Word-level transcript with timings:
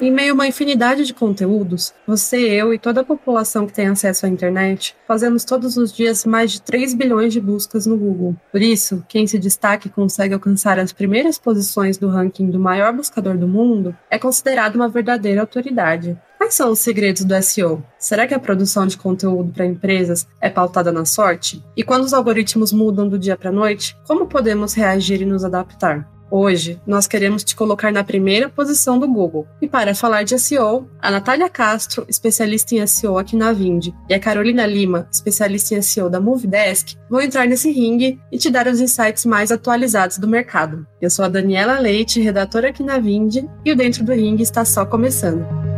Em 0.00 0.10
meio 0.10 0.32
a 0.32 0.34
uma 0.34 0.48
infinidade 0.48 1.06
de 1.06 1.14
conteúdos, 1.14 1.94
você, 2.04 2.36
eu 2.36 2.74
e 2.74 2.78
toda 2.80 3.02
a 3.02 3.04
população 3.04 3.64
que 3.64 3.72
tem 3.72 3.86
acesso 3.86 4.26
à 4.26 4.28
internet 4.28 4.96
fazemos 5.06 5.44
todos 5.44 5.76
os 5.76 5.92
dias 5.92 6.24
mais 6.24 6.50
de 6.50 6.62
3 6.62 6.94
bilhões 6.94 7.32
de 7.32 7.40
buscas 7.40 7.86
no 7.86 7.96
Google. 7.96 8.34
Por 8.50 8.60
isso, 8.60 9.04
quem 9.08 9.24
se 9.24 9.38
destaca 9.38 9.86
e 9.86 9.90
consegue 9.90 10.34
alcançar 10.34 10.80
as 10.80 10.92
primeiras 10.92 11.38
posições 11.38 11.96
do 11.96 12.08
ranking 12.08 12.50
do 12.50 12.58
maior 12.58 12.92
buscador 12.92 13.38
do 13.38 13.46
mundo 13.46 13.96
é 14.10 14.18
considerado 14.18 14.74
uma 14.74 14.88
verdadeira 14.88 15.42
autoridade. 15.42 16.18
Quais 16.36 16.54
são 16.54 16.72
os 16.72 16.80
segredos 16.80 17.24
do 17.24 17.40
SEO? 17.40 17.82
Será 17.96 18.26
que 18.26 18.34
a 18.34 18.38
produção 18.40 18.88
de 18.88 18.98
conteúdo 18.98 19.52
para 19.52 19.64
empresas 19.64 20.26
é 20.40 20.50
pautada 20.50 20.90
na 20.90 21.04
sorte? 21.04 21.64
E 21.76 21.84
quando 21.84 22.02
os 22.02 22.12
algoritmos 22.12 22.72
mudam 22.72 23.08
do 23.08 23.18
dia 23.18 23.36
para 23.36 23.50
a 23.50 23.52
noite, 23.52 23.96
como 24.08 24.26
podemos 24.26 24.74
reagir 24.74 25.22
e 25.22 25.24
nos 25.24 25.44
adaptar? 25.44 26.13
Hoje, 26.30 26.80
nós 26.86 27.06
queremos 27.06 27.44
te 27.44 27.54
colocar 27.54 27.92
na 27.92 28.02
primeira 28.02 28.48
posição 28.48 28.98
do 28.98 29.06
Google. 29.06 29.46
E 29.60 29.68
para 29.68 29.94
falar 29.94 30.22
de 30.22 30.38
SEO, 30.38 30.88
a 31.00 31.10
Natália 31.10 31.48
Castro, 31.48 32.04
especialista 32.08 32.74
em 32.74 32.86
SEO 32.86 33.18
aqui 33.18 33.36
na 33.36 33.52
Vind, 33.52 33.88
e 34.08 34.14
a 34.14 34.20
Carolina 34.20 34.66
Lima, 34.66 35.08
especialista 35.12 35.74
em 35.74 35.82
SEO 35.82 36.08
da 36.08 36.20
Movidesk, 36.20 36.96
vão 37.08 37.20
entrar 37.20 37.46
nesse 37.46 37.70
ringue 37.70 38.20
e 38.32 38.38
te 38.38 38.50
dar 38.50 38.66
os 38.66 38.80
insights 38.80 39.24
mais 39.24 39.52
atualizados 39.52 40.18
do 40.18 40.28
mercado. 40.28 40.86
Eu 41.00 41.10
sou 41.10 41.24
a 41.24 41.28
Daniela 41.28 41.78
Leite, 41.78 42.20
redatora 42.20 42.70
aqui 42.70 42.82
na 42.82 42.98
Vind, 42.98 43.44
e 43.64 43.72
o 43.72 43.76
Dentro 43.76 44.04
do 44.04 44.12
Ringue 44.12 44.42
está 44.42 44.64
só 44.64 44.84
começando. 44.84 45.73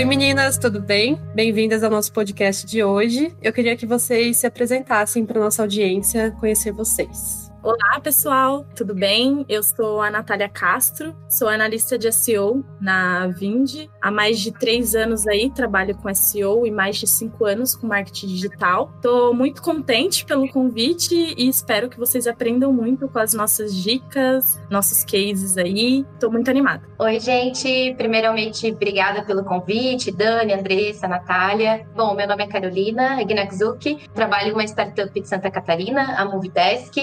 Oi 0.00 0.06
meninas, 0.06 0.56
tudo 0.56 0.80
bem? 0.80 1.20
Bem-vindas 1.34 1.84
ao 1.84 1.90
nosso 1.90 2.10
podcast 2.10 2.66
de 2.66 2.82
hoje. 2.82 3.36
Eu 3.42 3.52
queria 3.52 3.76
que 3.76 3.84
vocês 3.84 4.38
se 4.38 4.46
apresentassem 4.46 5.26
para 5.26 5.38
nossa 5.38 5.60
audiência 5.60 6.34
conhecer 6.40 6.72
vocês. 6.72 7.39
Olá, 7.62 8.00
pessoal, 8.02 8.64
tudo 8.74 8.94
bem? 8.94 9.44
Eu 9.46 9.62
sou 9.62 10.00
a 10.00 10.10
Natália 10.10 10.48
Castro, 10.48 11.14
sou 11.28 11.46
analista 11.46 11.98
de 11.98 12.10
SEO 12.10 12.64
na 12.80 13.26
Vind. 13.26 13.86
Há 14.00 14.10
mais 14.10 14.40
de 14.40 14.50
três 14.50 14.94
anos 14.94 15.26
aí 15.26 15.50
trabalho 15.50 15.94
com 15.94 16.12
SEO 16.14 16.66
e 16.66 16.70
mais 16.70 16.96
de 16.96 17.06
cinco 17.06 17.44
anos 17.44 17.76
com 17.76 17.86
marketing 17.86 18.28
digital. 18.28 18.90
Estou 18.96 19.34
muito 19.34 19.60
contente 19.60 20.24
pelo 20.24 20.48
convite 20.48 21.14
e 21.36 21.50
espero 21.50 21.90
que 21.90 21.98
vocês 21.98 22.26
aprendam 22.26 22.72
muito 22.72 23.06
com 23.06 23.18
as 23.18 23.34
nossas 23.34 23.74
dicas, 23.74 24.58
nossos 24.70 25.04
cases 25.04 25.58
aí. 25.58 26.06
Estou 26.14 26.32
muito 26.32 26.50
animada. 26.50 26.88
Oi, 26.98 27.20
gente. 27.20 27.94
Primeiramente, 27.98 28.72
obrigada 28.72 29.22
pelo 29.22 29.44
convite, 29.44 30.10
Dani, 30.10 30.54
Andressa, 30.54 31.06
Natália. 31.06 31.86
Bom, 31.94 32.14
meu 32.14 32.26
nome 32.26 32.42
é 32.42 32.46
Carolina 32.46 33.20
Ignakzuki, 33.20 34.08
trabalho 34.14 34.48
em 34.48 34.52
uma 34.52 34.64
startup 34.64 35.20
de 35.20 35.28
Santa 35.28 35.50
Catarina, 35.50 36.14
a 36.16 36.24
Movidesk. 36.24 36.96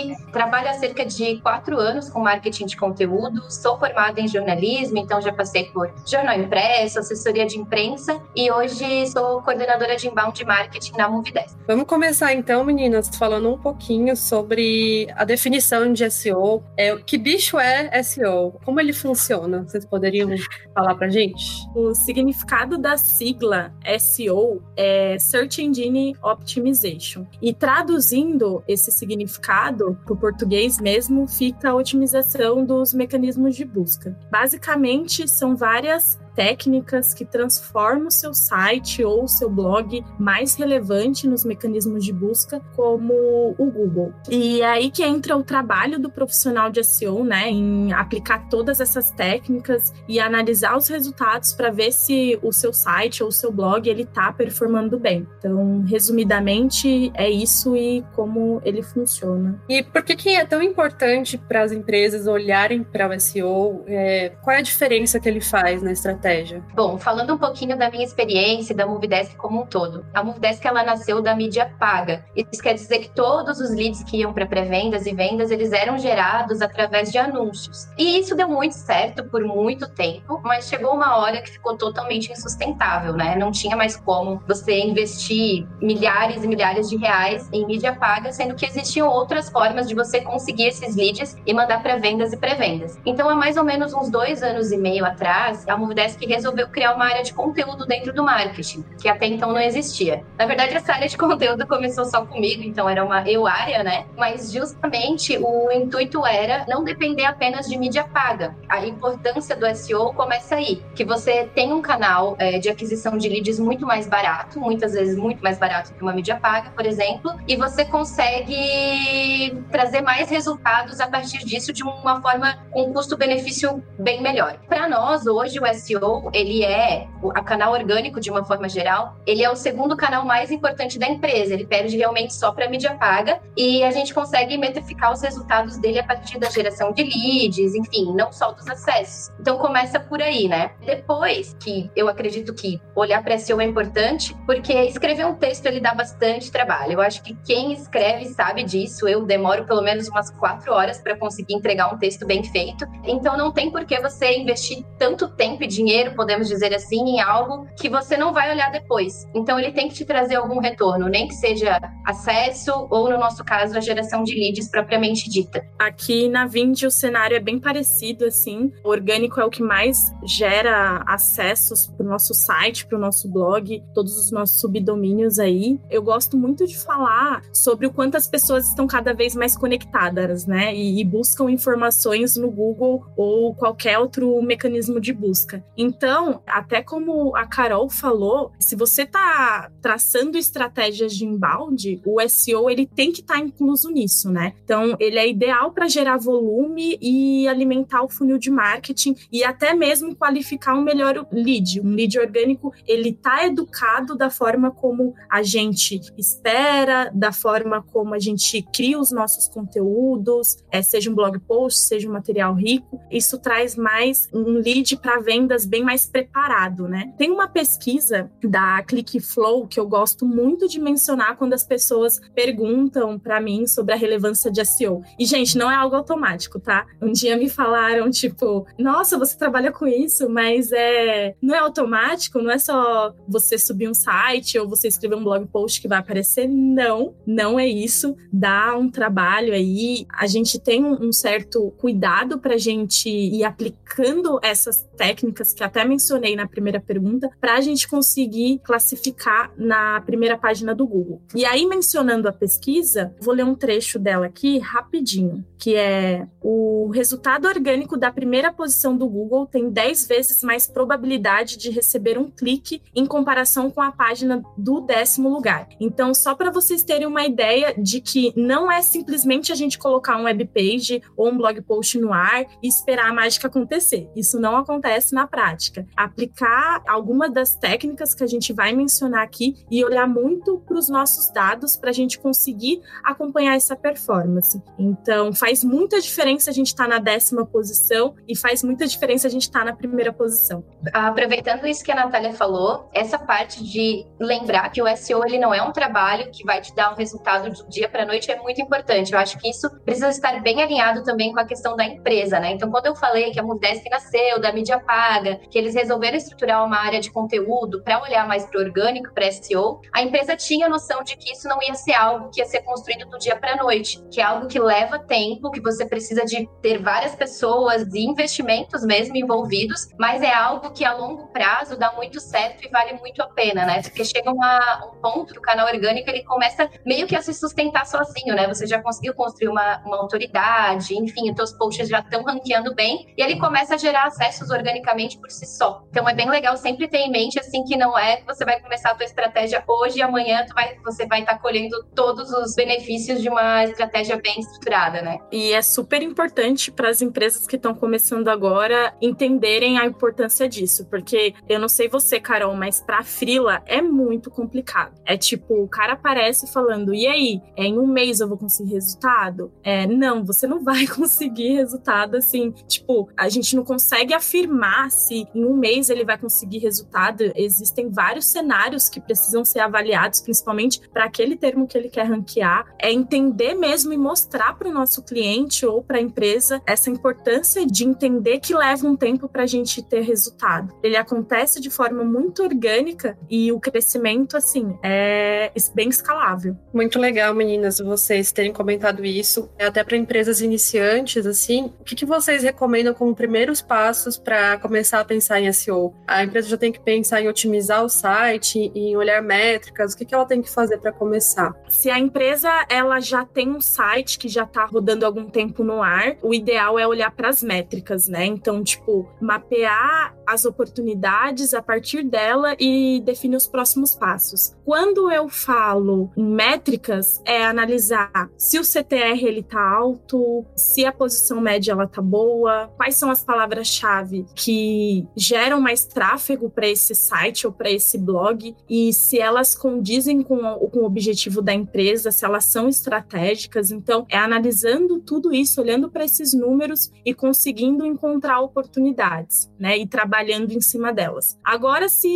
Trabalho 0.47 0.69
há 0.69 0.73
cerca 0.75 1.05
de 1.05 1.41
quatro 1.41 1.77
anos 1.77 2.09
com 2.09 2.21
marketing 2.21 2.67
de 2.67 2.77
conteúdo, 2.77 3.51
sou 3.51 3.77
formada 3.77 4.21
em 4.21 4.29
jornalismo, 4.29 4.97
então 4.97 5.21
já 5.21 5.33
passei 5.33 5.65
por 5.65 5.93
jornal 6.05 6.39
impresso, 6.39 6.99
assessoria 6.99 7.45
de 7.45 7.59
imprensa 7.59 8.17
e 8.33 8.49
hoje 8.49 9.07
sou 9.07 9.41
coordenadora 9.41 9.97
de 9.97 10.07
inbound 10.07 10.45
marketing 10.45 10.93
na 10.93 11.09
Movidesk. 11.09 11.57
Vamos 11.67 11.85
começar 11.85 12.33
então, 12.33 12.63
meninas, 12.63 13.09
falando 13.17 13.51
um 13.51 13.57
pouquinho 13.57 14.15
sobre 14.15 15.09
a 15.17 15.25
definição 15.25 15.91
de 15.91 16.09
SEO. 16.09 16.63
É, 16.77 16.95
que 16.95 17.17
bicho 17.17 17.59
é 17.59 18.01
SEO? 18.01 18.57
Como 18.63 18.79
ele 18.79 18.93
funciona? 18.93 19.63
Vocês 19.63 19.85
poderiam 19.85 20.29
falar 20.73 20.95
pra 20.95 21.09
gente? 21.09 21.43
O 21.75 21.93
significado 21.93 22.77
da 22.77 22.95
sigla 22.95 23.73
SEO 23.99 24.63
é 24.77 25.19
Search 25.19 25.61
Engine 25.61 26.15
Optimization. 26.23 27.25
E 27.41 27.53
traduzindo 27.53 28.63
esse 28.65 28.93
significado 28.93 29.99
para 30.05 30.13
o 30.13 30.17
português 30.37 30.79
mesmo, 30.79 31.27
fica 31.27 31.71
a 31.71 31.75
otimização 31.75 32.63
dos 32.63 32.93
mecanismos 32.93 33.55
de 33.55 33.65
busca. 33.65 34.15
Basicamente, 34.29 35.27
são 35.27 35.55
várias 35.55 36.19
técnicas 36.37 37.15
que 37.15 37.25
transformam 37.25 38.07
o 38.07 38.11
seu 38.11 38.31
site 38.31 39.03
ou 39.03 39.23
o 39.23 39.27
seu 39.27 39.49
blog 39.49 40.05
mais 40.19 40.53
relevante 40.53 41.27
nos 41.27 41.43
mecanismos 41.43 42.05
de 42.05 42.13
busca, 42.13 42.61
como 42.75 43.55
o 43.57 43.65
Google. 43.71 44.13
E 44.29 44.61
aí 44.61 44.91
que 44.91 45.03
entra 45.03 45.35
o 45.35 45.43
trabalho 45.43 45.97
do 45.97 46.11
profissional 46.11 46.69
de 46.69 46.83
SEO, 46.83 47.23
né, 47.23 47.49
em 47.49 47.91
aplicar 47.91 48.47
todas 48.49 48.79
essas 48.79 49.09
técnicas 49.09 49.91
e 50.07 50.19
analisar 50.19 50.77
os 50.77 50.87
resultados 50.87 51.53
para 51.53 51.71
ver 51.71 51.91
se 51.91 52.37
o 52.43 52.51
seu 52.53 52.71
site 52.71 53.23
ou 53.23 53.29
o 53.29 53.31
seu 53.31 53.51
blog 53.51 53.89
ele 53.89 54.03
está 54.03 54.31
performando 54.31 54.99
bem. 54.99 55.27
Então, 55.39 55.83
resumidamente, 55.87 57.11
é 57.15 57.27
isso 57.27 57.75
e 57.75 58.05
como 58.13 58.61
ele 58.63 58.83
funciona. 58.83 59.59
E 59.67 59.81
por 59.81 60.03
que, 60.03 60.15
que 60.15 60.29
é 60.29 60.45
tão 60.45 60.61
importante 60.61 61.35
para 61.35 61.63
as 61.63 61.71
empresas 61.71 62.27
olharem 62.27 62.83
para 62.83 63.09
o 63.09 63.19
SEO? 63.19 63.83
É, 63.87 64.33
qual 64.43 64.55
é 64.55 64.59
a 64.59 64.61
diferença 64.61 65.19
que 65.19 65.27
ele 65.27 65.41
faz 65.41 65.81
na 65.81 65.91
estratégia? 65.91 66.26
Estratégia? 66.27 66.63
Bom, 66.73 66.97
falando 66.97 67.33
um 67.33 67.37
pouquinho 67.37 67.77
da 67.77 67.89
minha 67.89 68.03
experiência 68.03 68.75
da 68.75 68.85
Movidesk 68.85 69.35
como 69.37 69.61
um 69.61 69.65
todo. 69.65 70.05
A 70.13 70.23
Movidesk 70.23 70.65
ela 70.65 70.83
nasceu 70.83 71.21
da 71.21 71.35
mídia 71.35 71.71
paga. 71.79 72.25
Isso 72.35 72.61
quer 72.61 72.73
dizer 72.73 72.99
que 72.99 73.09
todos 73.09 73.59
os 73.59 73.71
leads 73.71 74.03
que 74.03 74.17
iam 74.17 74.33
para 74.33 74.45
pré-vendas 74.45 75.05
e 75.05 75.13
vendas, 75.13 75.51
eles 75.51 75.71
eram 75.71 75.97
gerados 75.97 76.61
através 76.61 77.11
de 77.11 77.17
anúncios. 77.17 77.87
E 77.97 78.19
isso 78.19 78.35
deu 78.35 78.49
muito 78.49 78.73
certo 78.73 79.23
por 79.23 79.41
muito 79.43 79.87
tempo, 79.89 80.41
mas 80.43 80.67
chegou 80.67 80.93
uma 80.93 81.17
hora 81.17 81.41
que 81.41 81.49
ficou 81.49 81.77
totalmente 81.77 82.31
insustentável, 82.31 83.13
né? 83.13 83.35
Não 83.35 83.51
tinha 83.51 83.75
mais 83.75 83.95
como 83.95 84.41
você 84.47 84.79
investir 84.79 85.67
milhares 85.81 86.43
e 86.43 86.47
milhares 86.47 86.89
de 86.89 86.97
reais 86.97 87.49
em 87.51 87.65
mídia 87.65 87.93
paga, 87.93 88.31
sendo 88.31 88.55
que 88.55 88.65
existiam 88.65 89.07
outras 89.07 89.49
formas 89.49 89.87
de 89.87 89.95
você 89.95 90.21
conseguir 90.21 90.67
esses 90.67 90.95
leads 90.95 91.37
e 91.45 91.53
mandar 91.53 91.81
para 91.81 91.97
vendas 91.97 92.33
e 92.33 92.37
pré-vendas. 92.37 92.99
Então, 93.05 93.29
há 93.29 93.35
mais 93.35 93.57
ou 93.57 93.63
menos 93.63 93.93
uns 93.93 94.09
dois 94.09 94.43
anos 94.43 94.71
e 94.71 94.77
meio 94.77 95.05
atrás, 95.05 95.67
a 95.67 95.77
Movidesk 95.77 96.16
que 96.17 96.25
resolveu 96.25 96.67
criar 96.67 96.93
uma 96.93 97.05
área 97.05 97.23
de 97.23 97.33
conteúdo 97.33 97.85
dentro 97.85 98.13
do 98.13 98.23
marketing, 98.23 98.83
que 98.99 99.07
até 99.07 99.27
então 99.27 99.51
não 99.51 99.59
existia. 99.59 100.23
Na 100.37 100.45
verdade, 100.45 100.75
essa 100.75 100.93
área 100.93 101.07
de 101.07 101.15
conteúdo 101.17 101.65
começou 101.67 102.05
só 102.05 102.25
comigo, 102.25 102.63
então 102.63 102.89
era 102.89 103.03
uma 103.03 103.27
eu 103.29 103.47
área, 103.47 103.83
né? 103.83 104.05
Mas 104.17 104.51
justamente 104.51 105.37
o 105.37 105.71
intuito 105.71 106.25
era 106.25 106.65
não 106.67 106.83
depender 106.83 107.25
apenas 107.25 107.67
de 107.67 107.77
mídia 107.77 108.03
paga. 108.03 108.55
A 108.69 108.85
importância 108.85 109.55
do 109.55 109.65
SEO 109.75 110.13
começa 110.13 110.55
aí, 110.55 110.83
que 110.95 111.03
você 111.03 111.45
tem 111.53 111.71
um 111.73 111.81
canal 111.81 112.35
é, 112.39 112.59
de 112.59 112.69
aquisição 112.69 113.17
de 113.17 113.29
leads 113.29 113.59
muito 113.59 113.85
mais 113.85 114.07
barato, 114.07 114.59
muitas 114.59 114.93
vezes 114.93 115.15
muito 115.15 115.41
mais 115.41 115.57
barato 115.57 115.93
que 115.93 116.01
uma 116.01 116.13
mídia 116.13 116.37
paga, 116.37 116.69
por 116.71 116.85
exemplo, 116.85 117.33
e 117.47 117.55
você 117.55 117.85
consegue 117.85 119.63
trazer 119.71 120.01
mais 120.01 120.29
resultados 120.29 120.99
a 120.99 121.07
partir 121.07 121.39
disso 121.45 121.71
de 121.73 121.83
uma 121.83 122.21
forma 122.21 122.57
com 122.71 122.93
custo-benefício 122.93 123.83
bem 123.99 124.21
melhor. 124.21 124.57
Para 124.67 124.87
nós, 124.87 125.25
hoje, 125.25 125.59
o 125.59 125.73
SEO 125.73 125.96
SEO, 125.99 126.29
ele 126.33 126.63
é, 126.63 127.07
o 127.21 127.31
canal 127.43 127.73
orgânico 127.73 128.19
de 128.19 128.29
uma 128.29 128.43
forma 128.43 128.69
geral, 128.69 129.15
ele 129.25 129.43
é 129.43 129.49
o 129.49 129.55
segundo 129.55 129.95
canal 129.95 130.25
mais 130.25 130.51
importante 130.51 130.99
da 130.99 131.07
empresa. 131.07 131.53
Ele 131.53 131.65
perde 131.65 131.97
realmente 131.97 132.33
só 132.33 132.51
para 132.51 132.69
mídia 132.69 132.95
paga 132.95 133.39
e 133.55 133.83
a 133.83 133.91
gente 133.91 134.13
consegue 134.13 134.57
metrificar 134.57 135.11
os 135.11 135.21
resultados 135.21 135.77
dele 135.77 135.99
a 135.99 136.03
partir 136.03 136.39
da 136.39 136.49
geração 136.49 136.91
de 136.91 137.03
leads, 137.03 137.75
enfim, 137.75 138.13
não 138.13 138.31
só 138.31 138.51
dos 138.51 138.67
acessos. 138.67 139.31
Então 139.39 139.57
começa 139.57 139.99
por 139.99 140.21
aí, 140.21 140.47
né? 140.47 140.71
Depois 140.85 141.55
que 141.59 141.89
eu 141.95 142.07
acredito 142.07 142.53
que 142.53 142.79
olhar 142.95 143.23
para 143.23 143.37
SEO 143.37 143.61
é 143.61 143.65
importante, 143.65 144.35
porque 144.45 144.73
escrever 144.73 145.25
um 145.25 145.35
texto 145.35 145.65
ele 145.65 145.79
dá 145.79 145.93
bastante 145.93 146.51
trabalho. 146.51 146.93
Eu 146.93 147.01
acho 147.01 147.21
que 147.23 147.35
quem 147.45 147.73
escreve 147.73 148.25
sabe 148.25 148.63
disso. 148.63 149.07
Eu 149.07 149.25
demoro 149.25 149.65
pelo 149.65 149.81
menos 149.81 150.07
umas 150.07 150.29
quatro 150.29 150.73
horas 150.73 150.99
para 150.99 151.15
conseguir 151.15 151.53
entregar 151.53 151.93
um 151.93 151.97
texto 151.97 152.25
bem 152.25 152.43
feito. 152.43 152.85
Então 153.03 153.37
não 153.37 153.51
tem 153.51 153.71
por 153.71 153.85
que 153.85 153.99
você 153.99 154.37
investir 154.37 154.83
tanto 154.97 155.27
tempo 155.29 155.63
e 155.63 155.67
dinheiro 155.67 155.86
dinheiro, 155.87 156.13
podemos 156.15 156.49
dizer 156.49 156.75
assim, 156.75 156.97
em 156.97 157.21
algo 157.21 157.65
que 157.77 157.87
você 157.87 158.17
não 158.17 158.33
vai 158.33 158.51
olhar 158.51 158.69
depois. 158.71 159.25
Então 159.33 159.57
ele 159.57 159.71
tem 159.71 159.87
que 159.87 159.95
te 159.95 160.05
trazer 160.05 160.35
algum 160.35 160.59
retorno, 160.59 161.07
nem 161.07 161.27
que 161.27 161.33
seja 161.33 161.79
acesso 162.05 162.87
ou, 162.89 163.09
no 163.09 163.17
nosso 163.17 163.43
caso, 163.43 163.77
a 163.77 163.79
geração 163.79 164.23
de 164.23 164.35
leads 164.35 164.69
propriamente 164.69 165.29
dita. 165.29 165.65
Aqui 165.79 166.27
na 166.27 166.45
Vind 166.45 166.83
o 166.83 166.91
cenário 166.91 167.37
é 167.37 167.39
bem 167.39 167.57
parecido, 167.57 168.25
assim. 168.25 168.71
O 168.83 168.89
orgânico 168.89 169.39
é 169.39 169.45
o 169.45 169.49
que 169.49 169.63
mais 169.63 169.97
gera 170.25 171.03
acessos 171.07 171.87
para 171.87 172.05
o 172.05 172.09
nosso 172.09 172.33
site, 172.33 172.85
para 172.85 172.97
o 172.97 173.01
nosso 173.01 173.29
blog, 173.29 173.81
todos 173.93 174.17
os 174.17 174.31
nossos 174.31 174.59
subdomínios 174.59 175.39
aí. 175.39 175.79
Eu 175.89 176.03
gosto 176.03 176.37
muito 176.37 176.67
de 176.67 176.77
falar 176.77 177.41
sobre 177.53 177.87
o 177.87 177.93
quanto 177.93 178.17
as 178.17 178.27
pessoas 178.27 178.67
estão 178.67 178.85
cada 178.85 179.13
vez 179.13 179.35
mais 179.35 179.55
conectadas, 179.55 180.45
né? 180.45 180.75
E, 180.75 180.99
e 180.99 181.03
buscam 181.05 181.49
informações 181.49 182.35
no 182.35 182.51
Google 182.51 183.05
ou 183.15 183.55
qualquer 183.55 183.97
outro 183.99 184.41
mecanismo 184.41 184.99
de 184.99 185.13
busca. 185.13 185.63
Então, 185.77 186.41
até 186.47 186.81
como 186.81 187.35
a 187.35 187.45
Carol 187.45 187.87
falou, 187.89 188.51
se 188.59 188.75
você 188.75 189.03
está 189.03 189.71
traçando 189.79 190.37
estratégias 190.37 191.15
de 191.15 191.25
inbound, 191.25 192.01
o 192.03 192.19
SEO 192.27 192.69
ele 192.69 192.87
tem 192.87 193.11
que 193.11 193.21
estar 193.21 193.35
tá 193.35 193.39
incluso 193.39 193.91
nisso, 193.91 194.31
né? 194.31 194.53
Então, 194.63 194.95
ele 194.99 195.19
é 195.19 195.29
ideal 195.29 195.71
para 195.71 195.87
gerar 195.87 196.17
volume 196.17 196.97
e 196.99 197.47
alimentar 197.47 198.01
o 198.01 198.09
funil 198.09 198.39
de 198.39 198.49
marketing 198.49 199.15
e 199.31 199.43
até 199.43 199.73
mesmo 199.73 200.15
qualificar 200.15 200.73
um 200.73 200.81
melhor 200.81 201.27
lead. 201.31 201.79
Um 201.81 201.93
lead 201.93 202.17
orgânico, 202.19 202.73
ele 202.87 203.13
tá 203.13 203.45
educado 203.45 204.15
da 204.15 204.31
forma 204.31 204.71
como 204.71 205.13
a 205.29 205.43
gente 205.43 206.01
espera, 206.17 207.11
da 207.13 207.31
forma 207.31 207.83
como 207.83 208.15
a 208.15 208.19
gente 208.19 208.65
cria 208.73 208.99
os 208.99 209.11
nossos 209.11 209.47
conteúdos, 209.47 210.57
é, 210.71 210.81
seja 210.81 211.11
um 211.11 211.15
blog 211.15 211.37
post, 211.39 211.81
seja 211.81 212.09
um 212.09 212.13
material 212.13 212.55
rico. 212.55 212.99
Isso 213.11 213.37
traz 213.37 213.75
mais 213.75 214.27
um 214.33 214.53
lead 214.53 214.97
para 214.97 215.19
vendas 215.19 215.66
bem 215.67 215.83
mais 215.83 216.05
preparado, 216.05 216.87
né? 216.87 217.13
Tem 217.17 217.31
uma 217.31 217.47
pesquisa 217.47 218.29
da 218.43 218.81
ClickFlow 218.83 219.67
que 219.67 219.79
eu 219.79 219.87
gosto 219.87 220.25
muito 220.25 220.67
de 220.67 220.79
mencionar 220.79 221.35
quando 221.37 221.53
as 221.53 221.63
pessoas 221.63 222.19
perguntam 222.33 223.19
para 223.19 223.39
mim 223.41 223.67
sobre 223.67 223.93
a 223.93 223.97
relevância 223.97 224.51
de 224.51 224.63
SEO. 224.65 225.03
E, 225.19 225.25
gente, 225.25 225.57
não 225.57 225.69
é 225.69 225.75
algo 225.75 225.95
automático, 225.95 226.59
tá? 226.59 226.85
Um 227.01 227.11
dia 227.11 227.37
me 227.37 227.49
falaram, 227.49 228.09
tipo, 228.09 228.65
nossa, 228.77 229.17
você 229.17 229.37
trabalha 229.37 229.71
com 229.71 229.87
isso, 229.87 230.29
mas 230.29 230.71
é 230.71 231.35
não 231.41 231.55
é 231.55 231.59
automático, 231.59 232.41
não 232.41 232.51
é 232.51 232.57
só 232.57 233.13
você 233.27 233.57
subir 233.57 233.89
um 233.89 233.93
site 233.93 234.57
ou 234.57 234.67
você 234.67 234.87
escrever 234.87 235.15
um 235.15 235.23
blog 235.23 235.45
post 235.47 235.81
que 235.81 235.87
vai 235.87 235.99
aparecer. 235.99 236.47
Não, 236.47 237.13
não 237.25 237.59
é 237.59 237.67
isso. 237.67 238.15
Dá 238.31 238.77
um 238.77 238.89
trabalho 238.89 239.53
aí. 239.53 240.05
A 240.13 240.27
gente 240.27 240.59
tem 240.59 240.83
um 240.83 241.11
certo 241.11 241.71
cuidado 241.77 242.39
para 242.39 242.57
gente 242.57 243.09
ir 243.09 243.43
aplicando 243.43 244.39
essas 244.41 244.86
técnicas 244.97 245.53
que 245.53 245.63
até 245.63 245.85
mencionei 245.85 246.35
na 246.35 246.47
primeira 246.47 246.81
pergunta, 246.81 247.29
para 247.39 247.55
a 247.55 247.61
gente 247.61 247.87
conseguir 247.87 248.59
classificar 248.63 249.51
na 249.55 250.01
primeira 250.01 250.37
página 250.37 250.73
do 250.73 250.87
Google. 250.87 251.21
E 251.35 251.45
aí, 251.45 251.65
mencionando 251.65 252.27
a 252.27 252.33
pesquisa, 252.33 253.15
vou 253.21 253.33
ler 253.33 253.45
um 253.45 253.55
trecho 253.55 253.99
dela 253.99 254.25
aqui 254.25 254.57
rapidinho, 254.57 255.45
que 255.57 255.75
é 255.75 256.27
o 256.41 256.89
resultado 256.89 257.47
orgânico 257.47 257.97
da 257.97 258.11
primeira 258.11 258.51
posição 258.51 258.97
do 258.97 259.07
Google 259.07 259.45
tem 259.45 259.69
10 259.69 260.07
vezes 260.07 260.41
mais 260.41 260.67
probabilidade 260.67 261.57
de 261.57 261.69
receber 261.69 262.17
um 262.17 262.31
clique 262.31 262.81
em 262.95 263.05
comparação 263.05 263.69
com 263.69 263.81
a 263.81 263.91
página 263.91 264.41
do 264.57 264.81
décimo 264.81 265.29
lugar. 265.29 265.67
Então, 265.79 266.13
só 266.13 266.33
para 266.33 266.49
vocês 266.49 266.83
terem 266.83 267.05
uma 267.05 267.25
ideia 267.25 267.75
de 267.77 268.01
que 268.01 268.33
não 268.35 268.71
é 268.71 268.81
simplesmente 268.81 269.51
a 269.51 269.55
gente 269.55 269.77
colocar 269.77 270.17
um 270.17 270.23
web 270.23 270.45
page 270.45 271.01
ou 271.15 271.29
um 271.29 271.37
blog 271.37 271.61
post 271.61 271.99
no 271.99 272.13
ar 272.13 272.45
e 272.63 272.67
esperar 272.67 273.09
a 273.09 273.13
mágica 273.13 273.47
acontecer. 273.47 274.09
Isso 274.15 274.39
não 274.39 274.55
acontece 274.55 274.86
na 275.13 275.27
prática. 275.27 275.85
Aplicar 275.95 276.81
alguma 276.87 277.29
das 277.29 277.55
técnicas 277.55 278.13
que 278.13 278.23
a 278.23 278.27
gente 278.27 278.53
vai 278.53 278.73
mencionar 278.73 279.23
aqui 279.23 279.55
e 279.69 279.83
olhar 279.83 280.07
muito 280.07 280.59
para 280.59 280.77
os 280.77 280.89
nossos 280.89 281.31
dados 281.31 281.77
para 281.77 281.89
a 281.89 281.93
gente 281.93 282.19
conseguir 282.19 282.81
acompanhar 283.03 283.55
essa 283.55 283.75
performance. 283.75 284.61
Então, 284.77 285.33
faz 285.33 285.63
muita 285.63 285.99
diferença 285.99 286.49
a 286.49 286.53
gente 286.53 286.67
estar 286.67 286.83
tá 286.83 286.89
na 286.89 286.99
décima 286.99 287.45
posição 287.45 288.15
e 288.27 288.35
faz 288.35 288.63
muita 288.63 288.85
diferença 288.87 289.27
a 289.27 289.31
gente 289.31 289.43
estar 289.43 289.59
tá 289.59 289.65
na 289.65 289.73
primeira 289.73 290.11
posição. 290.11 290.63
Aproveitando 290.93 291.65
isso 291.67 291.83
que 291.83 291.91
a 291.91 291.95
Natália 291.95 292.33
falou, 292.33 292.89
essa 292.93 293.19
parte 293.19 293.63
de 293.63 294.05
lembrar 294.19 294.69
que 294.69 294.81
o 294.81 294.97
SEO 294.97 295.23
ele 295.25 295.37
não 295.37 295.53
é 295.53 295.61
um 295.61 295.71
trabalho 295.71 296.31
que 296.31 296.43
vai 296.43 296.61
te 296.61 296.73
dar 296.75 296.93
um 296.93 296.95
resultado 296.95 297.49
do 297.51 297.69
dia 297.69 297.89
para 297.89 298.05
noite 298.05 298.31
é 298.31 298.39
muito 298.41 298.61
importante. 298.61 299.13
Eu 299.13 299.19
acho 299.19 299.37
que 299.37 299.49
isso 299.49 299.69
precisa 299.81 300.09
estar 300.09 300.41
bem 300.41 300.61
alinhado 300.61 301.03
também 301.03 301.33
com 301.33 301.39
a 301.39 301.45
questão 301.45 301.75
da 301.75 301.85
empresa, 301.85 302.39
né? 302.39 302.51
Então, 302.51 302.69
quando 302.71 302.87
eu 302.87 302.95
falei 302.95 303.31
que 303.31 303.39
a 303.39 303.43
Modesk 303.43 303.87
nasceu 303.89 304.39
da 304.39 304.51
mídia 304.51 304.76
paga, 304.79 305.39
que 305.49 305.57
eles 305.57 305.73
resolveram 305.73 306.17
estruturar 306.17 306.65
uma 306.65 306.77
área 306.77 306.99
de 306.99 307.11
conteúdo 307.11 307.81
para 307.83 308.01
olhar 308.01 308.27
mais 308.27 308.45
para 308.45 308.59
o 308.59 308.63
orgânico, 308.63 309.13
para 309.13 309.31
SEO, 309.31 309.81
a 309.93 310.01
empresa 310.01 310.35
tinha 310.35 310.69
noção 310.69 311.03
de 311.03 311.15
que 311.15 311.31
isso 311.31 311.47
não 311.47 311.61
ia 311.61 311.73
ser 311.73 311.93
algo 311.93 312.29
que 312.29 312.39
ia 312.39 312.45
ser 312.45 312.61
construído 312.61 313.09
do 313.09 313.17
dia 313.17 313.35
para 313.35 313.55
noite, 313.55 314.03
que 314.11 314.21
é 314.21 314.23
algo 314.23 314.47
que 314.47 314.59
leva 314.59 314.99
tempo, 314.99 315.51
que 315.51 315.61
você 315.61 315.85
precisa 315.85 316.25
de 316.25 316.47
ter 316.61 316.81
várias 316.81 317.15
pessoas 317.15 317.93
e 317.93 317.99
investimentos 317.99 318.83
mesmo 318.83 319.15
envolvidos, 319.15 319.87
mas 319.97 320.21
é 320.21 320.33
algo 320.33 320.71
que 320.71 320.85
a 320.85 320.93
longo 320.93 321.27
prazo 321.27 321.77
dá 321.77 321.91
muito 321.93 322.19
certo 322.19 322.65
e 322.65 322.69
vale 322.69 322.93
muito 322.93 323.21
a 323.21 323.27
pena, 323.27 323.65
né? 323.65 323.81
Porque 323.81 324.03
chega 324.03 324.31
uma, 324.31 324.85
um 324.85 325.01
ponto 325.01 325.33
do 325.33 325.41
canal 325.41 325.67
orgânico, 325.67 326.09
ele 326.09 326.23
começa 326.23 326.69
meio 326.85 327.07
que 327.07 327.15
a 327.15 327.21
se 327.21 327.33
sustentar 327.33 327.85
sozinho, 327.85 328.35
né? 328.35 328.47
Você 328.47 328.65
já 328.65 328.81
conseguiu 328.81 329.13
construir 329.13 329.49
uma, 329.49 329.79
uma 329.85 329.97
autoridade, 329.97 330.95
enfim, 330.95 331.29
os 331.29 331.35
seus 331.35 331.53
posts 331.53 331.87
já 331.87 331.99
estão 331.99 332.23
ranqueando 332.23 332.73
bem, 332.73 333.13
e 333.17 333.21
ele 333.21 333.39
começa 333.39 333.75
a 333.75 333.77
gerar 333.77 334.05
acessos 334.05 334.49
organicamente 334.67 335.17
por 335.17 335.31
si 335.31 335.45
só. 335.45 335.83
Então 335.89 336.07
é 336.07 336.13
bem 336.13 336.29
legal 336.29 336.57
sempre 336.57 336.87
ter 336.87 336.97
em 336.97 337.11
mente, 337.11 337.39
assim, 337.39 337.63
que 337.63 337.77
não 337.77 337.97
é 337.97 338.17
que 338.17 338.25
você 338.25 338.43
vai 338.43 338.59
começar 338.59 338.91
a 338.91 338.95
tua 338.95 339.05
estratégia 339.05 339.63
hoje 339.67 339.99
e 339.99 340.01
amanhã 340.01 340.45
vai, 340.53 340.77
você 340.83 341.05
vai 341.05 341.21
estar 341.21 341.35
tá 341.35 341.39
colhendo 341.39 341.83
todos 341.95 342.31
os 342.31 342.53
benefícios 342.53 343.21
de 343.21 343.29
uma 343.29 343.63
estratégia 343.63 344.17
bem 344.17 344.39
estruturada, 344.39 345.01
né? 345.01 345.19
E 345.31 345.53
é 345.53 345.61
super 345.61 346.01
importante 346.01 346.71
para 346.71 346.89
as 346.89 347.01
empresas 347.01 347.47
que 347.47 347.55
estão 347.55 347.73
começando 347.73 348.27
agora 348.27 348.93
entenderem 349.01 349.79
a 349.79 349.85
importância 349.85 350.47
disso, 350.49 350.85
porque 350.85 351.33
eu 351.47 351.59
não 351.59 351.69
sei 351.69 351.87
você, 351.87 352.19
Carol, 352.19 352.53
mas 352.55 352.81
para 352.81 353.03
frila 353.03 353.63
é 353.65 353.81
muito 353.81 354.29
complicado. 354.29 354.93
É 355.05 355.15
tipo, 355.15 355.63
o 355.63 355.67
cara 355.67 355.93
aparece 355.93 356.51
falando: 356.51 356.93
"E 356.93 357.07
aí, 357.07 357.41
em 357.55 357.77
um 357.77 357.87
mês 357.87 358.19
eu 358.19 358.27
vou 358.27 358.37
conseguir 358.37 358.73
resultado?" 358.73 359.51
É, 359.63 359.87
não, 359.87 360.23
você 360.23 360.45
não 360.45 360.61
vai 360.63 360.85
conseguir 360.87 361.53
resultado 361.53 362.15
assim, 362.15 362.51
tipo, 362.67 363.09
a 363.15 363.29
gente 363.29 363.55
não 363.55 363.63
consegue 363.63 364.13
afirmar 364.13 364.56
se 364.89 365.27
em 365.33 365.45
um 365.45 365.55
mês 365.55 365.89
ele 365.89 366.03
vai 366.03 366.17
conseguir 366.17 366.59
resultado. 366.59 367.31
Existem 367.35 367.89
vários 367.89 368.25
cenários 368.25 368.89
que 368.89 368.99
precisam 368.99 369.43
ser 369.43 369.59
avaliados, 369.59 370.21
principalmente 370.21 370.81
para 370.89 371.05
aquele 371.05 371.35
termo 371.35 371.67
que 371.67 371.77
ele 371.77 371.89
quer 371.89 372.07
ranquear. 372.07 372.65
É 372.79 372.91
entender 372.91 373.53
mesmo 373.53 373.93
e 373.93 373.97
mostrar 373.97 374.57
para 374.57 374.69
o 374.69 374.73
nosso 374.73 375.03
cliente 375.03 375.65
ou 375.65 375.83
para 375.83 375.97
a 375.97 376.01
empresa 376.01 376.61
essa 376.65 376.89
importância 376.89 377.65
de 377.65 377.83
entender 377.83 378.39
que 378.39 378.55
leva 378.55 378.87
um 378.87 378.95
tempo 378.95 379.27
para 379.27 379.43
a 379.43 379.47
gente 379.47 379.81
ter 379.81 380.01
resultado. 380.01 380.73
Ele 380.83 380.95
acontece 380.95 381.59
de 381.59 381.69
forma 381.69 382.03
muito 382.03 382.43
orgânica 382.43 383.17
e 383.29 383.51
o 383.51 383.59
crescimento, 383.59 384.37
assim, 384.37 384.77
é 384.83 385.51
bem 385.73 385.89
escalável. 385.89 386.55
Muito 386.73 386.99
legal, 386.99 387.33
meninas, 387.33 387.79
vocês 387.79 388.31
terem 388.31 388.53
comentado 388.53 389.05
isso. 389.05 389.49
Até 389.59 389.83
para 389.83 389.97
empresas 389.97 390.41
iniciantes, 390.41 391.25
assim, 391.25 391.73
o 391.79 391.83
que, 391.83 391.95
que 391.95 392.05
vocês 392.05 392.43
recomendam 392.43 392.93
como 392.93 393.15
primeiros 393.15 393.61
passos 393.61 394.17
para 394.17 394.46
começar 394.57 394.99
a 394.99 395.05
pensar 395.05 395.41
em 395.41 395.51
SEO? 395.51 395.93
A 396.05 396.23
empresa 396.23 396.49
já 396.49 396.57
tem 396.57 396.71
que 396.71 396.79
pensar 396.79 397.21
em 397.21 397.27
otimizar 397.27 397.83
o 397.83 397.89
site, 397.89 398.71
em 398.75 398.95
olhar 398.95 399.21
métricas, 399.21 399.93
o 399.93 399.97
que, 399.97 400.05
que 400.05 400.13
ela 400.13 400.25
tem 400.25 400.41
que 400.41 400.49
fazer 400.49 400.77
para 400.77 400.91
começar? 400.91 401.55
Se 401.67 401.89
a 401.89 401.97
empresa 401.97 402.49
ela 402.69 402.99
já 402.99 403.25
tem 403.25 403.49
um 403.49 403.61
site 403.61 404.19
que 404.19 404.29
já 404.29 404.43
está 404.43 404.65
rodando 404.65 405.05
algum 405.05 405.29
tempo 405.29 405.63
no 405.63 405.81
ar, 405.81 406.17
o 406.21 406.33
ideal 406.33 406.77
é 406.77 406.87
olhar 406.87 407.11
para 407.11 407.29
as 407.29 407.41
métricas, 407.41 408.07
né? 408.07 408.25
Então, 408.25 408.63
tipo, 408.63 409.09
mapear 409.19 410.15
as 410.27 410.45
oportunidades 410.45 411.53
a 411.53 411.61
partir 411.61 412.03
dela 412.03 412.55
e 412.59 413.01
definir 413.05 413.37
os 413.37 413.47
próximos 413.47 413.95
passos. 413.95 414.53
Quando 414.65 415.09
eu 415.09 415.29
falo 415.29 416.11
em 416.17 416.25
métricas, 416.25 417.21
é 417.25 417.45
analisar 417.45 418.29
se 418.37 418.59
o 418.59 418.63
CTR 418.63 419.25
ele 419.25 419.41
tá 419.41 419.61
alto, 419.61 420.45
se 420.55 420.85
a 420.85 420.91
posição 420.91 421.39
média 421.39 421.71
ela 421.71 421.87
tá 421.87 422.01
boa, 422.01 422.69
quais 422.75 422.95
são 422.95 423.09
as 423.09 423.23
palavras-chave 423.23 424.25
que 424.37 425.07
geram 425.15 425.59
mais 425.59 425.83
tráfego 425.83 426.47
para 426.47 426.67
esse 426.67 426.93
site 426.93 427.47
ou 427.47 427.51
para 427.51 427.71
esse 427.71 427.97
blog 427.97 428.55
e 428.69 428.93
se 428.93 429.19
elas 429.19 429.55
condizem 429.55 430.21
com 430.21 430.35
o, 430.35 430.69
com 430.69 430.81
o 430.81 430.85
objetivo 430.85 431.41
da 431.41 431.53
empresa, 431.53 432.11
se 432.11 432.23
elas 432.23 432.45
são 432.45 432.69
estratégicas. 432.69 433.71
Então, 433.71 434.05
é 434.07 434.17
analisando 434.17 434.99
tudo 434.99 435.33
isso, 435.33 435.59
olhando 435.59 435.89
para 435.89 436.05
esses 436.05 436.33
números 436.33 436.91
e 437.03 437.15
conseguindo 437.15 437.83
encontrar 437.83 438.39
oportunidades, 438.41 439.51
né? 439.59 439.75
E 439.75 439.87
trabalhando 439.87 440.51
em 440.51 440.61
cima 440.61 440.93
delas. 440.93 441.37
Agora, 441.43 441.89
se 441.89 442.07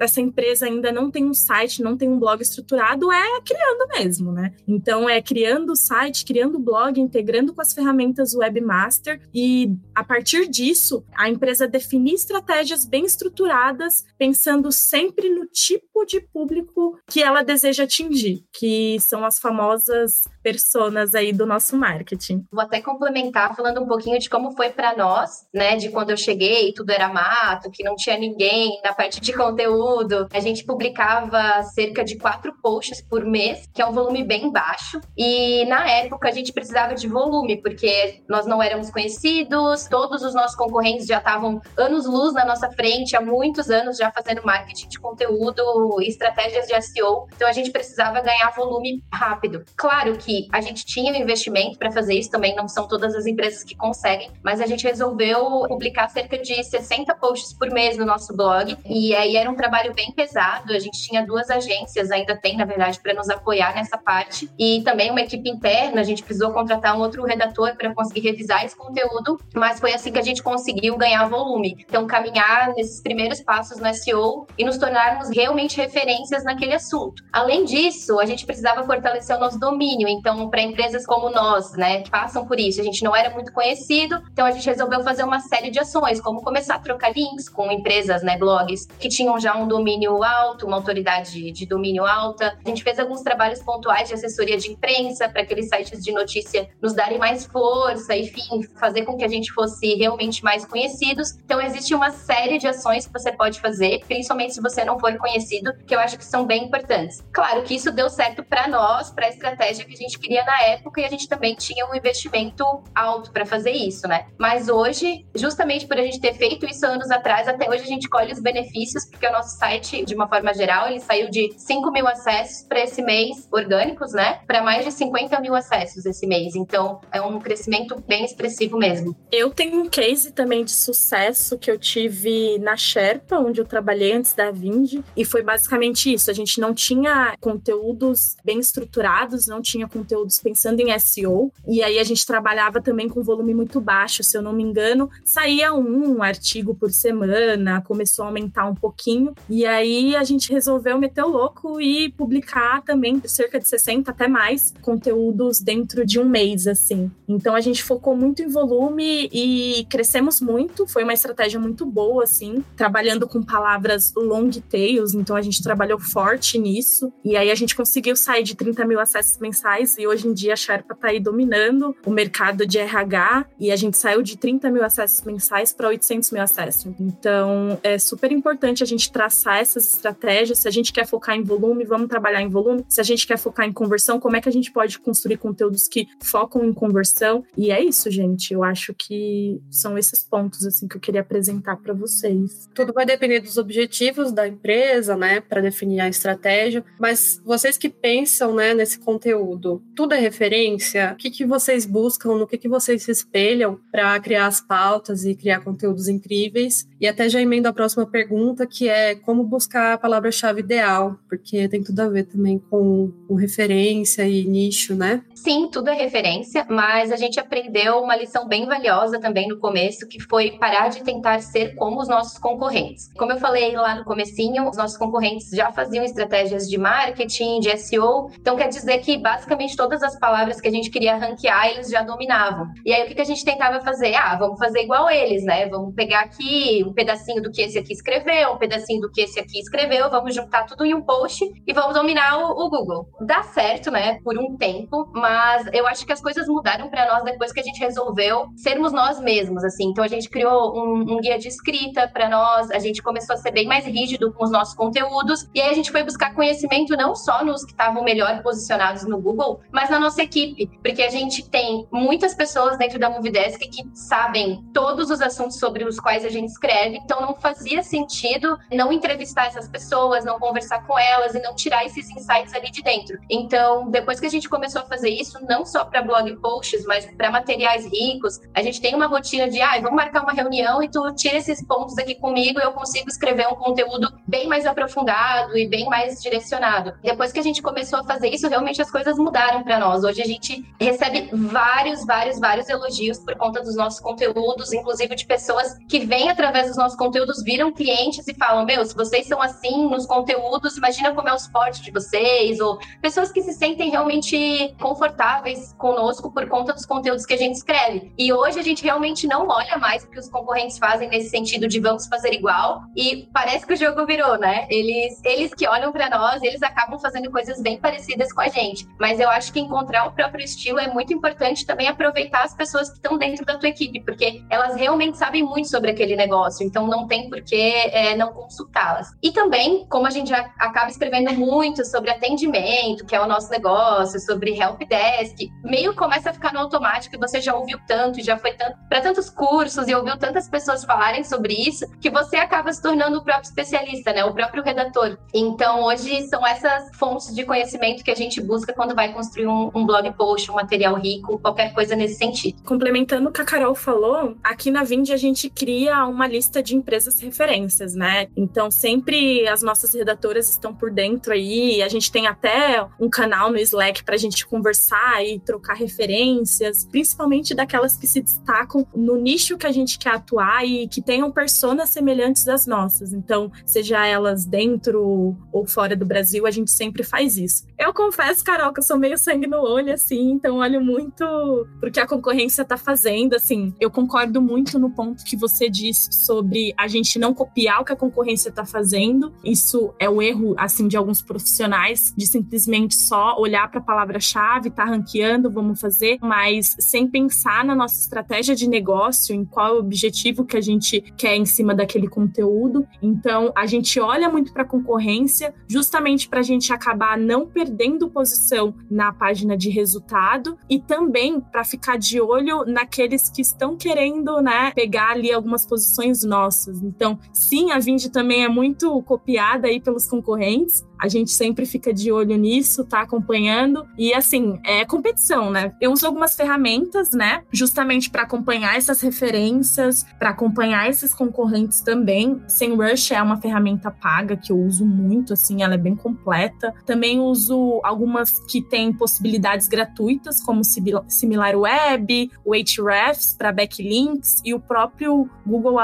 essa 0.00 0.20
empresa 0.20 0.66
ainda 0.66 0.90
não 0.90 1.12
tem 1.12 1.24
um 1.24 1.34
site, 1.34 1.80
não 1.80 1.96
tem 1.96 2.08
um 2.08 2.18
blog 2.18 2.42
estruturado, 2.42 3.12
é 3.12 3.40
criando 3.44 3.88
mesmo, 3.96 4.32
né? 4.32 4.52
Então, 4.66 5.08
é 5.08 5.22
criando 5.22 5.70
o 5.70 5.76
site, 5.76 6.24
criando 6.24 6.56
o 6.56 6.60
blog, 6.60 7.00
integrando 7.00 7.54
com 7.54 7.62
as 7.62 7.72
ferramentas 7.72 8.34
Webmaster 8.34 9.20
e 9.32 9.76
a 9.94 10.02
partir 10.02 10.48
disso, 10.48 11.04
a 11.14 11.28
empresa 11.28 11.57
definir 11.66 12.14
estratégias 12.14 12.84
bem 12.84 13.04
estruturadas, 13.04 14.04
pensando 14.16 14.70
sempre 14.70 15.28
no 15.28 15.46
tipo 15.46 16.04
de 16.04 16.20
público 16.20 16.98
que 17.06 17.22
ela 17.22 17.42
deseja 17.42 17.84
atingir, 17.84 18.44
que 18.52 18.98
são 19.00 19.24
as 19.24 19.38
famosas 19.38 20.24
personas 20.48 21.14
aí 21.14 21.32
do 21.32 21.44
nosso 21.44 21.76
marketing. 21.76 22.44
Vou 22.50 22.62
até 22.62 22.80
complementar 22.80 23.54
falando 23.54 23.82
um 23.82 23.86
pouquinho 23.86 24.18
de 24.18 24.30
como 24.30 24.52
foi 24.52 24.70
para 24.70 24.96
nós, 24.96 25.46
né, 25.52 25.76
de 25.76 25.90
quando 25.90 26.10
eu 26.10 26.16
cheguei, 26.16 26.72
tudo 26.72 26.90
era 26.90 27.08
mato, 27.08 27.70
que 27.70 27.84
não 27.84 27.94
tinha 27.94 28.16
ninguém 28.16 28.80
na 28.82 28.94
parte 28.94 29.20
de 29.20 29.32
conteúdo. 29.32 30.26
A 30.32 30.40
gente 30.40 30.64
publicava 30.64 31.62
cerca 31.62 32.02
de 32.02 32.16
quatro 32.16 32.54
posts 32.62 33.02
por 33.02 33.24
mês, 33.24 33.68
que 33.74 33.82
é 33.82 33.86
um 33.86 33.92
volume 33.92 34.24
bem 34.24 34.50
baixo. 34.50 35.00
E 35.16 35.66
na 35.66 35.86
época 35.86 36.28
a 36.28 36.32
gente 36.32 36.52
precisava 36.52 36.94
de 36.94 37.06
volume, 37.06 37.60
porque 37.60 38.22
nós 38.26 38.46
não 38.46 38.62
éramos 38.62 38.90
conhecidos, 38.90 39.86
todos 39.88 40.22
os 40.22 40.34
nossos 40.34 40.56
concorrentes 40.56 41.06
já 41.06 41.18
estavam 41.18 41.60
anos 41.76 41.98
anos-luz 41.98 42.32
na 42.32 42.44
nossa 42.44 42.70
frente, 42.70 43.16
há 43.16 43.20
muitos 43.20 43.70
anos 43.70 43.96
já 43.96 44.10
fazendo 44.10 44.42
marketing 44.44 44.88
de 44.88 44.98
conteúdo 44.98 45.62
e 46.00 46.08
estratégias 46.08 46.66
de 46.66 46.80
SEO. 46.80 47.26
Então 47.34 47.48
a 47.48 47.52
gente 47.52 47.70
precisava 47.70 48.20
ganhar 48.20 48.50
volume 48.54 49.02
rápido. 49.12 49.64
Claro 49.76 50.16
que 50.16 50.37
a 50.52 50.60
gente 50.60 50.84
tinha 50.84 51.12
um 51.12 51.16
investimento 51.16 51.78
para 51.78 51.90
fazer 51.90 52.14
isso 52.14 52.30
também, 52.30 52.54
não 52.54 52.68
são 52.68 52.86
todas 52.86 53.14
as 53.14 53.26
empresas 53.26 53.64
que 53.64 53.74
conseguem, 53.74 54.30
mas 54.42 54.60
a 54.60 54.66
gente 54.66 54.84
resolveu 54.84 55.64
publicar 55.68 56.08
cerca 56.08 56.38
de 56.38 56.62
60 56.62 57.14
posts 57.16 57.52
por 57.52 57.70
mês 57.70 57.96
no 57.96 58.04
nosso 58.04 58.36
blog. 58.36 58.76
E 58.84 59.14
aí 59.14 59.36
era 59.36 59.50
um 59.50 59.54
trabalho 59.54 59.94
bem 59.94 60.12
pesado. 60.12 60.72
A 60.72 60.78
gente 60.78 61.00
tinha 61.02 61.24
duas 61.24 61.50
agências, 61.50 62.10
ainda 62.10 62.36
tem, 62.36 62.56
na 62.56 62.64
verdade, 62.64 63.00
para 63.00 63.14
nos 63.14 63.28
apoiar 63.28 63.74
nessa 63.74 63.96
parte. 63.96 64.50
E 64.58 64.82
também 64.82 65.10
uma 65.10 65.20
equipe 65.20 65.48
interna, 65.48 66.00
a 66.00 66.04
gente 66.04 66.22
precisou 66.22 66.52
contratar 66.52 66.96
um 66.96 67.00
outro 67.00 67.24
redator 67.24 67.76
para 67.76 67.94
conseguir 67.94 68.20
revisar 68.20 68.64
esse 68.64 68.76
conteúdo, 68.76 69.38
mas 69.54 69.80
foi 69.80 69.92
assim 69.92 70.12
que 70.12 70.18
a 70.18 70.22
gente 70.22 70.42
conseguiu 70.42 70.96
ganhar 70.96 71.28
volume. 71.28 71.84
Então, 71.88 72.06
caminhar 72.06 72.72
nesses 72.74 73.00
primeiros 73.00 73.40
passos 73.40 73.78
no 73.78 73.92
SEO 73.94 74.46
e 74.56 74.64
nos 74.64 74.78
tornarmos 74.78 75.28
realmente 75.30 75.76
referências 75.76 76.44
naquele 76.44 76.74
assunto. 76.74 77.22
Além 77.32 77.64
disso, 77.64 78.18
a 78.18 78.26
gente 78.26 78.46
precisava 78.46 78.84
fortalecer 78.84 79.36
o 79.36 79.40
nosso 79.40 79.58
domínio. 79.58 80.08
Então, 80.18 80.50
para 80.50 80.62
empresas 80.62 81.06
como 81.06 81.30
nós, 81.30 81.72
né, 81.74 82.02
que 82.02 82.10
passam 82.10 82.44
por 82.44 82.58
isso, 82.58 82.80
a 82.80 82.84
gente 82.84 83.02
não 83.04 83.14
era 83.14 83.30
muito 83.30 83.52
conhecido, 83.52 84.20
então 84.32 84.44
a 84.44 84.50
gente 84.50 84.66
resolveu 84.66 85.02
fazer 85.02 85.22
uma 85.22 85.40
série 85.40 85.70
de 85.70 85.78
ações, 85.78 86.20
como 86.20 86.42
começar 86.42 86.74
a 86.74 86.78
trocar 86.78 87.12
links 87.12 87.48
com 87.48 87.70
empresas, 87.70 88.22
né, 88.22 88.36
blogs 88.36 88.86
que 88.98 89.08
tinham 89.08 89.38
já 89.38 89.56
um 89.56 89.68
domínio 89.68 90.22
alto, 90.22 90.66
uma 90.66 90.76
autoridade 90.76 91.52
de 91.52 91.66
domínio 91.66 92.04
alta. 92.04 92.58
A 92.64 92.68
gente 92.68 92.82
fez 92.82 92.98
alguns 92.98 93.22
trabalhos 93.22 93.60
pontuais 93.60 94.08
de 94.08 94.14
assessoria 94.14 94.56
de 94.56 94.70
imprensa 94.70 95.28
para 95.28 95.42
aqueles 95.42 95.68
sites 95.68 96.02
de 96.02 96.12
notícia 96.12 96.68
nos 96.82 96.94
darem 96.94 97.18
mais 97.18 97.46
força, 97.46 98.16
enfim, 98.16 98.62
fazer 98.78 99.04
com 99.04 99.16
que 99.16 99.24
a 99.24 99.28
gente 99.28 99.52
fosse 99.52 99.94
realmente 99.94 100.42
mais 100.42 100.64
conhecidos. 100.64 101.36
Então, 101.44 101.60
existe 101.60 101.94
uma 101.94 102.10
série 102.10 102.58
de 102.58 102.66
ações 102.66 103.06
que 103.06 103.12
você 103.12 103.30
pode 103.32 103.60
fazer, 103.60 104.00
principalmente 104.06 104.54
se 104.54 104.60
você 104.60 104.84
não 104.84 104.98
for 104.98 105.16
conhecido, 105.16 105.72
que 105.86 105.94
eu 105.94 106.00
acho 106.00 106.18
que 106.18 106.24
são 106.24 106.44
bem 106.44 106.64
importantes. 106.64 107.24
Claro 107.32 107.62
que 107.62 107.74
isso 107.74 107.92
deu 107.92 108.08
certo 108.08 108.42
para 108.42 108.66
nós, 108.68 109.10
para 109.10 109.26
a 109.26 109.28
estratégia 109.28 109.84
que 109.84 109.92
a 109.92 109.96
gente 109.96 110.07
queria 110.16 110.44
na 110.44 110.62
época, 110.62 111.00
e 111.00 111.04
a 111.04 111.08
gente 111.08 111.28
também 111.28 111.56
tinha 111.56 111.84
um 111.86 111.94
investimento 111.94 112.64
alto 112.94 113.32
para 113.32 113.44
fazer 113.44 113.72
isso, 113.72 114.06
né? 114.06 114.26
Mas 114.38 114.68
hoje, 114.68 115.26
justamente 115.34 115.86
por 115.86 115.98
a 115.98 116.02
gente 116.02 116.20
ter 116.20 116.34
feito 116.34 116.64
isso 116.66 116.86
anos 116.86 117.10
atrás, 117.10 117.48
até 117.48 117.68
hoje 117.68 117.82
a 117.82 117.86
gente 117.86 118.08
colhe 118.08 118.32
os 118.32 118.40
benefícios, 118.40 119.04
porque 119.10 119.26
o 119.26 119.32
nosso 119.32 119.58
site, 119.58 120.04
de 120.04 120.14
uma 120.14 120.28
forma 120.28 120.54
geral, 120.54 120.88
ele 120.88 121.00
saiu 121.00 121.28
de 121.28 121.52
5 121.56 121.90
mil 121.90 122.06
acessos 122.06 122.66
para 122.66 122.80
esse 122.80 123.02
mês, 123.02 123.48
orgânicos, 123.52 124.12
né? 124.12 124.40
Para 124.46 124.62
mais 124.62 124.84
de 124.84 124.92
50 124.92 125.40
mil 125.40 125.54
acessos 125.54 126.06
esse 126.06 126.26
mês. 126.26 126.54
Então, 126.54 127.00
é 127.10 127.20
um 127.20 127.40
crescimento 127.40 128.00
bem 128.06 128.24
expressivo 128.24 128.78
mesmo. 128.78 129.16
Eu 129.32 129.50
tenho 129.50 129.80
um 129.80 129.88
case 129.88 130.32
também 130.32 130.64
de 130.64 130.70
sucesso 130.70 131.58
que 131.58 131.70
eu 131.70 131.78
tive 131.78 132.58
na 132.58 132.76
Sherpa, 132.76 133.38
onde 133.38 133.60
eu 133.60 133.66
trabalhei 133.66 134.12
antes 134.12 134.34
da 134.34 134.50
Vind, 134.50 135.00
e 135.16 135.24
foi 135.24 135.42
basicamente 135.42 136.12
isso. 136.12 136.30
A 136.30 136.34
gente 136.34 136.60
não 136.60 136.72
tinha 136.74 137.34
conteúdos 137.40 138.36
bem 138.44 138.58
estruturados, 138.58 139.46
não 139.46 139.60
tinha 139.60 139.88
conteúdos 139.98 140.40
pensando 140.40 140.80
em 140.80 140.96
SEO, 140.98 141.52
e 141.66 141.82
aí 141.82 141.98
a 141.98 142.04
gente 142.04 142.26
trabalhava 142.26 142.80
também 142.80 143.08
com 143.08 143.22
volume 143.22 143.54
muito 143.54 143.80
baixo, 143.80 144.22
se 144.22 144.36
eu 144.36 144.42
não 144.42 144.52
me 144.52 144.62
engano, 144.62 145.10
saía 145.24 145.74
um 145.74 146.22
artigo 146.22 146.74
por 146.74 146.90
semana, 146.90 147.80
começou 147.82 148.24
a 148.24 148.28
aumentar 148.28 148.66
um 148.66 148.74
pouquinho, 148.74 149.34
e 149.48 149.66
aí 149.66 150.14
a 150.14 150.24
gente 150.24 150.52
resolveu 150.52 150.98
meter 150.98 151.24
o 151.24 151.28
louco 151.28 151.80
e 151.80 152.10
publicar 152.12 152.82
também 152.82 153.20
cerca 153.24 153.58
de 153.58 153.68
60 153.68 154.10
até 154.10 154.28
mais 154.28 154.72
conteúdos 154.82 155.60
dentro 155.60 156.06
de 156.06 156.18
um 156.18 156.28
mês, 156.28 156.66
assim. 156.66 157.10
Então 157.28 157.54
a 157.54 157.60
gente 157.60 157.82
focou 157.82 158.16
muito 158.16 158.42
em 158.42 158.48
volume 158.48 159.28
e 159.32 159.86
crescemos 159.90 160.40
muito, 160.40 160.86
foi 160.86 161.04
uma 161.04 161.12
estratégia 161.12 161.58
muito 161.58 161.84
boa, 161.84 162.24
assim, 162.24 162.64
trabalhando 162.76 163.26
com 163.26 163.42
palavras 163.42 164.12
long 164.16 164.50
tails, 164.70 165.14
então 165.14 165.34
a 165.36 165.42
gente 165.42 165.62
trabalhou 165.62 165.98
forte 165.98 166.58
nisso, 166.58 167.12
e 167.24 167.36
aí 167.36 167.50
a 167.50 167.54
gente 167.54 167.74
conseguiu 167.74 168.16
sair 168.16 168.42
de 168.42 168.54
30 168.54 168.84
mil 168.84 169.00
acessos 169.00 169.38
mensais, 169.38 169.87
e 169.96 170.06
hoje 170.06 170.26
em 170.26 170.32
dia 170.32 170.52
a 170.52 170.56
Sherpa 170.56 170.94
tá 170.94 171.08
aí 171.08 171.20
dominando 171.20 171.96
o 172.04 172.10
mercado 172.10 172.66
de 172.66 172.78
RH, 172.78 173.46
e 173.58 173.70
a 173.70 173.76
gente 173.76 173.96
saiu 173.96 174.22
de 174.22 174.36
30 174.36 174.70
mil 174.70 174.84
acessos 174.84 175.24
mensais 175.24 175.72
para 175.72 175.88
800 175.88 176.30
mil 176.32 176.42
acessos. 176.42 176.92
Então 176.98 177.78
é 177.82 177.98
super 177.98 178.32
importante 178.32 178.82
a 178.82 178.86
gente 178.86 179.10
traçar 179.10 179.58
essas 179.58 179.92
estratégias, 179.92 180.58
se 180.58 180.68
a 180.68 180.70
gente 180.70 180.92
quer 180.92 181.06
focar 181.06 181.36
em 181.36 181.42
volume, 181.42 181.84
vamos 181.84 182.08
trabalhar 182.08 182.42
em 182.42 182.48
volume, 182.48 182.84
se 182.88 183.00
a 183.00 183.04
gente 183.04 183.26
quer 183.26 183.38
focar 183.38 183.66
em 183.66 183.72
conversão, 183.72 184.20
como 184.20 184.36
é 184.36 184.40
que 184.40 184.48
a 184.48 184.52
gente 184.52 184.72
pode 184.72 184.98
construir 184.98 185.38
conteúdos 185.38 185.88
que 185.88 186.08
focam 186.22 186.64
em 186.64 186.72
conversão, 186.72 187.44
e 187.56 187.70
é 187.70 187.82
isso, 187.82 188.10
gente, 188.10 188.52
eu 188.52 188.64
acho 188.64 188.92
que 188.94 189.60
são 189.70 189.96
esses 189.96 190.22
pontos 190.24 190.66
assim 190.66 190.88
que 190.88 190.96
eu 190.96 191.00
queria 191.00 191.20
apresentar 191.20 191.76
para 191.76 191.94
vocês. 191.94 192.68
Tudo 192.74 192.92
vai 192.92 193.06
depender 193.06 193.40
dos 193.40 193.56
objetivos 193.56 194.32
da 194.32 194.46
empresa, 194.48 195.16
né, 195.16 195.40
para 195.40 195.60
definir 195.60 196.00
a 196.00 196.08
estratégia. 196.08 196.84
Mas 196.98 197.40
vocês 197.44 197.76
que 197.76 197.88
pensam, 197.88 198.54
né, 198.54 198.74
nesse 198.74 198.98
conteúdo, 198.98 199.77
tudo 199.94 200.14
é 200.14 200.18
referência? 200.18 201.12
O 201.12 201.16
que, 201.16 201.30
que 201.30 201.44
vocês 201.44 201.84
buscam? 201.84 202.36
No 202.36 202.46
que, 202.46 202.56
que 202.56 202.68
vocês 202.68 203.02
se 203.02 203.10
espelham 203.10 203.78
para 203.92 204.18
criar 204.20 204.46
as 204.46 204.60
pautas 204.60 205.24
e 205.24 205.34
criar 205.34 205.60
conteúdos 205.60 206.08
incríveis? 206.08 206.87
E 207.00 207.06
até 207.06 207.28
já 207.28 207.40
emendo 207.40 207.68
a 207.68 207.72
próxima 207.72 208.06
pergunta, 208.06 208.66
que 208.66 208.88
é 208.88 209.14
como 209.14 209.44
buscar 209.44 209.94
a 209.94 209.98
palavra-chave 209.98 210.60
ideal, 210.60 211.16
porque 211.28 211.68
tem 211.68 211.82
tudo 211.82 212.00
a 212.00 212.08
ver 212.08 212.24
também 212.24 212.58
com, 212.58 213.12
com 213.26 213.34
referência 213.34 214.26
e 214.26 214.44
nicho, 214.44 214.94
né? 214.94 215.22
Sim, 215.34 215.68
tudo 215.70 215.90
é 215.90 215.94
referência, 215.94 216.66
mas 216.68 217.12
a 217.12 217.16
gente 217.16 217.38
aprendeu 217.38 217.98
uma 217.98 218.16
lição 218.16 218.48
bem 218.48 218.66
valiosa 218.66 219.20
também 219.20 219.46
no 219.46 219.58
começo, 219.58 220.08
que 220.08 220.20
foi 220.20 220.52
parar 220.58 220.88
de 220.88 221.04
tentar 221.04 221.40
ser 221.40 221.76
como 221.76 222.00
os 222.00 222.08
nossos 222.08 222.38
concorrentes. 222.38 223.12
Como 223.16 223.30
eu 223.30 223.38
falei 223.38 223.76
lá 223.76 223.94
no 223.94 224.04
comecinho, 224.04 224.68
os 224.68 224.76
nossos 224.76 224.96
concorrentes 224.96 225.50
já 225.50 225.70
faziam 225.70 226.04
estratégias 226.04 226.68
de 226.68 226.76
marketing, 226.76 227.60
de 227.60 227.76
SEO, 227.78 228.30
então 228.40 228.56
quer 228.56 228.68
dizer 228.68 228.98
que 228.98 229.16
basicamente 229.16 229.76
todas 229.76 230.02
as 230.02 230.18
palavras 230.18 230.60
que 230.60 230.66
a 230.66 230.72
gente 230.72 230.90
queria 230.90 231.16
ranquear, 231.16 231.68
eles 231.68 231.88
já 231.88 232.02
dominavam. 232.02 232.66
E 232.84 232.92
aí 232.92 233.04
o 233.04 233.14
que 233.14 233.20
a 233.20 233.24
gente 233.24 233.44
tentava 233.44 233.80
fazer? 233.80 234.14
Ah, 234.16 234.36
vamos 234.36 234.58
fazer 234.58 234.80
igual 234.80 235.08
eles, 235.08 235.44
né? 235.44 235.68
Vamos 235.68 235.94
pegar 235.94 236.20
aqui 236.22 236.87
um 236.88 236.92
pedacinho 236.92 237.42
do 237.42 237.50
que 237.50 237.62
esse 237.62 237.78
aqui 237.78 237.92
escreveu, 237.92 238.52
um 238.52 238.58
pedacinho 238.58 239.00
do 239.00 239.10
que 239.10 239.22
esse 239.22 239.38
aqui 239.38 239.58
escreveu, 239.58 240.10
vamos 240.10 240.34
juntar 240.34 240.64
tudo 240.64 240.84
em 240.84 240.94
um 240.94 241.02
post 241.02 241.44
e 241.66 241.72
vamos 241.72 241.94
dominar 241.94 242.38
o, 242.38 242.50
o 242.50 242.70
Google. 242.70 243.08
Dá 243.20 243.42
certo, 243.42 243.90
né, 243.90 244.18
por 244.22 244.36
um 244.38 244.56
tempo, 244.56 245.10
mas 245.12 245.68
eu 245.72 245.86
acho 245.86 246.04
que 246.06 246.12
as 246.12 246.20
coisas 246.20 246.46
mudaram 246.48 246.88
para 246.88 247.06
nós 247.06 247.24
depois 247.24 247.52
que 247.52 247.60
a 247.60 247.62
gente 247.62 247.78
resolveu 247.80 248.46
sermos 248.56 248.92
nós 248.92 249.20
mesmos, 249.20 249.64
assim. 249.64 249.90
Então 249.90 250.04
a 250.04 250.08
gente 250.08 250.28
criou 250.28 250.76
um, 250.76 251.14
um 251.14 251.20
guia 251.20 251.38
de 251.38 251.48
escrita 251.48 252.08
para 252.08 252.28
nós, 252.28 252.70
a 252.70 252.78
gente 252.78 253.02
começou 253.02 253.34
a 253.34 253.38
ser 253.38 253.50
bem 253.50 253.66
mais 253.66 253.84
rígido 253.84 254.32
com 254.32 254.44
os 254.44 254.50
nossos 254.50 254.74
conteúdos 254.74 255.48
e 255.54 255.60
aí 255.60 255.70
a 255.70 255.74
gente 255.74 255.90
foi 255.90 256.02
buscar 256.02 256.34
conhecimento 256.34 256.96
não 256.96 257.14
só 257.14 257.44
nos 257.44 257.64
que 257.64 257.72
estavam 257.72 258.02
melhor 258.02 258.42
posicionados 258.42 259.04
no 259.04 259.20
Google, 259.20 259.60
mas 259.72 259.90
na 259.90 259.98
nossa 259.98 260.22
equipe, 260.22 260.70
porque 260.82 261.02
a 261.02 261.10
gente 261.10 261.48
tem 261.48 261.86
muitas 261.92 262.34
pessoas 262.34 262.78
dentro 262.78 262.98
da 262.98 263.10
Movidesk 263.10 263.58
que 263.58 263.84
sabem 263.94 264.64
todos 264.72 265.10
os 265.10 265.20
assuntos 265.20 265.58
sobre 265.58 265.84
os 265.84 265.98
quais 265.98 266.24
a 266.24 266.28
gente 266.28 266.48
escreve, 266.48 266.77
então 266.86 267.20
não 267.20 267.34
fazia 267.34 267.82
sentido 267.82 268.58
não 268.72 268.92
entrevistar 268.92 269.46
essas 269.46 269.68
pessoas, 269.68 270.24
não 270.24 270.38
conversar 270.38 270.86
com 270.86 270.98
elas 270.98 271.34
e 271.34 271.40
não 271.40 271.54
tirar 271.54 271.84
esses 271.84 272.08
insights 272.10 272.54
ali 272.54 272.70
de 272.70 272.82
dentro. 272.82 273.18
Então, 273.28 273.90
depois 273.90 274.20
que 274.20 274.26
a 274.26 274.30
gente 274.30 274.48
começou 274.48 274.82
a 274.82 274.84
fazer 274.84 275.10
isso 275.10 275.38
não 275.46 275.64
só 275.64 275.84
para 275.84 276.02
blog 276.02 276.34
posts, 276.36 276.84
mas 276.84 277.06
para 277.16 277.30
materiais 277.30 277.84
ricos. 277.86 278.40
A 278.54 278.62
gente 278.62 278.80
tem 278.80 278.94
uma 278.94 279.06
rotina 279.06 279.48
de, 279.48 279.60
ah, 279.60 279.74
vamos 279.80 279.96
marcar 279.96 280.22
uma 280.22 280.32
reunião 280.32 280.82
e 280.82 280.88
tu 280.88 281.12
tira 281.14 281.36
esses 281.36 281.64
pontos 281.64 281.96
aqui 281.98 282.14
comigo 282.14 282.60
e 282.60 282.62
eu 282.62 282.72
consigo 282.72 283.08
escrever 283.08 283.46
um 283.48 283.56
conteúdo 283.56 284.12
bem 284.26 284.46
mais 284.46 284.66
aprofundado 284.66 285.56
e 285.56 285.68
bem 285.68 285.86
mais 285.86 286.22
direcionado. 286.22 286.94
Depois 287.02 287.32
que 287.32 287.38
a 287.38 287.42
gente 287.42 287.62
começou 287.62 288.00
a 288.00 288.04
fazer 288.04 288.28
isso, 288.28 288.48
realmente 288.48 288.80
as 288.80 288.90
coisas 288.90 289.16
mudaram 289.18 289.62
para 289.62 289.78
nós. 289.78 290.04
Hoje 290.04 290.22
a 290.22 290.26
gente 290.26 290.64
recebe 290.80 291.28
vários, 291.32 292.04
vários, 292.04 292.38
vários 292.38 292.68
elogios 292.68 293.18
por 293.18 293.36
conta 293.36 293.62
dos 293.62 293.76
nossos 293.76 294.00
conteúdos, 294.00 294.72
inclusive 294.72 295.14
de 295.14 295.26
pessoas 295.26 295.76
que 295.88 296.00
vêm 296.00 296.28
através 296.28 296.67
dos 296.68 296.76
nossos 296.76 296.96
conteúdos, 296.96 297.42
viram 297.42 297.72
clientes 297.72 298.26
e 298.28 298.34
falam: 298.34 298.64
Meu, 298.64 298.84
se 298.84 298.94
vocês 298.94 299.26
são 299.26 299.40
assim 299.42 299.88
nos 299.88 300.06
conteúdos, 300.06 300.76
imagina 300.76 301.14
como 301.14 301.28
é 301.28 301.32
o 301.32 301.38
suporte 301.38 301.82
de 301.82 301.90
vocês, 301.90 302.60
ou 302.60 302.78
pessoas 303.00 303.32
que 303.32 303.42
se 303.42 303.52
sentem 303.52 303.90
realmente 303.90 304.74
confortáveis 304.80 305.74
conosco 305.78 306.32
por 306.32 306.48
conta 306.48 306.72
dos 306.72 306.86
conteúdos 306.86 307.26
que 307.26 307.34
a 307.34 307.36
gente 307.36 307.56
escreve. 307.56 308.12
E 308.18 308.32
hoje 308.32 308.58
a 308.58 308.62
gente 308.62 308.82
realmente 308.82 309.26
não 309.26 309.48
olha 309.48 309.76
mais 309.78 310.04
o 310.04 310.10
que 310.10 310.18
os 310.18 310.28
concorrentes 310.28 310.78
fazem 310.78 311.08
nesse 311.08 311.30
sentido 311.30 311.66
de 311.66 311.80
vamos 311.80 312.06
fazer 312.06 312.32
igual. 312.32 312.82
E 312.96 313.28
parece 313.32 313.66
que 313.66 313.74
o 313.74 313.76
jogo 313.76 314.06
virou, 314.06 314.38
né? 314.38 314.66
Eles, 314.70 315.20
eles 315.24 315.54
que 315.54 315.66
olham 315.66 315.92
para 315.92 316.10
nós, 316.10 316.42
eles 316.42 316.62
acabam 316.62 316.98
fazendo 316.98 317.30
coisas 317.30 317.60
bem 317.60 317.78
parecidas 317.78 318.32
com 318.32 318.40
a 318.40 318.48
gente. 318.48 318.86
Mas 318.98 319.20
eu 319.20 319.28
acho 319.28 319.52
que 319.52 319.60
encontrar 319.60 320.06
o 320.06 320.12
próprio 320.12 320.44
estilo 320.44 320.78
é 320.78 320.88
muito 320.88 321.12
importante 321.12 321.66
também 321.66 321.88
aproveitar 321.88 322.44
as 322.44 322.54
pessoas 322.54 322.88
que 322.88 322.96
estão 322.96 323.18
dentro 323.18 323.44
da 323.44 323.56
tua 323.58 323.68
equipe, 323.68 324.00
porque 324.00 324.42
elas 324.50 324.76
realmente 324.76 325.16
sabem 325.16 325.42
muito 325.42 325.68
sobre 325.68 325.90
aquele 325.90 326.16
negócio. 326.16 326.57
Então 326.62 326.86
não 326.86 327.06
tem 327.06 327.28
por 327.28 327.42
que 327.42 327.56
é, 327.56 328.16
não 328.16 328.32
consultá-las. 328.32 329.08
E 329.22 329.32
também, 329.32 329.86
como 329.88 330.06
a 330.06 330.10
gente 330.10 330.28
já 330.28 330.50
acaba 330.58 330.88
escrevendo 330.88 331.32
muito 331.32 331.84
sobre 331.84 332.10
atendimento, 332.10 333.04
que 333.04 333.16
é 333.16 333.20
o 333.20 333.26
nosso 333.26 333.50
negócio, 333.50 334.20
sobre 334.20 334.58
help 334.58 334.80
desk, 334.88 335.50
meio 335.64 335.94
começa 335.94 336.30
a 336.30 336.32
ficar 336.32 336.52
no 336.52 336.60
automático 336.60 337.16
e 337.16 337.18
você 337.18 337.40
já 337.40 337.54
ouviu 337.54 337.78
tanto, 337.86 338.22
já 338.22 338.36
foi 338.36 338.52
tanto 338.52 338.76
para 338.88 339.00
tantos 339.00 339.30
cursos 339.30 339.88
e 339.88 339.94
ouviu 339.94 340.16
tantas 340.18 340.48
pessoas 340.48 340.84
falar 340.84 340.98
falarem 340.98 341.22
sobre 341.22 341.54
isso, 341.54 341.86
que 342.00 342.10
você 342.10 342.36
acaba 342.36 342.72
se 342.72 342.82
tornando 342.82 343.18
o 343.18 343.24
próprio 343.24 343.48
especialista, 343.48 344.12
né? 344.12 344.24
O 344.24 344.34
próprio 344.34 344.64
redator. 344.64 345.16
Então, 345.32 345.84
hoje 345.84 346.26
são 346.28 346.44
essas 346.44 346.94
fontes 346.96 347.34
de 347.34 347.44
conhecimento 347.44 348.02
que 348.02 348.10
a 348.10 348.14
gente 348.16 348.40
busca 348.40 348.72
quando 348.72 348.94
vai 348.94 349.12
construir 349.12 349.46
um, 349.46 349.70
um 349.74 349.86
blog 349.86 350.12
post, 350.14 350.50
um 350.50 350.54
material 350.54 350.96
rico, 350.96 351.38
qualquer 351.38 351.72
coisa 351.72 351.94
nesse 351.94 352.16
sentido. 352.16 352.62
Complementando 352.64 353.28
o 353.28 353.32
que 353.32 353.40
a 353.40 353.44
Carol 353.44 353.74
falou, 353.76 354.36
aqui 354.42 354.70
na 354.70 354.82
Vind 354.82 355.10
a 355.10 355.16
gente 355.16 355.48
cria 355.48 356.04
uma 356.04 356.26
lista 356.26 356.47
de 356.62 356.76
empresas 356.76 357.20
referências, 357.20 357.94
né? 357.94 358.28
Então, 358.36 358.70
sempre 358.70 359.46
as 359.48 359.62
nossas 359.62 359.92
redatoras 359.92 360.48
estão 360.48 360.74
por 360.74 360.90
dentro 360.90 361.32
aí. 361.32 361.82
A 361.82 361.88
gente 361.88 362.10
tem 362.10 362.26
até 362.26 362.86
um 363.00 363.08
canal 363.08 363.50
no 363.50 363.58
Slack 363.58 364.04
para 364.04 364.14
a 364.14 364.18
gente 364.18 364.46
conversar 364.46 365.24
e 365.24 365.38
trocar 365.40 365.74
referências, 365.74 366.84
principalmente 366.84 367.54
daquelas 367.54 367.96
que 367.96 368.06
se 368.06 368.20
destacam 368.20 368.86
no 368.94 369.16
nicho 369.16 369.58
que 369.58 369.66
a 369.66 369.72
gente 369.72 369.98
quer 369.98 370.14
atuar 370.14 370.64
e 370.64 370.88
que 370.88 371.02
tenham 371.02 371.30
personas 371.30 371.90
semelhantes 371.90 372.46
às 372.48 372.66
nossas. 372.66 373.12
Então, 373.12 373.50
seja 373.66 374.06
elas 374.06 374.44
dentro 374.44 375.36
ou 375.52 375.66
fora 375.66 375.96
do 375.96 376.06
Brasil, 376.06 376.46
a 376.46 376.50
gente 376.50 376.70
sempre 376.70 377.02
faz 377.02 377.36
isso. 377.36 377.66
Eu 377.78 377.92
confesso, 377.92 378.44
Carol, 378.44 378.72
que 378.72 378.80
eu 378.80 378.84
sou 378.84 378.98
meio 378.98 379.18
sangue 379.18 379.46
no 379.46 379.58
olho, 379.58 379.92
assim, 379.92 380.30
então 380.30 380.58
olho 380.58 380.80
muito 380.80 381.66
porque 381.80 382.00
a 382.00 382.06
concorrência 382.06 382.64
tá 382.64 382.76
fazendo. 382.76 383.34
Assim, 383.34 383.74
eu 383.80 383.90
concordo 383.90 384.40
muito 384.40 384.78
no 384.78 384.90
ponto 384.90 385.24
que 385.24 385.36
você 385.36 385.68
disse 385.68 386.12
sobre 386.12 386.37
a 386.76 386.88
gente 386.88 387.18
não 387.18 387.34
copiar 387.34 387.80
o 387.80 387.84
que 387.84 387.92
a 387.92 387.96
concorrência 387.96 388.50
tá 388.50 388.64
fazendo. 388.64 389.32
Isso 389.44 389.94
é 389.98 390.08
o 390.08 390.20
erro, 390.20 390.54
assim, 390.56 390.88
de 390.88 390.96
alguns 390.96 391.22
profissionais, 391.22 392.12
de 392.16 392.26
simplesmente 392.26 392.94
só 392.94 393.38
olhar 393.38 393.70
para 393.70 393.80
a 393.80 393.82
palavra-chave, 393.82 394.70
tá 394.70 394.84
ranqueando, 394.84 395.50
vamos 395.50 395.80
fazer, 395.80 396.18
mas 396.20 396.76
sem 396.78 397.06
pensar 397.06 397.64
na 397.64 397.74
nossa 397.74 398.00
estratégia 398.00 398.54
de 398.54 398.68
negócio, 398.68 399.34
em 399.34 399.44
qual 399.44 399.68
é 399.68 399.72
o 399.76 399.80
objetivo 399.80 400.44
que 400.44 400.56
a 400.56 400.60
gente 400.60 401.00
quer 401.16 401.36
em 401.36 401.46
cima 401.46 401.74
daquele 401.74 402.08
conteúdo. 402.08 402.86
Então, 403.02 403.52
a 403.54 403.66
gente 403.66 403.98
olha 404.00 404.28
muito 404.28 404.52
para 404.52 404.62
a 404.62 404.66
concorrência, 404.66 405.54
justamente 405.66 406.28
para 406.28 406.40
a 406.40 406.42
gente 406.42 406.72
acabar 406.72 407.16
não 407.16 407.46
perdendo 407.46 408.10
posição 408.10 408.74
na 408.90 409.12
página 409.12 409.56
de 409.56 409.70
resultado 409.70 410.58
e 410.68 410.80
também 410.80 411.40
para 411.40 411.64
ficar 411.64 411.98
de 411.98 412.20
olho 412.20 412.64
naqueles 412.64 413.28
que 413.28 413.42
estão 413.42 413.76
querendo, 413.76 414.40
né, 414.40 414.72
pegar 414.72 415.10
ali 415.10 415.32
algumas 415.32 415.66
posições 415.66 416.17
nossas. 416.22 416.82
Então, 416.82 417.18
sim, 417.32 417.70
a 417.72 417.78
Vind 417.78 418.06
também 418.08 418.44
é 418.44 418.48
muito 418.48 419.02
copiada 419.02 419.68
aí 419.68 419.80
pelos 419.80 420.06
concorrentes, 420.06 420.84
a 420.98 421.06
gente 421.06 421.30
sempre 421.30 421.64
fica 421.64 421.94
de 421.94 422.10
olho 422.10 422.36
nisso, 422.36 422.84
tá 422.84 423.02
acompanhando. 423.02 423.86
E 423.96 424.12
assim, 424.12 424.58
é 424.64 424.84
competição, 424.84 425.50
né? 425.50 425.72
Eu 425.80 425.92
uso 425.92 426.04
algumas 426.06 426.34
ferramentas, 426.34 427.12
né? 427.12 427.42
Justamente 427.52 428.10
para 428.10 428.22
acompanhar 428.22 428.76
essas 428.76 429.00
referências, 429.00 430.04
para 430.18 430.30
acompanhar 430.30 430.90
esses 430.90 431.14
concorrentes 431.14 431.80
também. 431.80 432.42
SEMrush 432.48 433.14
é 433.14 433.22
uma 433.22 433.40
ferramenta 433.40 433.90
paga 433.90 434.36
que 434.36 434.50
eu 434.50 434.58
uso 434.58 434.84
muito, 434.84 435.34
assim, 435.34 435.62
ela 435.62 435.74
é 435.74 435.78
bem 435.78 435.94
completa. 435.94 436.74
Também 436.84 437.20
uso 437.20 437.80
algumas 437.84 438.40
que 438.46 438.60
têm 438.60 438.92
possibilidades 438.92 439.68
gratuitas, 439.68 440.40
como 440.40 440.62
SimilarWeb, 440.64 442.30
o 442.44 442.52
Ahrefs 442.52 443.34
para 443.34 443.52
backlinks 443.52 444.42
e 444.44 444.52
o 444.52 444.58
próprio 444.58 445.30
Google 445.46 445.78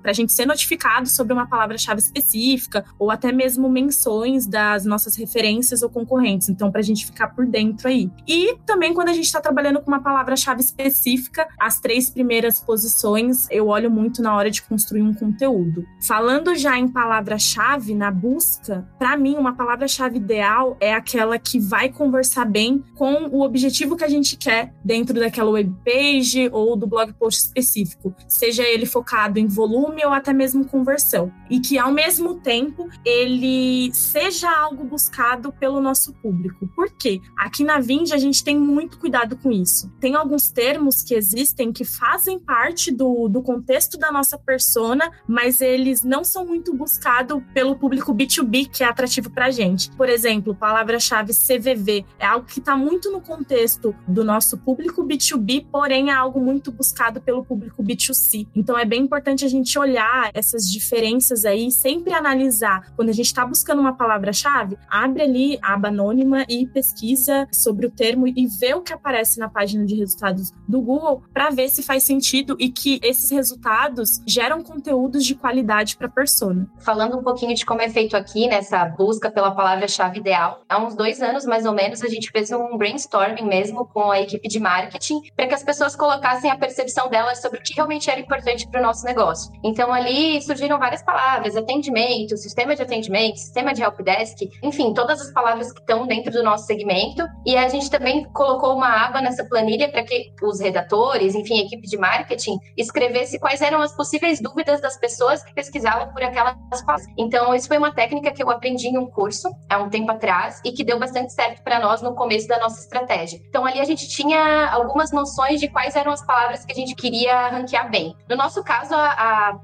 Para 0.00 0.10
a 0.10 0.14
gente 0.14 0.32
ser 0.32 0.46
notificado 0.46 1.08
sobre 1.08 1.32
uma 1.32 1.46
palavra-chave 1.46 2.00
específica 2.00 2.84
ou 2.98 3.10
até 3.10 3.32
mesmo 3.32 3.68
menções 3.68 4.46
das 4.46 4.84
nossas 4.84 5.16
referências 5.16 5.82
ou 5.82 5.90
concorrentes. 5.90 6.48
Então, 6.48 6.70
para 6.70 6.80
a 6.80 6.84
gente 6.84 7.06
ficar 7.06 7.28
por 7.28 7.46
dentro 7.46 7.88
aí. 7.88 8.10
E 8.26 8.56
também 8.66 8.94
quando 8.94 9.08
a 9.08 9.12
gente 9.12 9.26
está 9.26 9.40
trabalhando 9.40 9.80
com 9.80 9.90
uma 9.90 10.02
palavra-chave 10.02 10.60
específica, 10.60 11.48
as 11.58 11.80
três 11.80 12.10
primeiras 12.10 12.58
posições 12.58 13.46
eu 13.50 13.68
olho 13.68 13.90
muito 13.90 14.22
na 14.22 14.34
hora 14.34 14.50
de 14.50 14.62
construir 14.62 15.02
um 15.02 15.14
conteúdo. 15.14 15.84
Falando 16.06 16.54
já 16.54 16.78
em 16.78 16.88
palavra-chave 16.88 17.94
na 17.94 18.10
busca, 18.10 18.88
para 18.98 19.16
mim 19.16 19.36
uma 19.36 19.54
palavra-chave 19.54 20.16
ideal 20.16 20.76
é 20.80 20.94
aquela 20.94 21.38
que 21.38 21.58
vai 21.58 21.88
conversar 21.88 22.44
bem 22.44 22.82
com 22.94 23.28
o 23.30 23.42
objetivo 23.42 23.96
que 23.96 24.04
a 24.04 24.08
gente 24.08 24.36
quer 24.36 24.74
dentro 24.84 25.18
daquela 25.18 25.50
web 25.50 25.74
page 25.84 26.48
ou 26.52 26.76
do 26.76 26.86
blog 26.86 27.12
post 27.14 27.46
específico, 27.46 28.14
seja 28.28 28.62
ele 28.62 28.86
focado 28.86 29.38
em 29.38 29.46
volume 29.60 30.04
ou 30.04 30.12
até 30.12 30.32
mesmo 30.32 30.64
conversão, 30.64 31.30
e 31.50 31.60
que 31.60 31.78
ao 31.78 31.92
mesmo 31.92 32.36
tempo 32.40 32.88
ele 33.04 33.92
seja 33.92 34.50
algo 34.50 34.84
buscado 34.84 35.52
pelo 35.52 35.80
nosso 35.80 36.14
público. 36.14 36.66
Por 36.74 36.90
quê? 36.90 37.20
Aqui 37.38 37.62
na 37.62 37.78
Vind 37.78 38.12
a 38.12 38.16
gente 38.16 38.42
tem 38.42 38.58
muito 38.58 38.98
cuidado 38.98 39.36
com 39.36 39.52
isso. 39.52 39.92
Tem 40.00 40.14
alguns 40.14 40.50
termos 40.50 41.02
que 41.02 41.14
existem 41.14 41.72
que 41.72 41.84
fazem 41.84 42.38
parte 42.38 42.90
do, 42.90 43.28
do 43.28 43.42
contexto 43.42 43.98
da 43.98 44.10
nossa 44.10 44.38
persona, 44.38 45.10
mas 45.28 45.60
eles 45.60 46.02
não 46.02 46.24
são 46.24 46.46
muito 46.46 46.74
buscados 46.74 47.42
pelo 47.52 47.76
público 47.76 48.14
B2B, 48.14 48.70
que 48.70 48.82
é 48.82 48.86
atrativo 48.86 49.30
para 49.30 49.50
gente. 49.50 49.90
Por 49.92 50.08
exemplo, 50.08 50.54
palavra-chave 50.54 51.32
CVV 51.32 52.04
é 52.18 52.26
algo 52.26 52.46
que 52.46 52.60
está 52.60 52.76
muito 52.76 53.10
no 53.10 53.20
contexto 53.20 53.94
do 54.08 54.24
nosso 54.24 54.56
público 54.56 55.04
B2B, 55.04 55.66
porém 55.70 56.10
é 56.10 56.14
algo 56.14 56.40
muito 56.40 56.72
buscado 56.72 57.20
pelo 57.20 57.44
público 57.44 57.82
B2C. 57.82 58.46
Então 58.54 58.78
é 58.78 58.84
bem 58.84 59.02
importante 59.02 59.44
a 59.44 59.48
gente 59.50 59.78
olhar 59.78 60.30
essas 60.34 60.70
diferenças 60.70 61.44
aí, 61.44 61.70
sempre 61.70 62.12
analisar 62.12 62.92
quando 62.96 63.08
a 63.08 63.12
gente 63.12 63.26
está 63.26 63.44
buscando 63.44 63.80
uma 63.80 63.94
palavra 63.94 64.20
palavra-chave, 64.20 64.78
abre 64.88 65.22
ali 65.22 65.58
a 65.62 65.74
aba 65.74 65.88
anônima 65.88 66.44
e 66.48 66.66
pesquisa 66.66 67.48
sobre 67.52 67.86
o 67.86 67.90
termo 67.90 68.28
e 68.28 68.46
vê 68.46 68.74
o 68.74 68.82
que 68.82 68.92
aparece 68.92 69.38
na 69.38 69.48
página 69.48 69.84
de 69.84 69.94
resultados 69.94 70.52
do 70.68 70.80
Google 70.80 71.22
para 71.32 71.50
ver 71.50 71.68
se 71.68 71.82
faz 71.82 72.02
sentido 72.02 72.56
e 72.58 72.68
que 72.68 73.00
esses 73.02 73.30
resultados 73.30 74.20
geram 74.26 74.62
conteúdos 74.62 75.24
de 75.24 75.34
qualidade 75.34 75.96
para 75.96 76.06
a 76.06 76.10
persona. 76.10 76.68
Falando 76.80 77.18
um 77.18 77.22
pouquinho 77.22 77.54
de 77.54 77.64
como 77.64 77.80
é 77.80 77.88
feito 77.88 78.16
aqui 78.16 78.46
nessa 78.46 78.84
busca 78.84 79.30
pela 79.30 79.52
palavra-chave 79.52 80.18
ideal, 80.18 80.62
há 80.68 80.82
uns 80.84 80.94
dois 80.94 81.22
anos 81.22 81.44
mais 81.44 81.64
ou 81.64 81.72
menos 81.72 82.02
a 82.02 82.08
gente 82.08 82.30
fez 82.30 82.50
um 82.50 82.76
brainstorming 82.76 83.46
mesmo 83.46 83.86
com 83.86 84.10
a 84.10 84.20
equipe 84.20 84.48
de 84.48 84.60
marketing 84.60 85.20
para 85.36 85.46
que 85.46 85.54
as 85.54 85.62
pessoas 85.62 85.96
colocassem 85.96 86.50
a 86.50 86.58
percepção 86.58 87.08
delas 87.08 87.40
sobre 87.40 87.60
o 87.60 87.62
que 87.62 87.74
realmente 87.74 88.10
era 88.10 88.20
importante 88.20 88.68
para 88.68 88.80
o 88.80 88.82
nosso 88.82 89.04
negócio. 89.04 89.39
Então 89.62 89.92
ali 89.92 90.40
surgiram 90.42 90.78
várias 90.78 91.02
palavras: 91.02 91.56
atendimento, 91.56 92.36
sistema 92.36 92.74
de 92.74 92.82
atendimento, 92.82 93.38
sistema 93.38 93.72
de 93.72 93.82
helpdesk 93.82 94.10
Desk, 94.10 94.50
enfim, 94.62 94.92
todas 94.92 95.20
as 95.20 95.32
palavras 95.32 95.72
que 95.72 95.80
estão 95.80 96.06
dentro 96.06 96.32
do 96.32 96.42
nosso 96.42 96.66
segmento. 96.66 97.26
E 97.46 97.56
a 97.56 97.68
gente 97.68 97.90
também 97.90 98.24
colocou 98.32 98.74
uma 98.74 99.06
aba 99.06 99.20
nessa 99.20 99.44
planilha 99.44 99.90
para 99.90 100.02
que 100.02 100.32
os 100.42 100.60
redatores, 100.60 101.34
enfim, 101.34 101.60
equipe 101.60 101.86
de 101.86 101.96
marketing, 101.96 102.58
escrevesse 102.76 103.38
quais 103.38 103.60
eram 103.60 103.80
as 103.80 103.94
possíveis 103.94 104.40
dúvidas 104.40 104.80
das 104.80 104.98
pessoas 104.98 105.42
que 105.42 105.54
pesquisavam 105.54 106.12
por 106.12 106.22
aquelas 106.22 106.56
palavras. 106.84 107.06
Então, 107.16 107.54
isso 107.54 107.68
foi 107.68 107.78
uma 107.78 107.92
técnica 107.92 108.32
que 108.32 108.42
eu 108.42 108.50
aprendi 108.50 108.88
em 108.88 108.98
um 108.98 109.06
curso 109.06 109.48
há 109.68 109.78
um 109.78 109.88
tempo 109.88 110.10
atrás 110.10 110.60
e 110.64 110.72
que 110.72 110.84
deu 110.84 110.98
bastante 110.98 111.32
certo 111.32 111.62
para 111.62 111.78
nós 111.78 112.02
no 112.02 112.14
começo 112.14 112.48
da 112.48 112.58
nossa 112.58 112.80
estratégia. 112.80 113.40
Então, 113.48 113.64
ali 113.64 113.80
a 113.80 113.84
gente 113.84 114.08
tinha 114.08 114.70
algumas 114.70 115.12
noções 115.12 115.60
de 115.60 115.68
quais 115.68 115.96
eram 115.96 116.12
as 116.12 116.24
palavras 116.24 116.64
que 116.64 116.72
a 116.72 116.74
gente 116.74 116.94
queria 116.94 117.48
ranquear 117.48 117.90
bem. 117.90 118.14
No 118.28 118.36
nosso 118.36 118.62
caso, 118.62 118.94
a, 118.94 119.12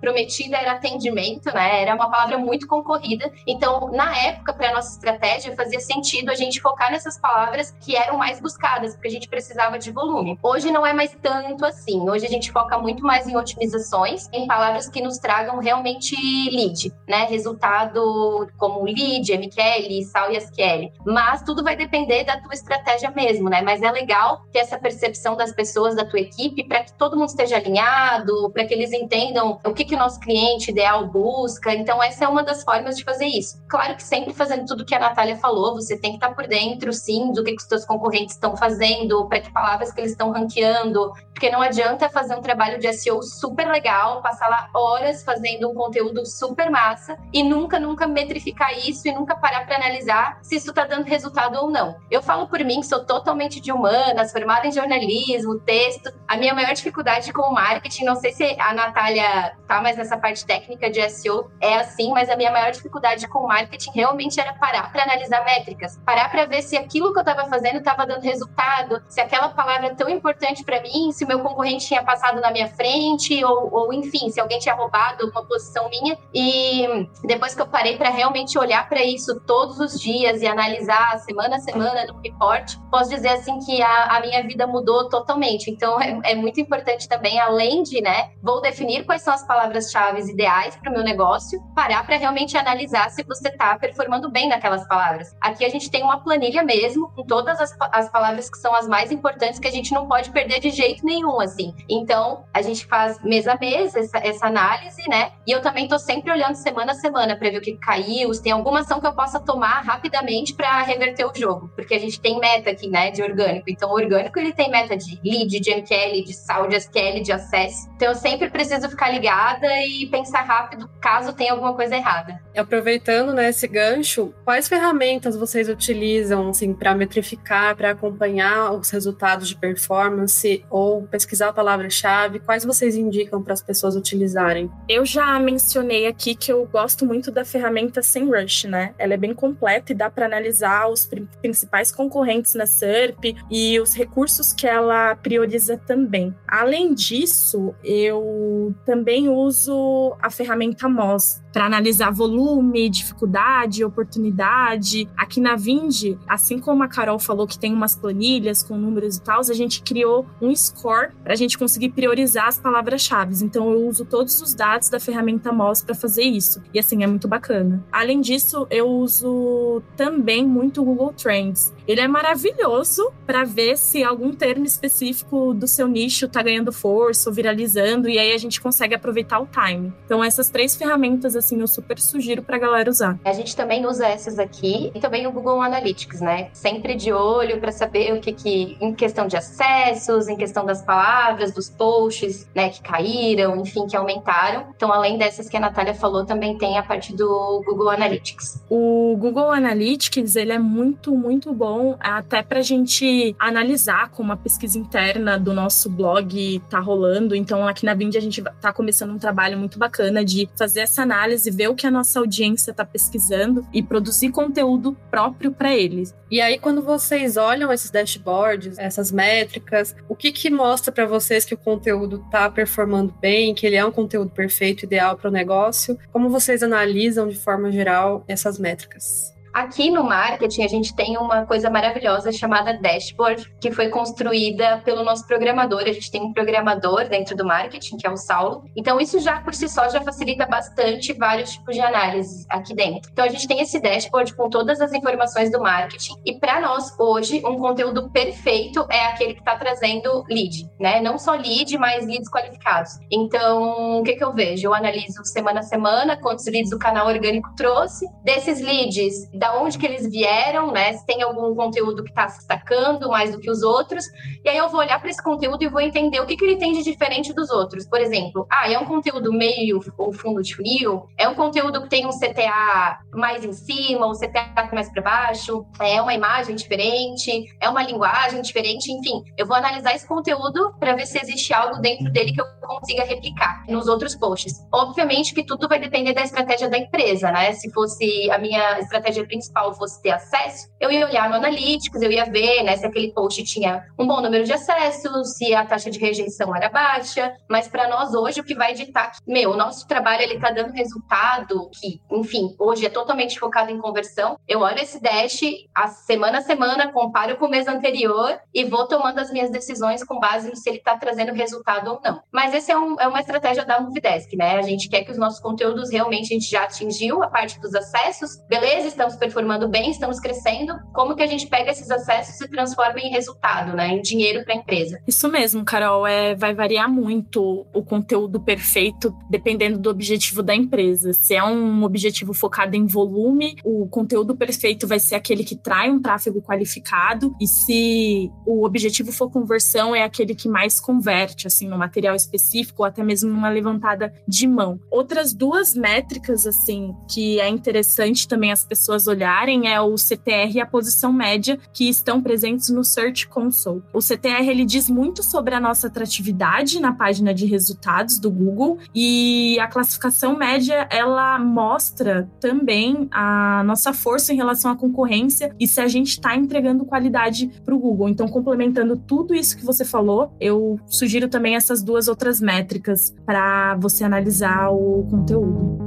prometida 0.00 0.56
era 0.56 0.72
atendimento, 0.72 1.52
né? 1.52 1.82
Era 1.82 1.94
uma 1.94 2.10
palavra 2.10 2.38
muito 2.38 2.66
concorrida. 2.66 3.32
Então, 3.46 3.90
na 3.92 4.16
época, 4.16 4.52
para 4.52 4.72
nossa 4.72 4.92
estratégia, 4.92 5.54
fazia 5.54 5.80
sentido 5.80 6.30
a 6.30 6.34
gente 6.34 6.60
focar 6.60 6.90
nessas 6.90 7.18
palavras 7.18 7.74
que 7.80 7.96
eram 7.96 8.16
mais 8.16 8.40
buscadas, 8.40 8.94
porque 8.94 9.08
a 9.08 9.10
gente 9.10 9.28
precisava 9.28 9.78
de 9.78 9.90
volume. 9.90 10.38
Hoje 10.42 10.70
não 10.70 10.86
é 10.86 10.92
mais 10.92 11.16
tanto 11.22 11.64
assim. 11.64 12.08
Hoje 12.08 12.26
a 12.26 12.28
gente 12.28 12.50
foca 12.50 12.78
muito 12.78 13.02
mais 13.02 13.26
em 13.26 13.36
otimizações, 13.36 14.28
em 14.32 14.46
palavras 14.46 14.88
que 14.88 15.00
nos 15.00 15.18
tragam 15.18 15.58
realmente 15.58 16.14
lead, 16.50 16.92
né? 17.08 17.26
Resultado 17.26 18.48
como 18.56 18.84
lead, 18.84 19.32
MQL, 19.32 20.02
SAL 20.04 20.32
e 20.32 20.36
SQL. 20.36 20.92
Mas 21.04 21.42
tudo 21.42 21.62
vai 21.62 21.76
depender 21.76 22.24
da 22.24 22.40
tua 22.40 22.54
estratégia 22.54 23.10
mesmo, 23.10 23.48
né? 23.48 23.62
Mas 23.62 23.82
é 23.82 23.90
legal 23.90 24.42
ter 24.52 24.60
essa 24.60 24.78
percepção 24.78 25.36
das 25.36 25.52
pessoas 25.52 25.94
da 25.94 26.04
tua 26.04 26.20
equipe 26.20 26.64
para 26.64 26.84
que 26.84 26.92
todo 26.92 27.16
mundo 27.16 27.28
esteja 27.28 27.56
alinhado, 27.56 28.50
para 28.50 28.64
que 28.64 28.74
eles 28.74 28.92
entendam 28.92 29.55
o 29.64 29.72
que, 29.72 29.84
que 29.84 29.94
o 29.94 29.98
nosso 29.98 30.20
cliente 30.20 30.70
ideal 30.70 31.06
busca. 31.06 31.74
Então, 31.74 32.02
essa 32.02 32.24
é 32.24 32.28
uma 32.28 32.42
das 32.42 32.62
formas 32.62 32.96
de 32.96 33.04
fazer 33.04 33.26
isso. 33.26 33.62
Claro 33.68 33.96
que 33.96 34.02
sempre 34.02 34.32
fazendo 34.32 34.66
tudo 34.66 34.84
que 34.84 34.94
a 34.94 34.98
Natália 34.98 35.36
falou, 35.36 35.74
você 35.74 35.98
tem 35.98 36.12
que 36.12 36.16
estar 36.16 36.34
por 36.34 36.46
dentro, 36.46 36.92
sim, 36.92 37.32
do 37.32 37.42
que, 37.42 37.54
que 37.54 37.62
os 37.62 37.68
seus 37.68 37.84
concorrentes 37.84 38.34
estão 38.34 38.56
fazendo, 38.56 39.28
para 39.28 39.40
que 39.40 39.52
palavras 39.52 39.92
que 39.92 40.00
eles 40.00 40.12
estão 40.12 40.30
ranqueando, 40.30 41.12
porque 41.36 41.50
não 41.50 41.60
adianta 41.60 42.08
fazer 42.08 42.34
um 42.34 42.40
trabalho 42.40 42.78
de 42.78 42.90
SEO 42.94 43.22
super 43.22 43.68
legal, 43.68 44.22
passar 44.22 44.48
lá 44.48 44.68
horas 44.74 45.22
fazendo 45.22 45.70
um 45.70 45.74
conteúdo 45.74 46.24
super 46.24 46.70
massa 46.70 47.18
e 47.32 47.42
nunca, 47.42 47.78
nunca 47.78 48.06
metrificar 48.06 48.72
isso 48.78 49.06
e 49.06 49.12
nunca 49.12 49.36
parar 49.36 49.66
para 49.66 49.76
analisar 49.76 50.38
se 50.42 50.56
isso 50.56 50.70
está 50.70 50.86
dando 50.86 51.04
resultado 51.04 51.58
ou 51.58 51.70
não. 51.70 51.96
Eu 52.10 52.22
falo 52.22 52.48
por 52.48 52.58
mim, 52.64 52.80
que 52.80 52.86
sou 52.86 53.04
totalmente 53.04 53.60
de 53.60 53.70
humanas, 53.70 54.32
formada 54.32 54.66
em 54.66 54.72
jornalismo, 54.72 55.60
texto. 55.60 56.10
A 56.26 56.36
minha 56.36 56.54
maior 56.54 56.72
dificuldade 56.72 57.32
com 57.32 57.42
o 57.42 57.52
marketing, 57.52 58.04
não 58.04 58.16
sei 58.16 58.32
se 58.32 58.56
a 58.58 58.72
Natália 58.72 59.45
tá 59.66 59.80
mais 59.80 59.96
nessa 59.96 60.16
parte 60.16 60.44
técnica 60.44 60.90
de 60.90 61.08
SEO, 61.08 61.50
é 61.60 61.76
assim, 61.76 62.10
mas 62.10 62.28
a 62.28 62.36
minha 62.36 62.50
maior 62.50 62.70
dificuldade 62.70 63.26
com 63.28 63.46
marketing 63.46 63.90
realmente 63.94 64.40
era 64.40 64.52
parar 64.54 64.92
para 64.92 65.02
analisar 65.02 65.44
métricas, 65.44 65.98
parar 66.04 66.30
para 66.30 66.46
ver 66.46 66.62
se 66.62 66.76
aquilo 66.76 67.12
que 67.12 67.18
eu 67.18 67.22
estava 67.22 67.48
fazendo 67.48 67.78
estava 67.78 68.06
dando 68.06 68.22
resultado, 68.22 69.02
se 69.08 69.20
aquela 69.20 69.48
palavra 69.48 69.94
tão 69.94 70.08
importante 70.08 70.64
para 70.64 70.80
mim, 70.80 71.12
se 71.12 71.24
o 71.24 71.28
meu 71.28 71.40
concorrente 71.40 71.86
tinha 71.86 72.02
passado 72.02 72.40
na 72.40 72.50
minha 72.50 72.68
frente, 72.68 73.44
ou, 73.44 73.72
ou 73.72 73.92
enfim, 73.92 74.30
se 74.30 74.40
alguém 74.40 74.58
tinha 74.58 74.74
roubado 74.74 75.28
uma 75.30 75.44
posição 75.44 75.88
minha. 75.88 76.16
E 76.34 77.08
depois 77.24 77.54
que 77.54 77.62
eu 77.62 77.66
parei 77.66 77.96
para 77.96 78.10
realmente 78.10 78.58
olhar 78.58 78.88
para 78.88 79.02
isso 79.02 79.40
todos 79.40 79.78
os 79.78 80.00
dias 80.00 80.42
e 80.42 80.46
analisar 80.46 81.18
semana 81.20 81.56
a 81.56 81.60
semana 81.60 82.06
no 82.06 82.20
report, 82.20 82.76
posso 82.90 83.10
dizer 83.10 83.28
assim 83.28 83.58
que 83.60 83.82
a, 83.82 84.16
a 84.16 84.20
minha 84.20 84.42
vida 84.42 84.66
mudou 84.66 85.08
totalmente. 85.08 85.70
Então 85.70 86.00
é, 86.00 86.18
é 86.24 86.34
muito 86.34 86.60
importante 86.60 87.08
também, 87.08 87.38
além 87.40 87.82
de, 87.82 88.00
né, 88.00 88.30
vou 88.42 88.60
definir 88.60 89.04
quais 89.04 89.22
são 89.22 89.32
as 89.36 89.46
palavras-chave 89.46 90.16
ideais 90.30 90.76
para 90.76 90.90
o 90.90 90.94
meu 90.94 91.04
negócio, 91.04 91.60
parar 91.74 92.04
para 92.04 92.16
realmente 92.16 92.56
analisar 92.56 93.10
se 93.10 93.22
você 93.22 93.48
está 93.48 93.78
performando 93.78 94.30
bem 94.30 94.48
naquelas 94.48 94.86
palavras. 94.88 95.36
Aqui 95.40 95.64
a 95.64 95.68
gente 95.68 95.90
tem 95.90 96.02
uma 96.02 96.22
planilha 96.22 96.62
mesmo, 96.62 97.10
com 97.12 97.24
todas 97.24 97.60
as, 97.60 97.76
as 97.92 98.10
palavras 98.10 98.50
que 98.50 98.58
são 98.58 98.74
as 98.74 98.88
mais 98.88 99.12
importantes 99.12 99.58
que 99.58 99.68
a 99.68 99.70
gente 99.70 99.92
não 99.92 100.08
pode 100.08 100.30
perder 100.30 100.60
de 100.60 100.70
jeito 100.70 101.04
nenhum, 101.04 101.40
assim. 101.40 101.74
Então, 101.88 102.44
a 102.52 102.62
gente 102.62 102.86
faz 102.86 103.22
mês 103.22 103.46
a 103.46 103.56
mês 103.56 103.94
essa, 103.94 104.18
essa 104.18 104.46
análise, 104.46 105.02
né? 105.08 105.32
E 105.46 105.52
eu 105.52 105.60
também 105.60 105.86
tô 105.86 105.98
sempre 105.98 106.30
olhando 106.30 106.54
semana 106.54 106.92
a 106.92 106.94
semana 106.94 107.36
para 107.36 107.50
ver 107.50 107.58
o 107.58 107.60
que 107.60 107.76
caiu, 107.76 108.32
se 108.32 108.42
tem 108.42 108.52
alguma 108.52 108.80
ação 108.80 109.00
que 109.00 109.06
eu 109.06 109.14
possa 109.14 109.38
tomar 109.38 109.82
rapidamente 109.82 110.54
para 110.54 110.82
reverter 110.82 111.26
o 111.26 111.32
jogo, 111.34 111.70
porque 111.74 111.94
a 111.94 111.98
gente 111.98 112.20
tem 112.20 112.38
meta 112.38 112.70
aqui, 112.70 112.88
né, 112.88 113.10
de 113.10 113.22
orgânico. 113.22 113.68
Então, 113.68 113.90
o 113.90 113.94
orgânico 113.94 114.38
ele 114.38 114.52
tem 114.52 114.70
meta 114.70 114.96
de 114.96 115.20
lead, 115.24 115.60
de 115.60 115.74
MQL, 115.74 116.24
de 116.24 116.34
saúde, 116.34 116.70
de 116.70 116.76
SQL, 116.76 117.22
de 117.22 117.32
acesso. 117.32 117.88
Então, 117.96 118.08
eu 118.08 118.14
sempre 118.14 118.50
preciso 118.50 118.88
ficar 118.88 119.10
ligada 119.16 119.66
e 119.86 120.06
pensar 120.06 120.42
rápido 120.42 120.88
caso 121.00 121.32
tenha 121.32 121.52
alguma 121.52 121.74
coisa 121.74 121.96
errada. 121.96 122.40
Aproveitando 122.56 123.32
né, 123.32 123.50
esse 123.50 123.66
gancho, 123.66 124.34
quais 124.44 124.68
ferramentas 124.68 125.36
vocês 125.36 125.68
utilizam 125.68 126.50
assim, 126.50 126.72
para 126.72 126.94
metrificar, 126.94 127.76
para 127.76 127.90
acompanhar 127.90 128.72
os 128.72 128.90
resultados 128.90 129.48
de 129.48 129.56
performance 129.56 130.64
ou 130.68 131.02
pesquisar 131.02 131.48
a 131.48 131.52
palavra-chave? 131.52 132.40
Quais 132.40 132.64
vocês 132.64 132.96
indicam 132.96 133.42
para 133.42 133.52
as 133.52 133.62
pessoas 133.62 133.94
utilizarem? 133.96 134.70
Eu 134.88 135.04
já 135.04 135.38
mencionei 135.38 136.06
aqui 136.06 136.34
que 136.34 136.52
eu 136.52 136.66
gosto 136.66 137.06
muito 137.06 137.30
da 137.30 137.44
ferramenta 137.44 138.02
SEMrush, 138.02 138.66
né? 138.66 138.94
Ela 138.98 139.14
é 139.14 139.16
bem 139.16 139.34
completa 139.34 139.92
e 139.92 139.94
dá 139.94 140.10
para 140.10 140.26
analisar 140.26 140.88
os 140.88 141.08
principais 141.40 141.92
concorrentes 141.92 142.54
na 142.54 142.66
SERP 142.66 143.36
e 143.50 143.78
os 143.80 143.94
recursos 143.94 144.52
que 144.52 144.66
ela 144.66 145.14
prioriza 145.14 145.78
também. 145.78 146.34
Além 146.48 146.94
disso, 146.94 147.74
eu 147.84 148.74
também 148.84 149.05
uso 149.28 150.16
a 150.20 150.30
ferramenta 150.30 150.88
MOS 150.88 151.40
para 151.56 151.64
analisar 151.64 152.10
volume, 152.10 152.90
dificuldade, 152.90 153.82
oportunidade. 153.82 155.08
Aqui 155.16 155.40
na 155.40 155.56
Vind, 155.56 156.18
assim 156.28 156.58
como 156.58 156.82
a 156.82 156.86
Carol 156.86 157.18
falou 157.18 157.46
que 157.46 157.58
tem 157.58 157.72
umas 157.72 157.96
planilhas 157.96 158.62
com 158.62 158.76
números 158.76 159.16
e 159.16 159.22
tal, 159.22 159.40
a 159.40 159.54
gente 159.54 159.80
criou 159.80 160.26
um 160.38 160.54
score 160.54 161.12
para 161.24 161.32
a 161.32 161.34
gente 161.36 161.56
conseguir 161.56 161.92
priorizar 161.92 162.48
as 162.48 162.58
palavras-chave. 162.58 163.42
Então 163.42 163.70
eu 163.70 163.88
uso 163.88 164.04
todos 164.04 164.38
os 164.42 164.52
dados 164.52 164.90
da 164.90 165.00
ferramenta 165.00 165.50
MOS 165.50 165.80
para 165.80 165.94
fazer 165.94 166.24
isso. 166.24 166.60
E 166.74 166.78
assim, 166.78 167.02
é 167.02 167.06
muito 167.06 167.26
bacana. 167.26 167.82
Além 167.90 168.20
disso, 168.20 168.66
eu 168.68 168.86
uso 168.86 169.80
também 169.96 170.46
muito 170.46 170.82
o 170.82 170.84
Google 170.84 171.14
Trends. 171.14 171.72
Ele 171.88 172.02
é 172.02 172.08
maravilhoso 172.08 173.10
para 173.24 173.44
ver 173.44 173.78
se 173.78 174.04
algum 174.04 174.32
termo 174.32 174.66
específico 174.66 175.54
do 175.54 175.66
seu 175.66 175.88
nicho 175.88 176.26
está 176.26 176.42
ganhando 176.42 176.70
força 176.70 177.30
ou 177.30 177.34
viralizando, 177.34 178.10
e 178.10 178.18
aí 178.18 178.32
a 178.32 178.38
gente 178.38 178.60
consegue 178.60 178.94
aproveitar 178.94 179.38
o 179.38 179.46
time. 179.46 179.90
Então, 180.04 180.22
essas 180.22 180.50
três 180.50 180.76
ferramentas, 180.76 181.34
assim, 181.46 181.60
eu 181.60 181.68
super 181.68 181.98
sugiro 181.98 182.42
para 182.42 182.56
a 182.56 182.58
galera 182.58 182.90
usar. 182.90 183.18
A 183.24 183.32
gente 183.32 183.54
também 183.54 183.86
usa 183.86 184.06
essas 184.06 184.38
aqui 184.38 184.90
e 184.94 185.00
também 185.00 185.26
o 185.26 185.32
Google 185.32 185.62
Analytics, 185.62 186.20
né? 186.20 186.50
Sempre 186.52 186.94
de 186.94 187.12
olho 187.12 187.60
para 187.60 187.70
saber 187.70 188.12
o 188.12 188.20
que, 188.20 188.32
que, 188.32 188.76
em 188.80 188.92
questão 188.92 189.26
de 189.26 189.36
acessos, 189.36 190.28
em 190.28 190.36
questão 190.36 190.64
das 190.66 190.82
palavras, 190.82 191.52
dos 191.52 191.70
posts, 191.70 192.48
né, 192.54 192.70
que 192.70 192.82
caíram, 192.82 193.56
enfim, 193.56 193.86
que 193.86 193.96
aumentaram. 193.96 194.66
Então, 194.74 194.92
além 194.92 195.16
dessas 195.16 195.48
que 195.48 195.56
a 195.56 195.60
Natália 195.60 195.94
falou, 195.94 196.24
também 196.24 196.58
tem 196.58 196.78
a 196.78 196.82
parte 196.82 197.14
do 197.14 197.62
Google 197.64 197.90
Analytics. 197.90 198.62
O 198.68 199.16
Google 199.18 199.50
Analytics, 199.50 200.36
ele 200.36 200.52
é 200.52 200.58
muito, 200.58 201.14
muito 201.14 201.52
bom 201.52 201.96
até 202.00 202.42
para 202.42 202.58
a 202.58 202.62
gente 202.62 203.36
analisar 203.38 204.10
como 204.10 204.32
a 204.32 204.36
pesquisa 204.36 204.78
interna 204.78 205.38
do 205.38 205.52
nosso 205.52 205.88
blog 205.88 206.56
está 206.56 206.80
rolando. 206.80 207.34
Então, 207.34 207.66
aqui 207.66 207.84
na 207.84 207.94
Bind 207.94 208.16
a 208.16 208.20
gente 208.20 208.40
está 208.40 208.72
começando 208.72 209.10
um 209.10 209.18
trabalho 209.18 209.58
muito 209.58 209.78
bacana 209.78 210.24
de 210.24 210.48
fazer 210.56 210.80
essa 210.80 211.02
análise, 211.02 211.35
ver 211.44 211.68
o 211.68 211.74
que 211.74 211.86
a 211.86 211.90
nossa 211.90 212.18
audiência 212.18 212.70
está 212.70 212.84
pesquisando 212.84 213.66
e 213.72 213.82
produzir 213.82 214.30
conteúdo 214.30 214.96
próprio 215.10 215.52
para 215.52 215.74
eles. 215.74 216.14
E 216.30 216.40
aí, 216.40 216.58
quando 216.58 216.82
vocês 216.82 217.36
olham 217.36 217.72
esses 217.72 217.90
dashboards, 217.90 218.78
essas 218.78 219.12
métricas, 219.12 219.94
o 220.08 220.16
que, 220.16 220.32
que 220.32 220.50
mostra 220.50 220.92
para 220.92 221.06
vocês 221.06 221.44
que 221.44 221.54
o 221.54 221.58
conteúdo 221.58 222.22
está 222.24 222.50
performando 222.50 223.14
bem, 223.20 223.54
que 223.54 223.66
ele 223.66 223.76
é 223.76 223.84
um 223.84 223.92
conteúdo 223.92 224.30
perfeito, 224.30 224.84
ideal 224.84 225.16
para 225.16 225.28
o 225.28 225.32
negócio? 225.32 225.98
Como 226.12 226.28
vocês 226.28 226.62
analisam 226.62 227.28
de 227.28 227.36
forma 227.36 227.70
geral 227.70 228.24
essas 228.26 228.58
métricas? 228.58 229.35
Aqui 229.56 229.90
no 229.90 230.04
marketing, 230.04 230.64
a 230.64 230.68
gente 230.68 230.94
tem 230.94 231.16
uma 231.16 231.46
coisa 231.46 231.70
maravilhosa 231.70 232.30
chamada 232.30 232.74
dashboard, 232.74 233.50
que 233.58 233.72
foi 233.72 233.88
construída 233.88 234.82
pelo 234.84 235.02
nosso 235.02 235.26
programador. 235.26 235.80
A 235.80 235.92
gente 235.92 236.10
tem 236.10 236.20
um 236.20 236.30
programador 236.30 237.08
dentro 237.08 237.34
do 237.34 237.42
marketing, 237.42 237.96
que 237.96 238.06
é 238.06 238.10
o 238.10 238.18
Saulo. 238.18 238.64
Então, 238.76 239.00
isso 239.00 239.18
já 239.18 239.40
por 239.40 239.54
si 239.54 239.66
só 239.66 239.88
já 239.88 240.02
facilita 240.02 240.44
bastante 240.44 241.14
vários 241.14 241.52
tipos 241.52 241.74
de 241.74 241.80
análise 241.80 242.44
aqui 242.50 242.74
dentro. 242.74 243.10
Então, 243.10 243.24
a 243.24 243.28
gente 243.28 243.48
tem 243.48 243.62
esse 243.62 243.80
dashboard 243.80 244.34
com 244.34 244.50
todas 244.50 244.78
as 244.78 244.92
informações 244.92 245.50
do 245.50 245.58
marketing. 245.58 246.16
E 246.26 246.38
para 246.38 246.60
nós, 246.60 246.94
hoje, 246.98 247.40
um 247.42 247.56
conteúdo 247.56 248.10
perfeito 248.10 248.86
é 248.90 249.06
aquele 249.06 249.32
que 249.32 249.40
está 249.40 249.56
trazendo 249.56 250.22
lead, 250.28 250.70
né? 250.78 251.00
Não 251.00 251.16
só 251.16 251.32
lead, 251.32 251.78
mas 251.78 252.04
leads 252.04 252.28
qualificados. 252.28 252.98
Então, 253.10 254.00
o 254.00 254.02
que, 254.02 254.16
que 254.16 254.22
eu 254.22 254.34
vejo? 254.34 254.66
Eu 254.66 254.74
analiso 254.74 255.24
semana 255.24 255.60
a 255.60 255.62
semana 255.62 256.14
quantos 256.14 256.44
leads 256.44 256.72
o 256.72 256.78
canal 256.78 257.06
orgânico 257.06 257.48
trouxe. 257.56 258.06
Desses 258.22 258.60
leads, 258.60 259.30
da 259.46 259.60
onde 259.60 259.78
que 259.78 259.86
eles 259.86 260.10
vieram, 260.10 260.72
né? 260.72 260.92
Se 260.94 261.06
tem 261.06 261.22
algum 261.22 261.54
conteúdo 261.54 262.02
que 262.02 262.10
está 262.10 262.28
se 262.28 262.38
destacando 262.38 263.08
mais 263.08 263.30
do 263.30 263.38
que 263.38 263.48
os 263.48 263.62
outros. 263.62 264.04
E 264.44 264.48
aí 264.48 264.56
eu 264.56 264.68
vou 264.68 264.80
olhar 264.80 265.00
para 265.00 265.08
esse 265.08 265.22
conteúdo 265.22 265.62
e 265.62 265.68
vou 265.68 265.80
entender 265.80 266.20
o 266.20 266.26
que, 266.26 266.36
que 266.36 266.44
ele 266.44 266.56
tem 266.56 266.72
de 266.72 266.82
diferente 266.82 267.32
dos 267.32 267.50
outros. 267.50 267.86
Por 267.86 268.00
exemplo, 268.00 268.46
ah, 268.50 268.70
é 268.70 268.78
um 268.78 268.84
conteúdo 268.84 269.32
meio 269.32 269.80
ou 269.96 270.12
fundo 270.12 270.42
de 270.42 270.54
funil, 270.54 271.06
é 271.16 271.28
um 271.28 271.34
conteúdo 271.34 271.82
que 271.82 271.88
tem 271.88 272.06
um 272.06 272.10
CTA 272.10 272.98
mais 273.14 273.44
em 273.44 273.52
cima, 273.52 274.06
um 274.06 274.12
CTA 274.12 274.68
mais 274.72 274.90
para 274.90 275.02
baixo, 275.02 275.64
é 275.80 276.00
uma 276.02 276.14
imagem 276.14 276.56
diferente, 276.56 277.44
é 277.60 277.68
uma 277.68 277.82
linguagem 277.82 278.42
diferente, 278.42 278.90
enfim. 278.90 279.22
Eu 279.36 279.46
vou 279.46 279.56
analisar 279.56 279.94
esse 279.94 280.06
conteúdo 280.06 280.74
para 280.80 280.94
ver 280.94 281.06
se 281.06 281.20
existe 281.20 281.54
algo 281.54 281.80
dentro 281.80 282.10
dele 282.10 282.32
que 282.32 282.40
eu 282.40 282.46
consiga 282.66 283.04
replicar 283.04 283.64
nos 283.68 283.86
outros 283.86 284.16
posts. 284.16 284.54
Obviamente 284.72 285.34
que 285.34 285.44
tudo 285.44 285.68
vai 285.68 285.78
depender 285.78 286.12
da 286.12 286.22
estratégia 286.22 286.68
da 286.68 286.78
empresa, 286.78 287.30
né? 287.30 287.52
Se 287.52 287.70
fosse 287.72 288.30
a 288.30 288.38
minha 288.38 288.80
estratégia 288.80 289.24
principal 289.24 289.35
fosse 289.76 290.02
ter 290.02 290.10
acesso, 290.10 290.68
eu 290.80 290.90
ia 290.90 291.06
olhar 291.06 291.28
no 291.28 291.36
Analytics, 291.36 292.00
eu 292.00 292.10
ia 292.10 292.24
ver 292.24 292.62
né, 292.62 292.76
se 292.76 292.86
aquele 292.86 293.12
post 293.12 293.42
tinha 293.44 293.84
um 293.98 294.06
bom 294.06 294.20
número 294.20 294.44
de 294.44 294.52
acessos, 294.52 295.36
se 295.36 295.54
a 295.54 295.64
taxa 295.64 295.90
de 295.90 295.98
rejeição 295.98 296.54
era 296.54 296.68
baixa, 296.68 297.34
mas 297.48 297.68
para 297.68 297.88
nós 297.88 298.14
hoje 298.14 298.40
o 298.40 298.44
que 298.44 298.54
vai 298.54 298.74
ditar 298.74 299.12
que, 299.12 299.18
meu, 299.26 299.50
o 299.50 299.56
nosso 299.56 299.86
trabalho 299.86 300.22
ele 300.22 300.38
tá 300.38 300.50
dando 300.50 300.72
resultado 300.72 301.70
que, 301.72 302.00
enfim, 302.10 302.54
hoje 302.58 302.86
é 302.86 302.90
totalmente 302.90 303.38
focado 303.38 303.70
em 303.70 303.78
conversão. 303.78 304.38
Eu 304.46 304.60
olho 304.60 304.78
esse 304.78 305.00
dash 305.00 305.40
a 305.74 305.88
semana 305.88 306.38
a 306.38 306.42
semana, 306.42 306.92
comparo 306.92 307.36
com 307.36 307.46
o 307.46 307.50
mês 307.50 307.66
anterior 307.66 308.38
e 308.52 308.64
vou 308.64 308.86
tomando 308.86 309.18
as 309.18 309.30
minhas 309.30 309.50
decisões 309.50 310.04
com 310.04 310.18
base 310.18 310.48
no 310.48 310.56
se 310.56 310.68
ele 310.68 310.78
está 310.78 310.96
trazendo 310.96 311.32
resultado 311.32 311.90
ou 311.90 312.00
não. 312.02 312.22
Mas 312.32 312.54
esse 312.54 312.70
é, 312.70 312.78
um, 312.78 312.96
é 313.00 313.06
uma 313.06 313.20
estratégia 313.20 313.64
da 313.64 313.80
Movidesk, 313.80 314.34
né? 314.36 314.56
A 314.56 314.62
gente 314.62 314.88
quer 314.88 315.04
que 315.04 315.10
os 315.10 315.18
nossos 315.18 315.40
conteúdos 315.40 315.90
realmente 315.90 316.24
a 316.24 316.38
gente 316.38 316.50
já 316.50 316.64
atingiu 316.64 317.22
a 317.22 317.28
parte 317.28 317.60
dos 317.60 317.74
acessos, 317.74 318.38
beleza, 318.48 318.88
estamos 318.88 319.15
performando 319.16 319.68
bem, 319.68 319.90
estamos 319.90 320.20
crescendo, 320.20 320.74
como 320.92 321.14
que 321.14 321.22
a 321.22 321.26
gente 321.26 321.46
pega 321.46 321.70
esses 321.70 321.90
acessos 321.90 322.40
e 322.40 322.48
transforma 322.48 323.00
em 323.00 323.10
resultado, 323.10 323.74
né, 323.74 323.88
em 323.88 324.02
dinheiro 324.02 324.44
para 324.44 324.54
a 324.54 324.56
empresa? 324.58 325.00
Isso 325.06 325.28
mesmo, 325.28 325.64
Carol, 325.64 326.06
é, 326.06 326.34
vai 326.34 326.54
variar 326.54 326.90
muito 326.90 327.66
o 327.74 327.82
conteúdo 327.82 328.40
perfeito 328.40 329.14
dependendo 329.30 329.78
do 329.78 329.90
objetivo 329.90 330.42
da 330.42 330.54
empresa. 330.54 331.12
Se 331.12 331.34
é 331.34 331.44
um 331.44 331.82
objetivo 331.82 332.32
focado 332.32 332.76
em 332.76 332.86
volume, 332.86 333.56
o 333.64 333.86
conteúdo 333.88 334.36
perfeito 334.36 334.86
vai 334.86 334.98
ser 334.98 335.14
aquele 335.14 335.44
que 335.44 335.56
trai 335.56 335.90
um 335.90 336.00
tráfego 336.00 336.42
qualificado, 336.42 337.34
e 337.40 337.46
se 337.46 338.30
o 338.46 338.64
objetivo 338.64 339.12
for 339.12 339.30
conversão, 339.30 339.94
é 339.94 340.02
aquele 340.02 340.34
que 340.34 340.48
mais 340.48 340.80
converte, 340.80 341.46
assim, 341.46 341.68
no 341.68 341.78
material 341.78 342.14
específico 342.14 342.82
ou 342.82 342.86
até 342.86 343.02
mesmo 343.02 343.30
numa 343.30 343.48
levantada 343.48 344.12
de 344.26 344.46
mão. 344.46 344.78
Outras 344.90 345.32
duas 345.32 345.74
métricas, 345.74 346.46
assim, 346.46 346.94
que 347.10 347.40
é 347.40 347.48
interessante 347.48 348.28
também 348.28 348.52
as 348.52 348.64
pessoas 348.64 349.05
olharem 349.06 349.68
é 349.68 349.80
o 349.80 349.94
CTR 349.96 350.54
e 350.54 350.60
a 350.60 350.66
posição 350.66 351.12
média 351.12 351.58
que 351.72 351.88
estão 351.88 352.20
presentes 352.20 352.68
no 352.68 352.84
Search 352.84 353.28
Console. 353.28 353.82
O 353.92 354.00
CTR 354.00 354.48
ele 354.48 354.64
diz 354.64 354.88
muito 354.88 355.22
sobre 355.22 355.54
a 355.54 355.60
nossa 355.60 355.86
atratividade 355.86 356.80
na 356.80 356.92
página 356.92 357.32
de 357.32 357.46
resultados 357.46 358.18
do 358.18 358.30
Google 358.30 358.78
e 358.94 359.58
a 359.60 359.66
classificação 359.66 360.36
média 360.36 360.86
ela 360.90 361.38
mostra 361.38 362.28
também 362.40 363.08
a 363.10 363.62
nossa 363.64 363.92
força 363.92 364.32
em 364.32 364.36
relação 364.36 364.70
à 364.70 364.76
concorrência 364.76 365.54
e 365.58 365.66
se 365.66 365.80
a 365.80 365.88
gente 365.88 366.08
está 366.08 366.36
entregando 366.36 366.84
qualidade 366.84 367.50
para 367.64 367.74
o 367.74 367.78
Google. 367.78 368.08
Então, 368.08 368.28
complementando 368.28 368.96
tudo 368.96 369.34
isso 369.34 369.56
que 369.56 369.64
você 369.64 369.84
falou, 369.84 370.34
eu 370.40 370.78
sugiro 370.86 371.28
também 371.28 371.56
essas 371.56 371.82
duas 371.82 372.08
outras 372.08 372.40
métricas 372.40 373.14
para 373.24 373.74
você 373.76 374.04
analisar 374.04 374.70
o 374.70 375.06
conteúdo. 375.10 375.85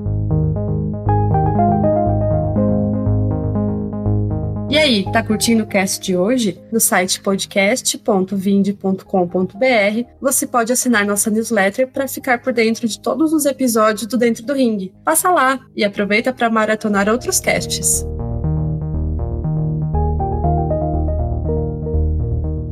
E 4.70 4.78
aí, 4.78 5.12
tá 5.12 5.24
curtindo 5.24 5.64
o 5.64 5.68
cast 5.68 6.00
de 6.00 6.16
hoje? 6.16 6.62
No 6.72 6.80
site 6.80 7.20
podcast.vind.com.br 7.22 10.08
você 10.22 10.46
pode 10.46 10.72
assinar 10.72 11.08
nossa 11.08 11.32
newsletter 11.32 11.88
para 11.88 12.08
ficar 12.08 12.40
por 12.40 12.54
dentro 12.54 12.88
de 12.88 13.02
todos 13.02 13.34
os 13.34 13.46
episódios 13.46 14.06
do 14.06 14.16
Dentro 14.16 14.46
do 14.46 14.54
Ring. 14.54 14.94
Passa 15.04 15.32
lá 15.32 15.60
e 15.76 15.84
aproveita 15.84 16.32
para 16.32 16.52
maratonar 16.52 17.10
outros 17.10 17.40
casts. 17.40 18.06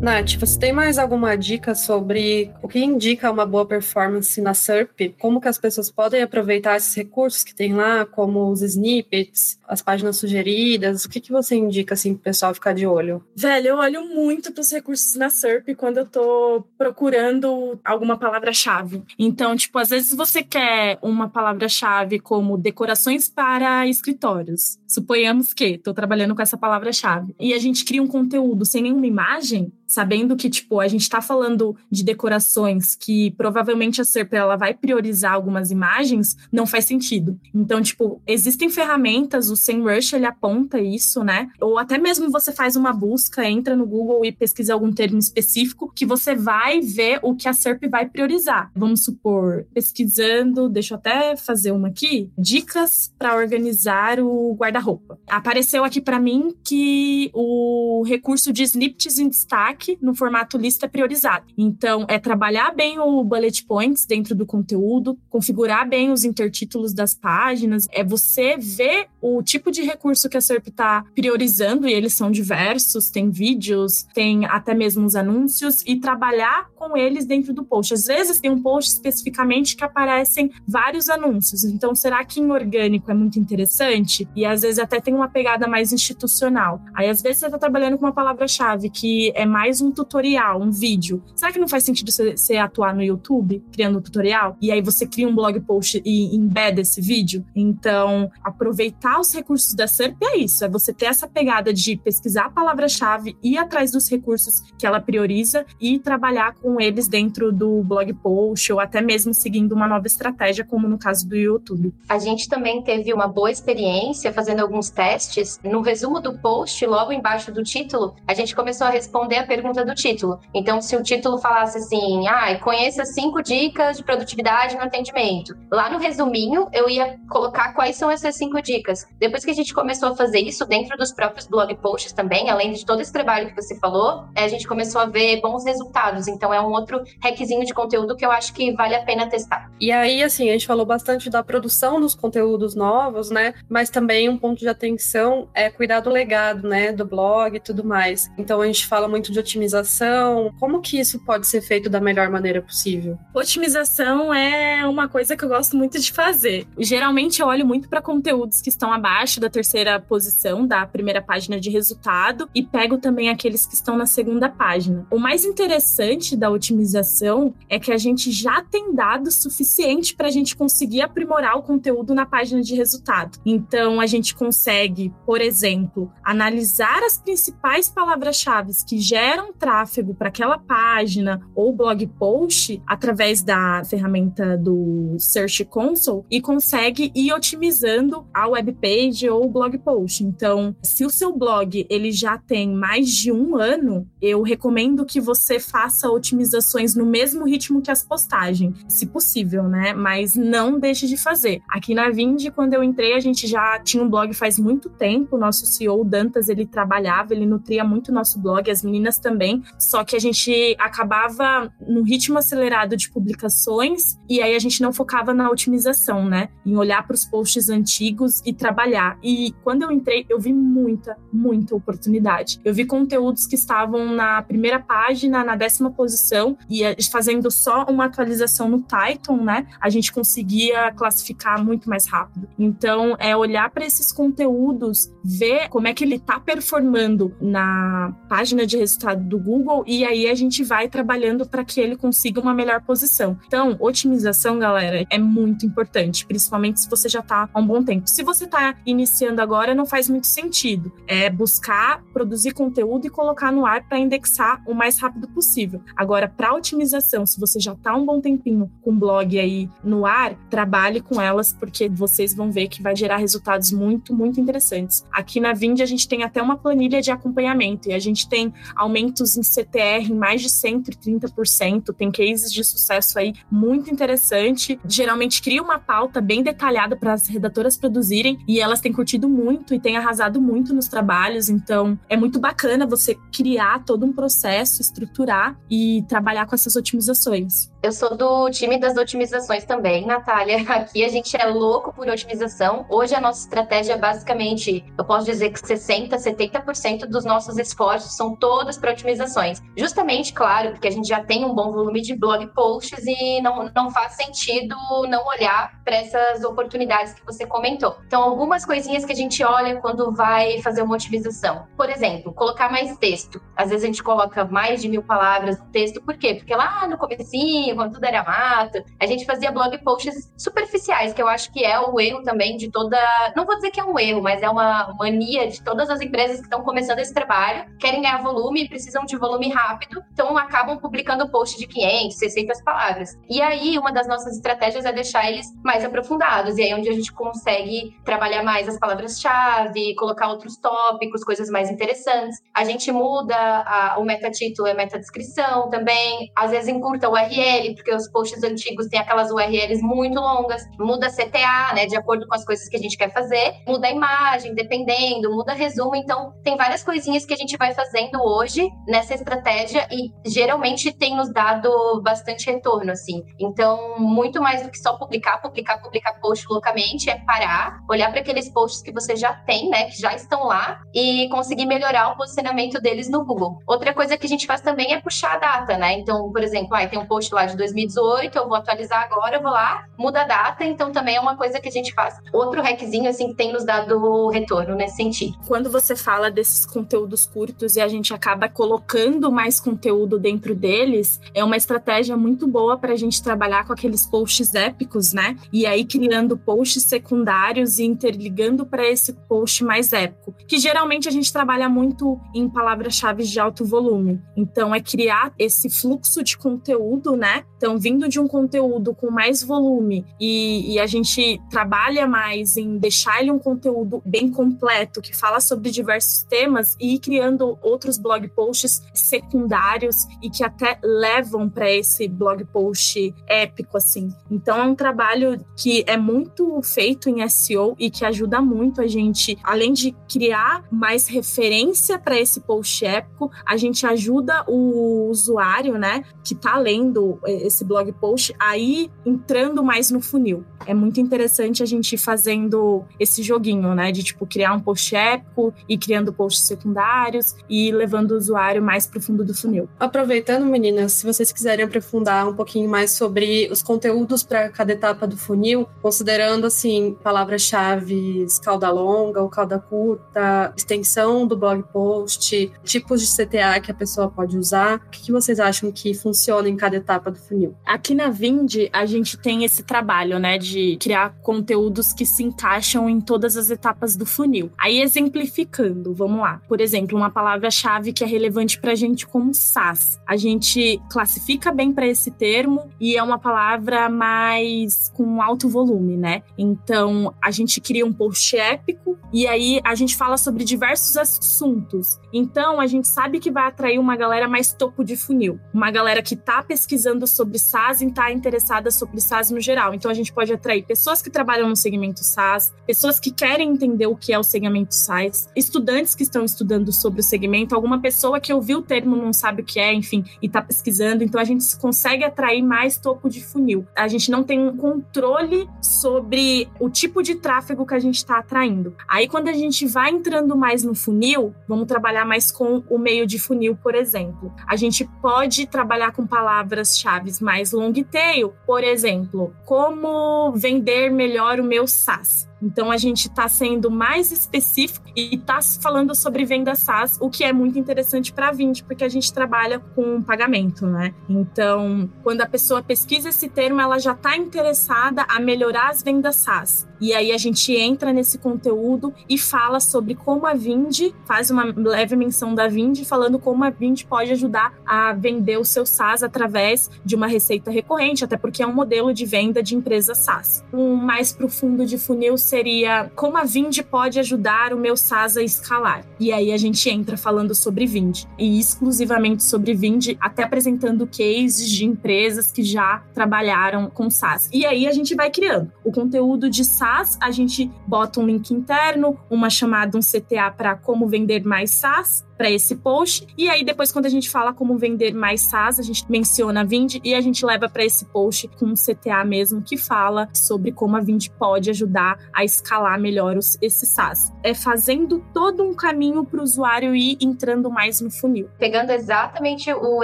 Nath, 0.08 0.38
você 0.40 0.58
tem 0.58 0.72
mais 0.72 0.98
alguma 0.98 1.36
dica 1.36 1.76
sobre 1.76 2.50
o 2.64 2.68
que 2.70 2.80
indica 2.80 3.30
uma 3.30 3.46
boa 3.46 3.66
performance 3.66 4.40
na 4.40 4.54
SERP? 4.54 5.14
Como 5.20 5.42
que 5.42 5.50
as 5.50 5.58
pessoas 5.58 5.92
podem 5.92 6.22
aproveitar 6.22 6.78
esses 6.78 6.96
recursos 6.96 7.44
que 7.44 7.54
tem 7.54 7.74
lá, 7.74 8.06
como 8.06 8.50
os 8.50 8.62
snippets, 8.62 9.60
as 9.68 9.82
páginas 9.82 10.16
sugeridas? 10.16 11.04
O 11.04 11.10
que, 11.10 11.20
que 11.20 11.30
você 11.30 11.58
indica 11.58 11.94
assim 11.94 12.14
o 12.14 12.18
pessoal 12.18 12.54
ficar 12.54 12.72
de 12.72 12.88
olho? 12.88 13.22
Velho, 13.36 13.68
eu 13.68 13.76
olho 13.76 14.08
muito 14.08 14.54
para 14.54 14.62
os 14.62 14.72
recursos 14.72 15.14
na 15.16 15.30
SERP 15.30 15.76
quando 15.76 15.98
eu 15.98 16.04
estou 16.04 16.66
procurando 16.78 17.78
alguma 17.84 18.18
palavra-chave. 18.18 19.04
Então, 19.20 19.58
tipo, 19.58 19.78
às 19.78 19.90
vezes 19.90 20.14
você 20.14 20.42
quer 20.42 20.98
uma 21.02 21.28
palavra-chave 21.28 22.18
como 22.18 22.58
decorações 22.58 23.28
para 23.28 23.86
escritórios. 23.86 24.80
Suponhamos 24.88 25.54
que 25.54 25.66
estou 25.66 25.94
trabalhando 25.94 26.34
com 26.34 26.42
essa 26.42 26.58
palavra-chave. 26.58 27.36
E 27.38 27.54
a 27.54 27.60
gente 27.60 27.84
cria 27.84 28.02
um 28.02 28.08
conteúdo 28.08 28.64
sem 28.64 28.84
nenhuma 28.84 29.06
imagem, 29.06 29.70
sabendo 29.88 30.36
que, 30.36 30.50
tipo, 30.50 30.80
a 30.80 30.88
gente 30.88 31.02
está 31.02 31.22
falando 31.22 31.76
de 31.90 32.04
decorações 32.04 32.94
que 32.94 33.32
provavelmente 33.32 34.02
a 34.02 34.06
SERP 34.06 34.34
ela 34.34 34.58
vai 34.58 34.74
priorizar 34.74 35.34
algumas 35.34 35.72
imagens, 35.72 36.36
não 36.52 36.68
faz 36.68 36.86
sentido. 36.86 37.40
Então, 37.56 37.82
tipo, 37.82 38.22
existem 38.28 38.70
ferramentas, 38.70 39.50
o 39.50 39.56
SEMrush 39.56 40.14
ele 40.14 40.26
aponta 40.26 40.80
isso, 40.80 41.24
né? 41.24 41.50
Ou 41.62 41.80
até 41.80 41.98
mesmo 41.98 42.30
você 42.30 42.52
faz 42.52 42.76
uma 42.76 42.92
busca, 42.92 43.48
entra 43.48 43.76
no 43.76 43.86
Google 43.86 44.26
e 44.26 44.32
pesquisa 44.32 44.74
algum 44.74 44.92
termo 44.92 45.18
específico 45.18 45.92
que 45.96 46.06
você 46.06 46.36
vai 46.36 46.82
ver 46.82 47.20
o 47.24 47.36
que 47.36 47.48
a 47.48 47.54
SERP 47.54 47.86
vai 47.90 48.08
priorizar. 48.08 48.72
Vamos 48.76 49.06
supor, 49.06 49.66
pesquisando, 49.74 50.68
deixa 50.68 50.94
eu 50.94 50.98
até 50.98 51.38
fazer 51.38 51.72
uma 51.72 51.88
aqui, 51.88 52.30
dicas 52.38 53.14
para 53.18 53.36
organizar 53.36 54.20
o 54.20 54.54
guarda-roupa. 54.56 55.18
Apareceu 55.28 55.84
aqui 55.84 56.02
para 56.02 56.20
mim 56.20 56.54
que 56.64 57.30
o 57.34 58.04
recurso 58.06 58.52
de 58.52 58.64
snippets 58.64 59.18
em 59.18 59.30
destaque 59.30 59.77
destaque 59.78 59.98
no 60.02 60.16
formato 60.16 60.58
lista 60.58 60.88
priorizada. 60.88 61.46
Então, 61.58 62.06
é 62.10 62.18
trabalhar 62.18 62.74
bem 62.74 63.00
o 63.00 63.24
bullet 63.24 63.64
points 63.66 64.06
dentro 64.06 64.36
do 64.36 64.46
conteúdo, 64.46 65.18
configurar 65.30 65.88
bem 65.88 66.12
os 66.12 66.26
intertítulos 66.26 66.94
das 66.94 67.14
páginas, 67.14 67.88
é 67.92 68.04
você 68.04 68.58
ver 68.58 69.08
o 69.22 69.42
tipo 69.44 69.72
de 69.72 69.84
recurso 69.84 70.28
que 70.28 70.38
a 70.38 70.42
SERP 70.42 70.68
está 70.68 71.06
priorizando, 71.16 71.88
e 71.88 71.94
eles 71.94 72.14
são 72.14 72.32
diversos, 72.32 73.10
tem 73.10 73.30
vídeos, 73.30 74.08
tem 74.14 74.46
até 74.46 74.74
mesmo 74.74 75.06
os 75.06 75.16
anúncios, 75.16 75.84
e 75.86 76.00
trabalhar 76.00 76.70
com 76.76 76.98
eles 76.98 77.26
dentro 77.26 77.54
do 77.54 77.64
post. 77.64 77.94
Às 77.94 78.06
vezes 78.06 78.40
tem 78.40 78.52
um 78.52 78.62
post 78.62 78.94
especificamente 78.94 79.76
que 79.76 79.84
aparecem 79.84 80.52
vários 80.68 81.10
anúncios, 81.10 81.64
então 81.64 81.94
será 81.96 82.24
que 82.26 82.40
em 82.40 82.52
orgânico 82.52 83.12
é 83.12 83.14
muito 83.14 83.40
interessante? 83.40 84.28
E 84.36 84.46
às 84.46 84.62
vezes 84.62 84.80
até 84.80 85.00
tem 85.00 85.14
uma 85.14 85.28
pegada 85.28 85.68
mais 85.68 85.92
institucional. 85.92 86.82
Aí 86.94 87.10
às 87.10 87.22
vezes 87.22 87.40
você 87.40 87.46
está 87.48 87.58
trabalhando 87.58 87.98
com 87.98 88.06
uma 88.06 88.14
palavra-chave 88.14 88.90
que 88.90 89.32
é 89.36 89.46
mais 89.46 89.67
mais 89.68 89.82
um 89.82 89.92
tutorial, 89.92 90.62
um 90.62 90.72
vídeo. 90.72 91.22
Será 91.36 91.52
que 91.52 91.60
não 91.60 91.68
faz 91.68 91.84
sentido 91.84 92.10
você, 92.10 92.56
atuar 92.56 92.96
no 92.96 93.04
YouTube, 93.04 93.62
criando 93.74 94.00
um 94.00 94.02
tutorial? 94.02 94.56
E 94.62 94.72
aí 94.72 94.82
você 94.82 95.06
cria 95.06 95.28
um 95.28 95.36
blog 95.36 95.60
post 95.60 96.02
e 96.06 96.34
embeda 96.34 96.80
esse 96.80 97.02
vídeo? 97.02 97.46
Então, 97.54 98.32
aproveitar 98.42 99.20
os 99.20 99.34
recursos 99.34 99.76
da 99.76 99.86
SERP 99.86 100.16
é 100.24 100.38
isso, 100.38 100.64
é 100.64 100.70
você 100.70 100.94
ter 100.94 101.08
essa 101.08 101.28
pegada 101.28 101.74
de 101.74 101.98
pesquisar 101.98 102.46
a 102.46 102.50
palavra-chave, 102.50 103.36
ir 103.44 103.58
atrás 103.58 103.92
dos 103.92 104.10
recursos 104.10 104.62
que 104.80 104.88
ela 104.88 105.02
prioriza 105.02 105.66
e 105.82 106.00
trabalhar 106.00 106.56
com 106.56 106.80
eles 106.80 107.10
dentro 107.10 107.52
do 107.52 107.84
blog 107.84 108.14
post 108.14 108.72
ou 108.72 108.80
até 108.80 109.02
mesmo 109.02 109.34
seguindo 109.34 109.74
uma 109.74 109.86
nova 109.86 110.08
estratégia, 110.08 110.64
como 110.64 110.88
no 110.88 110.98
caso 110.98 111.28
do 111.28 111.36
YouTube. 111.36 111.94
A 112.08 112.18
gente 112.18 112.48
também 112.48 112.82
teve 112.82 113.14
uma 113.14 113.28
boa 113.28 113.52
experiência 113.52 114.32
fazendo 114.32 114.62
alguns 114.62 114.90
testes. 114.90 115.60
No 115.62 115.82
resumo 115.82 116.22
do 116.22 116.40
post, 116.40 116.86
logo 116.86 117.12
embaixo 117.12 117.52
do 117.52 117.64
título, 117.64 118.16
a 118.26 118.34
gente 118.34 118.56
começou 118.56 118.88
a 118.88 118.90
responder 118.90 119.36
a 119.36 119.44
pergunta 119.46 119.57
pergunta 119.58 119.84
do 119.84 119.96
título. 119.96 120.40
Então, 120.54 120.82
se 120.82 120.96
o 120.96 121.02
título 121.02 121.38
falasse 121.40 121.80
assim, 121.80 122.28
ah, 122.28 122.56
conheça 122.60 123.04
cinco 123.06 123.42
dicas 123.42 123.98
de 123.98 124.04
produtividade 124.04 124.76
no 124.76 124.84
atendimento. 124.84 125.58
Lá 125.72 125.90
no 125.90 125.98
resuminho, 125.98 126.68
eu 126.72 126.90
ia 126.90 127.20
colocar 127.30 127.74
quais 127.74 127.96
são 127.96 128.12
essas 128.12 128.36
cinco 128.36 128.62
dicas. 128.62 129.06
Depois 129.20 129.44
que 129.44 129.52
a 129.52 129.54
gente 129.54 129.74
começou 129.74 130.10
a 130.10 130.16
fazer 130.16 130.40
isso 130.40 130.66
dentro 130.66 130.96
dos 130.98 131.12
próprios 131.12 131.48
blog 131.48 131.74
posts 131.76 132.14
também, 132.14 132.50
além 132.50 132.72
de 132.72 132.86
todo 132.86 133.02
esse 133.02 133.12
trabalho 133.12 133.48
que 133.48 133.56
você 133.56 133.78
falou, 133.80 134.26
é, 134.36 134.44
a 134.44 134.48
gente 134.48 134.68
começou 134.68 135.02
a 135.02 135.06
ver 135.06 135.42
bons 135.42 135.66
resultados. 135.66 136.28
Então, 136.28 136.54
é 136.54 136.62
um 136.62 136.72
outro 136.72 137.02
requisinho 137.22 137.66
de 137.66 137.74
conteúdo 137.74 138.16
que 138.16 138.26
eu 138.26 138.32
acho 138.32 138.54
que 138.54 138.72
vale 138.74 138.96
a 138.96 139.04
pena 139.04 139.28
testar. 139.28 139.72
E 139.80 139.92
aí, 139.92 140.22
assim, 140.22 140.50
a 140.50 140.54
gente 140.54 140.68
falou 140.68 140.86
bastante 140.86 141.30
da 141.30 141.44
produção 141.44 142.00
dos 142.00 142.14
conteúdos 142.14 142.76
novos, 142.76 143.32
né? 143.32 143.54
Mas 143.68 143.90
também 143.90 144.30
um 144.30 144.38
ponto 144.38 144.60
de 144.60 144.68
atenção 144.68 145.50
é 145.54 145.70
cuidar 145.70 146.02
do 146.02 146.10
legado, 146.10 146.68
né? 146.68 146.92
Do 146.92 147.06
blog 147.06 147.56
e 147.56 147.60
tudo 147.60 147.84
mais. 147.84 148.30
Então, 148.38 148.62
a 148.62 148.68
gente 148.68 148.86
fala 148.86 149.08
muito 149.08 149.32
de 149.32 149.40
otimização? 149.48 150.54
Como 150.60 150.82
que 150.82 151.00
isso 151.00 151.20
pode 151.20 151.48
ser 151.48 151.62
feito 151.62 151.90
da 151.90 152.02
melhor 152.02 152.30
maneira 152.30 152.62
possível? 152.62 153.18
Otimização 153.34 154.34
é 154.34 154.86
uma 154.86 155.08
coisa 155.08 155.38
que 155.38 155.44
eu 155.44 155.50
gosto 155.50 155.78
muito 155.78 155.98
de 156.00 156.12
fazer. 156.12 156.68
Geralmente 156.78 157.42
eu 157.42 157.48
olho 157.48 157.66
muito 157.66 157.88
para 157.88 158.02
conteúdos 158.02 158.62
que 158.62 158.70
estão 158.70 158.92
abaixo 158.92 159.40
da 159.40 159.50
terceira 159.50 160.00
posição 160.00 160.68
da 160.68 160.86
primeira 160.86 161.22
página 161.22 161.60
de 161.60 161.70
resultado 161.70 162.50
e 162.54 162.62
pego 162.62 162.98
também 162.98 163.30
aqueles 163.30 163.66
que 163.66 163.74
estão 163.74 163.96
na 163.96 164.06
segunda 164.06 164.50
página. 164.50 165.08
O 165.10 165.18
mais 165.18 165.46
interessante 165.46 166.36
da 166.36 166.50
otimização 166.50 167.54
é 167.70 167.80
que 167.80 167.92
a 167.92 167.98
gente 167.98 168.32
já 168.32 168.62
tem 168.62 168.94
dados 168.94 169.42
suficiente 169.42 170.14
para 170.16 170.28
a 170.28 170.32
gente 170.32 170.56
conseguir 170.56 171.02
aprimorar 171.02 171.58
o 171.58 171.64
conteúdo 171.64 172.14
na 172.14 172.26
página 172.26 172.62
de 172.62 172.76
resultado. 172.76 173.40
Então 173.46 174.02
a 174.02 174.06
gente 174.06 174.36
consegue, 174.36 175.14
por 175.26 175.40
exemplo, 175.40 176.12
analisar 176.24 177.02
as 177.04 177.18
principais 177.18 177.88
palavras-chave 177.88 178.58
que 178.88 179.00
geram 179.00 179.37
geram 179.38 179.54
tráfego 179.54 180.16
para 180.16 180.30
aquela 180.30 180.58
página 180.58 181.40
ou 181.54 181.72
blog 181.72 182.08
post 182.18 182.82
através 182.88 183.44
da 183.44 183.84
ferramenta 183.86 184.58
do 184.58 185.16
Search 185.20 185.64
Console 185.66 186.24
e 186.32 186.42
consegue 186.42 187.12
ir 187.14 187.32
otimizando 187.32 188.26
a 188.34 188.48
web 188.48 188.74
page 188.74 189.30
ou 189.30 189.46
o 189.46 189.50
blog 189.50 189.78
post. 189.78 190.24
Então, 190.24 190.76
se 190.82 191.06
o 191.06 191.10
seu 191.10 191.38
blog 191.38 191.86
ele 191.88 192.12
já 192.12 192.38
tem 192.38 192.74
mais 192.74 193.10
de 193.10 193.32
um 193.32 193.56
ano, 193.56 194.08
eu 194.20 194.42
recomendo 194.42 195.06
que 195.06 195.22
você 195.22 195.60
faça 195.60 196.10
otimizações 196.10 196.96
no 196.96 197.06
mesmo 197.06 197.46
ritmo 197.46 197.82
que 197.82 197.92
as 197.92 198.04
postagens, 198.04 198.76
se 198.88 199.06
possível, 199.06 199.64
né? 199.64 199.94
Mas 199.94 200.36
não 200.36 200.80
deixe 200.80 201.06
de 201.06 201.18
fazer. 201.18 201.62
Aqui 201.70 201.94
na 201.94 202.10
Vind, 202.10 202.50
quando 202.56 202.74
eu 202.74 202.84
entrei, 202.84 203.14
a 203.14 203.20
gente 203.20 203.46
já 203.46 203.80
tinha 203.80 204.02
um 204.02 204.10
blog 204.10 204.34
faz 204.34 204.58
muito 204.58 204.90
tempo. 204.90 205.38
Nosso 205.38 205.66
CEO 205.68 206.04
Dantas 206.04 206.50
ele 206.50 206.66
trabalhava, 206.66 207.34
ele 207.34 207.46
nutria 207.46 207.84
muito 207.84 208.12
nosso 208.12 208.40
blog, 208.40 208.70
as 208.72 208.82
meninas 208.82 209.17
também, 209.20 209.64
só 209.80 210.04
que 210.04 210.16
a 210.16 210.20
gente 210.20 210.76
acabava 210.80 211.72
num 211.80 212.04
ritmo 212.04 212.38
acelerado 212.38 212.96
de 212.96 213.10
publicações 213.10 214.18
e 214.30 214.42
aí 214.42 214.56
a 214.56 214.60
gente 214.60 214.82
não 214.82 214.92
focava 214.94 215.34
na 215.34 215.50
otimização, 215.50 216.26
né? 216.26 216.50
Em 216.66 216.76
olhar 216.76 217.06
para 217.06 217.14
os 217.14 217.26
posts 217.26 217.70
antigos 217.70 218.42
e 218.46 218.54
trabalhar. 218.54 219.18
E 219.24 219.54
quando 219.64 219.84
eu 219.84 219.92
entrei, 219.92 220.26
eu 220.30 220.40
vi 220.40 220.54
muita, 220.54 221.18
muita 221.32 221.76
oportunidade. 221.76 222.60
Eu 222.64 222.74
vi 222.74 222.86
conteúdos 222.86 223.46
que 223.46 223.56
estavam 223.56 224.14
na 224.14 224.42
primeira 224.42 224.80
página, 224.80 225.44
na 225.44 225.56
décima 225.56 225.92
posição, 225.92 226.58
e 226.70 226.82
fazendo 227.12 227.50
só 227.50 227.86
uma 227.86 228.06
atualização 228.06 228.70
no 228.70 228.82
Titan, 228.82 229.38
né? 229.44 229.68
A 229.80 229.90
gente 229.90 230.12
conseguia 230.12 230.92
classificar 230.92 231.64
muito 231.64 231.90
mais 231.90 232.08
rápido. 232.08 232.48
Então, 232.58 233.16
é 233.20 233.36
olhar 233.36 233.70
para 233.70 233.86
esses 233.86 234.12
conteúdos, 234.12 235.12
ver 235.24 235.70
como 235.70 235.88
é 235.88 235.94
que 235.94 236.04
ele 236.04 236.16
está 236.16 236.40
performando 236.40 237.36
na 237.42 238.16
página 238.28 238.66
de 238.66 238.78
resultados 238.78 239.07
resultado 239.08 239.24
do 239.24 239.40
Google 239.40 239.84
e 239.88 240.06
aí 240.06 240.28
a 240.28 240.36
gente 240.36 240.64
vai 240.64 240.88
trabalhando 240.90 241.48
para 241.48 241.64
que 241.64 241.80
ele 241.80 241.96
consiga 241.96 242.42
uma 242.42 242.54
melhor 242.54 242.82
posição. 242.82 243.38
Então, 243.48 243.76
otimização, 243.80 244.60
galera, 244.60 245.06
é 245.10 245.18
muito 245.18 245.66
importante, 245.66 246.26
principalmente 246.26 246.82
se 246.82 246.90
você 246.90 247.08
já 247.08 247.20
está 247.20 247.50
há 247.54 247.60
um 247.60 247.66
bom 247.66 247.84
tempo. 247.84 248.10
Se 248.10 248.24
você 248.24 248.46
está 248.46 248.76
iniciando 248.86 249.42
agora, 249.42 249.74
não 249.74 249.86
faz 249.86 250.10
muito 250.10 250.28
sentido. 250.28 250.92
É 251.08 251.30
buscar 251.30 252.04
produzir 252.14 252.54
conteúdo 252.54 253.08
e 253.08 253.10
colocar 253.10 253.52
no 253.52 253.66
ar 253.66 253.88
para 253.88 254.00
indexar 254.00 254.62
o 254.66 254.74
mais 254.74 255.00
rápido 255.00 255.28
possível. 255.30 255.82
Agora, 255.96 256.28
para 256.28 256.54
otimização, 256.54 257.26
se 257.26 257.40
você 257.40 257.60
já 257.60 257.74
está 257.74 257.96
um 257.96 258.06
bom 258.06 258.20
tempinho 258.20 258.70
com 258.82 258.98
blog 258.98 259.40
aí 259.40 259.70
no 259.84 260.06
ar, 260.06 260.36
trabalhe 260.50 261.02
com 261.02 261.22
elas 261.22 261.54
porque 261.54 261.88
vocês 261.88 262.34
vão 262.34 262.52
ver 262.52 262.68
que 262.68 262.82
vai 262.82 262.96
gerar 262.96 263.18
resultados 263.18 263.72
muito, 263.72 264.14
muito 264.14 264.40
interessantes. 264.40 265.06
Aqui 265.12 265.40
na 265.40 265.54
Vind 265.54 265.80
a 265.82 265.86
gente 265.86 266.08
tem 266.08 266.24
até 266.24 266.42
uma 266.42 266.58
planilha 266.58 267.02
de 267.02 267.12
acompanhamento 267.12 267.90
e 267.90 267.94
a 267.94 268.00
gente 268.00 268.28
tem 268.28 268.54
aumentos 268.98 269.38
em 269.38 269.44
CTR 269.44 270.12
em 270.12 270.16
mais 270.16 270.42
de 270.42 270.50
130%, 270.50 271.94
tem 271.96 272.12
cases 272.12 272.52
de 272.52 272.64
sucesso 272.64 273.20
aí 273.20 273.34
muito 273.50 273.92
interessante. 273.92 274.80
Geralmente 274.86 275.42
cria 275.42 275.62
uma 275.62 275.78
pauta 275.78 276.20
bem 276.20 276.42
detalhada 276.42 276.96
para 276.96 277.14
as 277.14 277.28
redatoras 277.28 277.78
produzirem 277.78 278.40
e 278.48 278.60
elas 278.60 278.82
têm 278.82 278.92
curtido 278.92 279.30
muito 279.30 279.74
e 279.74 279.80
têm 279.80 279.98
arrasado 279.98 280.42
muito 280.42 280.74
nos 280.74 280.88
trabalhos, 280.88 281.50
então 281.50 281.98
é 282.10 282.18
muito 282.18 282.40
bacana 282.40 282.88
você 282.88 283.16
criar 283.32 283.84
todo 283.86 284.06
um 284.06 284.12
processo, 284.12 284.82
estruturar 284.82 285.58
e 285.70 286.04
trabalhar 286.08 286.46
com 286.48 286.56
essas 286.56 286.76
otimizações. 286.76 287.70
Eu 287.84 287.92
sou 287.92 288.18
do 288.18 288.50
time 288.50 288.80
das 288.80 288.98
otimizações 288.98 289.64
também, 289.64 290.06
Natália. 290.06 290.58
Aqui 290.68 291.06
a 291.06 291.10
gente 291.10 291.40
é 291.40 291.46
louco 291.46 291.94
por 291.94 292.08
otimização. 292.08 292.86
Hoje 292.90 293.14
a 293.14 293.22
nossa 293.22 293.42
estratégia 293.42 293.94
é 293.94 293.98
basicamente, 293.98 294.84
eu 294.98 295.06
posso 295.06 295.26
dizer 295.26 295.52
que 295.52 295.60
60%, 295.60 296.10
70% 296.10 297.06
dos 297.06 297.24
nossos 297.24 297.58
esforços 297.58 298.16
são 298.16 298.36
todos 298.36 298.78
otimizações. 298.92 299.62
Justamente, 299.76 300.34
claro, 300.34 300.72
porque 300.72 300.88
a 300.88 300.92
gente 300.92 301.08
já 301.08 301.24
tem 301.24 301.46
um 301.46 301.54
bom 301.54 301.72
volume 301.72 302.02
de 302.02 302.16
blog 302.16 302.48
posts 302.54 303.06
e 303.06 303.42
não, 303.42 303.70
não 303.76 303.92
faz 303.92 304.14
sentido 304.14 304.76
não 305.10 305.26
olhar 305.28 305.82
para 305.84 305.96
essas 305.96 306.44
oportunidades 306.44 307.14
que 307.14 307.26
você 307.26 307.46
comentou. 307.46 307.98
Então, 308.06 308.22
algumas 308.24 308.66
coisinhas 308.66 309.06
que 309.06 309.12
a 309.12 309.16
gente 309.16 309.44
olha 309.44 309.78
quando 309.78 310.14
vai 310.14 310.62
fazer 310.62 310.82
uma 310.82 310.96
otimização. 310.96 311.68
Por 311.76 311.90
exemplo, 311.90 312.34
colocar 312.34 312.72
mais 312.72 312.98
texto. 312.98 313.42
Às 313.56 313.70
vezes 313.70 313.84
a 313.84 313.88
gente 313.88 314.04
coloca 314.04 314.46
mais 314.46 314.82
de 314.82 314.90
mil 314.90 315.04
palavras 315.04 315.60
no 315.60 315.66
texto. 315.68 316.02
Por 316.02 316.18
quê? 316.18 316.36
Porque 316.36 316.56
lá 316.56 316.88
no 316.88 316.98
comecinho 316.98 317.76
quando 317.76 317.94
tudo 317.94 318.06
era 318.06 318.24
mato. 318.24 318.84
A 319.00 319.06
gente 319.06 319.26
fazia 319.26 319.52
blog 319.52 319.78
posts 319.84 320.34
superficiais, 320.38 321.14
que 321.14 321.22
eu 321.22 321.28
acho 321.28 321.52
que 321.52 321.64
é 321.64 321.80
o 321.80 322.00
erro 322.00 322.24
também 322.24 322.58
de 322.58 322.70
toda. 322.70 322.98
Não 323.36 323.46
vou 323.46 323.56
dizer 323.56 323.72
que 323.72 323.80
é 323.80 323.84
um 323.84 323.98
erro, 323.98 324.22
mas 324.22 324.42
é 324.42 324.50
uma 324.50 324.94
mania 325.00 325.48
de 325.48 325.62
todas 325.62 325.90
as 325.90 326.02
empresas 326.02 326.38
que 326.38 326.44
estão 326.44 326.62
começando 326.62 327.00
esse 327.00 327.14
trabalho, 327.14 327.66
querem 327.80 328.02
ganhar 328.02 328.22
volume, 328.22 328.68
precisam 328.78 329.06
de 329.06 329.18
volume 329.18 329.50
rápido, 329.50 330.04
então 330.14 330.38
acabam 330.38 330.78
publicando 330.78 331.30
post 331.30 331.58
de 331.58 331.68
500, 331.68 332.16
600 332.16 332.62
palavras. 332.62 333.18
E 333.28 333.42
aí, 333.42 333.78
uma 333.80 333.92
das 333.92 334.08
nossas 334.08 334.36
estratégias 334.36 334.86
é 334.86 334.94
deixar 334.94 335.30
eles 335.30 335.48
mais 335.64 335.84
aprofundados, 335.84 336.58
e 336.58 336.62
aí 336.62 336.70
é 336.70 336.76
onde 336.76 336.88
a 336.88 336.94
gente 336.94 337.12
consegue 337.12 337.98
trabalhar 338.06 338.44
mais 338.44 338.68
as 338.68 338.78
palavras-chave, 338.78 339.96
colocar 339.96 340.30
outros 340.30 340.58
tópicos, 340.58 341.24
coisas 341.24 341.50
mais 341.50 341.72
interessantes. 341.72 342.40
A 342.54 342.64
gente 342.64 342.92
muda 342.92 343.36
a, 343.36 343.98
o 343.98 344.06
meta-título 344.06 344.68
e 344.68 344.72
a 344.72 344.76
meta-descrição 344.76 345.70
também, 345.70 346.32
às 346.36 346.52
vezes 346.52 346.68
encurta 346.68 347.10
o 347.10 347.14
URL, 347.14 347.74
porque 347.74 347.94
os 347.94 348.08
posts 348.10 348.44
antigos 348.44 348.88
têm 348.88 349.00
aquelas 349.00 349.32
URLs 349.32 349.82
muito 349.82 350.20
longas, 350.20 350.62
muda 350.80 351.10
CTA, 351.10 351.74
né, 351.74 351.88
de 351.88 351.98
acordo 351.98 352.28
com 352.28 352.36
as 352.36 352.46
coisas 352.46 352.70
que 352.70 352.78
a 352.78 352.80
gente 352.80 352.96
quer 352.96 353.12
fazer, 353.12 353.56
muda 353.68 353.88
a 353.88 353.92
imagem, 353.92 354.54
dependendo, 354.54 355.32
muda 355.32 355.54
resumo, 355.54 355.96
então 355.96 356.32
tem 356.44 356.56
várias 356.56 356.84
coisinhas 356.84 357.26
que 357.26 357.34
a 357.34 357.38
gente 357.38 357.58
vai 357.58 357.74
fazendo 357.74 358.22
hoje 358.22 358.67
nessa 358.88 359.14
estratégia 359.14 359.88
e 359.92 360.12
geralmente 360.26 360.92
tem 360.92 361.16
nos 361.16 361.32
dado 361.32 362.02
bastante 362.04 362.50
retorno, 362.50 362.92
assim. 362.92 363.24
Então, 363.40 364.00
muito 364.00 364.42
mais 364.42 364.64
do 364.64 364.70
que 364.70 364.78
só 364.78 364.98
publicar, 364.98 365.42
publicar, 365.42 365.80
publicar 365.80 366.14
post 366.20 366.46
loucamente, 366.50 367.10
é 367.10 367.20
parar, 367.20 367.80
olhar 367.90 368.12
para 368.12 368.22
aqueles 368.22 368.50
posts 368.50 368.82
que 368.82 368.92
você 368.92 369.16
já 369.16 369.34
tem, 369.34 369.70
né, 369.70 369.86
que 369.86 370.00
já 370.00 370.14
estão 370.14 370.46
lá 370.46 370.82
e 370.94 371.28
conseguir 371.30 371.66
melhorar 371.66 372.10
o 372.10 372.18
posicionamento 372.18 372.82
deles 372.82 373.10
no 373.10 373.26
Google. 373.26 373.60
Outra 373.68 373.94
coisa 373.94 374.18
que 374.18 374.26
a 374.26 374.30
gente 374.30 374.46
faz 374.46 374.62
também 374.62 374.94
é 374.94 375.02
puxar 375.02 375.36
a 375.36 375.38
data, 375.38 375.78
né? 375.78 375.94
Então, 375.94 376.32
por 376.32 376.44
exemplo, 376.44 376.76
ah, 376.76 376.88
tem 376.88 377.00
um 377.00 377.06
post 377.06 377.34
lá 377.34 377.46
de 377.46 377.56
2018, 377.58 378.38
eu 378.38 378.48
vou 378.48 378.58
atualizar 378.58 379.04
agora, 379.04 379.38
eu 379.38 379.42
vou 379.42 379.52
lá, 379.52 379.86
muda 379.98 380.22
a 380.22 380.26
data, 380.26 380.64
então 380.64 380.92
também 380.92 381.16
é 381.16 381.20
uma 381.20 381.36
coisa 381.38 381.60
que 381.60 381.68
a 381.68 381.72
gente 381.72 381.94
faz. 381.94 382.16
Outro 382.34 382.62
hackzinho, 382.62 383.10
assim, 383.10 383.30
que 383.30 383.36
tem 383.36 383.52
nos 383.52 383.66
dado 383.66 384.30
retorno 384.30 384.76
nesse 384.76 384.98
sentido. 384.98 385.38
Quando 385.48 385.70
você 385.70 385.96
fala 385.96 386.30
desses 386.30 386.66
conteúdos 386.66 387.26
curtos 387.26 387.76
e 387.76 387.82
a 387.82 387.88
gente 387.88 388.14
acaba 388.14 388.50
colocando 388.58 389.32
mais 389.32 389.60
conteúdo 389.60 390.18
dentro 390.18 390.56
deles, 390.56 391.22
é 391.32 391.44
uma 391.44 391.56
estratégia 391.56 392.18
muito 392.18 392.48
boa 392.48 392.76
para 392.76 392.94
a 392.94 392.96
gente 392.96 393.22
trabalhar 393.22 393.68
com 393.68 393.72
aqueles 393.72 394.08
posts 394.08 394.56
épicos, 394.56 395.14
né? 395.14 395.38
E 395.54 395.68
aí 395.68 395.86
criando 395.86 396.36
posts 396.36 396.82
secundários 396.82 397.78
e 397.78 397.84
interligando 397.84 398.66
para 398.66 398.84
esse 398.84 399.14
post 399.14 399.64
mais 399.64 399.94
épico, 399.94 400.34
que 400.48 400.58
geralmente 400.58 401.08
a 401.08 401.12
gente 401.12 401.32
trabalha 401.32 401.70
muito 401.70 402.20
em 402.34 402.50
palavras-chave 402.50 403.26
de 403.26 403.40
alto 403.40 403.64
volume. 403.64 404.20
Então 404.36 404.74
é 404.74 404.82
criar 404.82 405.32
esse 405.38 405.70
fluxo 405.70 406.24
de 406.24 406.36
conteúdo, 406.36 407.16
né? 407.16 407.44
Então, 407.58 407.78
vindo 407.78 408.08
de 408.08 408.20
um 408.20 408.28
conteúdo 408.28 408.94
com 408.94 409.12
mais 409.12 409.44
volume 409.44 410.04
e, 410.20 410.74
e, 410.74 410.80
a 410.80 410.86
gente 410.86 411.40
trabalha 411.50 412.08
mais 412.08 412.56
em 412.56 412.78
deixar 412.78 413.20
ele 413.20 413.32
um 413.32 413.40
conteúdo 413.40 414.02
bem 414.06 414.30
completo, 414.32 415.02
que 415.02 415.16
fala 415.16 415.40
sobre 415.40 415.72
diversos 415.72 416.24
temas 416.24 416.76
e 416.80 416.96
ir 416.96 417.00
criando 417.00 417.58
outros 417.62 417.98
blog 417.98 418.28
posts 418.30 418.47
secundários 418.54 420.06
e 420.22 420.30
que 420.30 420.44
até 420.44 420.80
levam 420.84 421.50
para 421.50 421.72
esse 421.72 422.08
blog 422.08 422.44
post 422.46 423.14
épico, 423.28 423.78
assim. 423.78 424.10
Então, 424.30 424.58
é 424.58 424.64
um 424.64 424.76
trabalho 424.76 425.44
que 425.56 425.84
é 425.88 425.98
muito 425.98 426.62
feito 426.62 427.10
em 427.10 427.28
SEO 427.30 427.76
e 427.78 427.90
que 427.90 428.06
ajuda 428.06 428.42
muito 428.42 428.82
a 428.82 428.88
gente, 428.88 429.38
além 429.44 429.74
de 429.74 429.96
criar 430.12 430.64
mais 430.72 431.08
referência 431.08 431.98
para 432.00 432.20
esse 432.20 432.42
post 432.42 432.86
épico, 432.86 433.32
a 433.46 433.58
gente 433.58 433.86
ajuda 433.86 434.44
o 434.48 435.10
usuário, 435.10 435.78
né, 435.78 436.04
que 436.24 436.34
está 436.34 436.58
lendo 436.58 437.20
esse 437.26 437.64
blog 437.64 437.92
post 437.94 438.34
aí 438.40 438.90
entrando 439.06 439.64
mais 439.64 439.92
no 439.92 440.02
funil. 440.02 440.46
É 440.66 440.74
muito 440.74 441.00
interessante 441.00 441.64
a 441.64 441.66
gente 441.66 441.98
fazendo 441.98 442.84
esse 443.00 443.24
joguinho, 443.24 443.74
né? 443.74 443.92
De 443.92 444.04
tipo 444.04 444.26
criar 444.26 444.54
um 444.54 444.60
post 444.60 444.96
épico 444.96 445.54
e 445.68 445.78
criando 445.78 446.12
posts 446.12 446.46
secundários 446.46 447.36
e 447.50 447.72
levando 447.72 448.12
o 448.12 448.18
usuário 448.18 448.37
mais 448.62 448.86
pro 448.86 449.02
fundo 449.02 449.24
do 449.24 449.34
funil. 449.34 449.70
Aproveitando, 449.80 450.46
meninas, 450.46 450.94
se 450.94 451.06
vocês 451.06 451.32
quiserem 451.32 451.66
aprofundar 451.66 452.28
um 452.28 452.34
pouquinho 452.34 452.70
mais 452.70 452.92
sobre 452.92 453.48
os 453.52 453.62
conteúdos 453.64 454.24
para 454.24 454.50
cada 454.50 454.74
etapa 454.74 455.08
do 455.08 455.18
funil, 455.18 455.68
considerando 455.82 456.48
assim 456.48 456.96
palavras-chave 457.04 458.26
cauda 458.44 458.70
longa 458.70 459.22
ou 459.22 459.30
cauda 459.30 459.60
curta, 459.60 460.54
extensão 460.56 461.26
do 461.26 461.38
blog 461.38 461.64
post, 461.72 462.52
tipos 462.64 463.02
de 463.02 463.08
CTA 463.08 463.60
que 463.62 463.72
a 463.72 463.74
pessoa 463.74 464.10
pode 464.10 464.38
usar, 464.38 464.78
o 464.78 464.90
que 464.90 465.12
vocês 465.12 465.40
acham 465.40 465.72
que 465.72 465.94
funciona 465.94 466.50
em 466.50 466.56
cada 466.56 466.76
etapa? 466.76 467.08
etapa 467.08 467.12
do 467.12 467.18
funil. 467.18 467.56
Aqui 467.66 467.94
na 467.94 468.10
Vind, 468.10 468.70
a 468.74 468.86
gente 468.86 469.18
tem 469.18 469.44
esse 469.44 469.64
trabalho, 469.64 470.20
né, 470.20 470.38
de 470.38 470.78
criar 470.78 471.16
conteúdos 471.22 471.94
que 471.94 472.06
se 472.06 472.24
encaixam 472.24 472.90
em 472.90 473.00
todas 473.00 473.38
as 473.38 473.50
etapas 473.50 473.96
do 473.96 474.06
funil. 474.06 474.52
Aí, 474.58 474.82
exemplificando, 474.82 475.94
vamos 475.94 476.22
lá. 476.22 476.42
Por 476.48 476.60
exemplo, 476.60 476.98
uma 476.98 477.10
palavra-chave 477.10 477.94
que 477.94 478.04
é 478.04 478.08
relevante 478.18 478.60
para 478.60 478.72
a 478.72 478.76
gente 478.76 479.08
como 479.08 479.34
SaaS. 479.34 480.00
A 480.08 480.16
gente 480.16 480.82
classifica 480.90 481.52
bem 481.52 481.72
para 481.72 481.88
esse 481.88 482.12
termo 482.12 482.70
e 482.80 482.98
é 482.98 483.04
uma 483.04 483.20
palavra 483.20 483.90
mais 483.90 484.92
com 484.94 485.22
alto 485.22 485.48
volume, 485.50 485.98
né? 485.98 486.24
Então, 486.38 487.14
a 487.24 487.32
gente 487.32 487.62
cria 487.62 487.86
um 487.86 487.94
post 487.94 488.36
épico 488.36 488.98
e 489.14 489.28
aí 489.28 489.60
a 489.64 489.76
gente 489.76 489.96
fala 489.96 490.18
sobre 490.18 490.44
diversos 490.44 490.98
assuntos. 490.98 492.00
Então, 492.14 492.60
a 492.60 492.68
gente 492.68 492.88
sabe 492.88 493.20
que 493.20 493.32
vai 493.32 493.48
atrair 493.48 493.80
uma 493.80 493.96
galera 493.96 494.28
mais 494.28 494.54
topo 494.54 494.84
de 494.84 494.96
funil, 494.96 495.40
uma 495.54 495.72
galera 495.72 496.02
que 496.02 496.16
tá 496.16 496.44
pesquisando 496.44 496.88
pesquisando 496.88 497.08
sobre 497.08 497.40
SaaS 497.40 497.82
e 497.82 497.88
está 497.88 498.12
interessada 498.12 498.72
sobre 498.72 499.02
SaaS 499.02 499.32
no 499.32 499.40
geral. 499.40 499.74
Então 499.74 499.92
a 499.92 499.94
gente 499.94 500.14
pode 500.14 500.32
atrair 500.32 500.64
pessoas 500.64 501.02
que 501.02 501.10
trabalham 501.10 501.50
no 501.50 501.56
segmento 501.56 502.04
SaaS, 502.04 502.54
pessoas 502.66 503.00
que 503.00 503.12
querem 503.12 503.52
entender 503.52 503.88
o 503.88 503.96
que 503.96 504.14
é 504.14 504.20
o 504.20 504.24
segmento 504.24 504.74
SaaS, 504.74 505.30
estudantes 505.36 505.96
que 505.96 506.04
estão 506.04 506.24
estudando 506.24 506.72
sobre 506.72 507.02
o 507.02 507.04
segmento, 507.04 507.56
alguma 507.56 507.82
pessoa 507.82 508.07
que 508.20 508.34
ouviu 508.34 508.60
o 508.60 508.62
termo 508.62 508.96
não 508.96 509.12
sabe 509.14 509.42
o 509.42 509.46
que 509.46 509.60
é, 509.60 509.74
enfim, 509.74 510.04
e 510.22 510.28
está 510.28 510.42
pesquisando. 510.42 511.04
Então 511.04 511.20
a 511.20 511.24
gente 511.24 511.58
consegue 511.58 512.04
atrair 512.04 512.42
mais 512.42 512.78
topo 512.78 513.10
de 513.10 513.24
funil. 513.24 513.66
A 513.76 513.88
gente 513.88 514.10
não 514.10 514.24
tem 514.24 514.40
um 514.40 514.56
controle 514.56 515.48
sobre 515.62 516.50
o 516.60 516.70
tipo 516.70 517.02
de 517.02 517.16
tráfego 517.16 517.66
que 517.66 517.74
a 517.74 517.80
gente 517.80 517.96
está 517.96 518.20
atraindo. 518.20 518.76
Aí 518.88 519.08
quando 519.08 519.28
a 519.28 519.34
gente 519.34 519.66
vai 519.66 519.92
entrando 519.92 520.36
mais 520.36 520.64
no 520.64 520.74
funil, 520.74 521.34
vamos 521.48 521.68
trabalhar 521.68 522.06
mais 522.06 522.32
com 522.32 522.64
o 522.70 522.78
meio 522.78 523.06
de 523.06 523.20
funil, 523.20 523.56
por 523.56 523.76
exemplo. 523.76 524.34
A 524.48 524.56
gente 524.56 524.86
pode 525.02 525.46
trabalhar 525.48 525.92
com 525.92 526.06
palavras 526.06 526.80
chaves 526.80 527.20
mais 527.20 527.52
long 527.52 527.74
tail, 527.84 528.34
por 528.46 528.64
exemplo, 528.64 529.34
como 529.46 530.32
vender 530.34 530.90
melhor 530.92 531.40
o 531.40 531.44
meu 531.44 531.68
SaaS. 531.68 532.28
Então 532.42 532.72
a 532.72 532.78
gente 532.78 533.08
está 533.08 533.28
sendo 533.28 533.70
mais 533.70 534.12
específico 534.12 534.88
e 534.96 535.16
está 535.16 535.40
falando 535.62 535.96
sobre 535.96 536.26
venda 536.26 536.56
SaaS, 536.56 536.98
o 537.02 537.10
que 537.10 537.24
é 537.24 537.34
muito 537.34 537.58
interessante 537.58 538.14
para 538.14 538.30
a 538.30 538.32
Vind, 538.32 538.62
porque 538.64 538.84
a 538.84 538.90
gente 538.90 539.12
trabalha 539.12 539.60
com 539.60 540.02
pagamento, 540.02 540.66
né? 540.66 540.94
Então, 541.10 541.90
quando 542.04 542.22
a 542.22 542.28
pessoa 542.28 542.62
pesquisa 542.62 543.10
esse 543.10 543.30
termo, 543.30 543.62
ela 543.62 543.80
já 543.80 543.94
está 543.94 544.16
interessada 544.16 545.04
a 545.08 545.20
melhorar 545.20 545.70
as 545.70 545.82
vendas 545.82 546.18
SaaS. 546.18 546.68
E 546.80 546.94
aí 546.94 547.12
a 547.12 547.18
gente 547.18 547.56
entra 547.56 547.92
nesse 547.92 548.18
conteúdo 548.20 548.94
e 549.10 549.18
fala 549.18 549.60
sobre 549.60 549.96
como 549.96 550.26
a 550.28 550.34
Vind 550.34 550.92
faz 551.06 551.32
uma 551.32 551.44
leve 551.44 551.96
menção 551.96 552.36
da 552.36 552.48
Vind, 552.48 552.84
falando 552.84 553.18
como 553.18 553.44
a 553.44 553.50
Vind 553.50 553.84
pode 553.86 554.12
ajudar 554.12 554.54
a 554.66 554.94
vender 554.94 555.38
o 555.38 555.46
seu 555.46 555.66
SaaS 555.66 556.04
através 556.04 556.70
de 556.86 556.96
uma 556.96 557.08
receita 557.08 557.50
recorrente, 557.50 558.04
até 558.04 558.16
porque 558.16 558.44
é 558.44 558.48
um 558.48 558.54
modelo 558.54 558.94
de 558.94 559.06
venda 559.06 559.42
de 559.42 559.56
empresa 559.56 559.96
SaaS. 559.96 560.46
Um 560.54 560.76
mais 560.76 561.12
profundo 561.12 561.66
de 561.66 561.78
funil 561.78 562.18
seria 562.28 562.92
como 562.96 563.18
a 563.18 563.24
Vind 563.24 563.62
pode 563.64 564.00
ajudar 564.00 564.54
o 564.54 564.58
meu 564.58 564.76
SaaS 564.76 565.18
a 565.18 565.24
escalar. 565.24 565.86
E 566.00 566.12
aí 566.12 566.32
a 566.32 566.38
gente 566.38 566.70
entra 566.70 566.98
falando 566.98 567.34
sobre 567.34 567.66
Vind 567.66 568.04
e 568.18 568.40
exclusivamente 568.40 569.24
sobre 569.24 569.54
Vind, 569.54 569.96
até 570.00 570.24
apresentando 570.24 570.88
cases 570.88 571.50
de 571.50 571.66
empresas 571.66 572.32
que 572.32 572.44
já 572.44 572.84
trabalharam 572.94 573.70
com 573.70 573.90
SaaS. 573.90 574.30
E 574.34 574.46
aí 574.46 574.68
a 574.68 574.72
gente 574.72 574.96
vai 574.96 575.10
criando 575.10 575.52
o 575.64 575.72
conteúdo 575.72 576.30
de 576.30 576.44
SaaS 576.44 576.98
a 577.02 577.12
gente 577.12 577.50
bota 577.66 578.00
um 578.00 578.06
link 578.06 578.32
interno, 578.32 578.98
uma 579.10 579.30
chamada, 579.30 579.78
um 579.78 579.82
CTA 579.82 580.32
para 580.32 580.56
como 580.56 580.88
vender 580.88 581.24
mais 581.24 581.52
SaaS 581.52 582.07
para 582.18 582.30
esse 582.30 582.56
post. 582.56 583.08
E 583.18 583.30
aí, 583.30 583.44
depois, 583.44 583.72
quando 583.72 583.86
a 583.86 583.90
gente 583.90 584.10
fala 584.10 584.34
como 584.34 584.58
vender 584.58 584.94
mais 584.94 585.22
SaaS, 585.22 585.60
a 585.60 585.64
gente 585.64 585.86
menciona 585.90 586.42
a 586.42 586.44
Vind 586.44 586.76
e 586.84 586.94
a 586.94 587.02
gente 587.02 587.26
leva 587.26 587.48
para 587.48 587.64
esse 587.64 587.86
post 587.86 588.28
com 588.40 588.48
um 588.48 588.54
CTA 588.54 589.04
mesmo 589.06 589.42
que 589.42 589.58
fala 589.58 590.10
sobre 590.14 590.52
como 590.52 590.76
a 590.76 590.80
Vind 590.80 591.08
pode 591.20 591.50
ajudar 591.50 591.98
a 592.14 592.24
escalar 592.24 592.80
melhor 592.80 593.18
os, 593.18 593.38
esse 593.42 593.66
SaaS. 593.66 594.12
É 594.24 594.34
fazendo 594.34 595.04
todo 595.14 595.44
um 595.44 595.54
caminho 595.54 596.04
para 596.06 596.20
o 596.20 596.24
usuário 596.24 596.76
ir 596.76 596.98
entrando 597.02 597.50
mais 597.50 597.80
no 597.82 597.92
funil. 597.92 598.30
Pegando 598.40 598.72
exatamente 598.72 599.54
o 599.54 599.84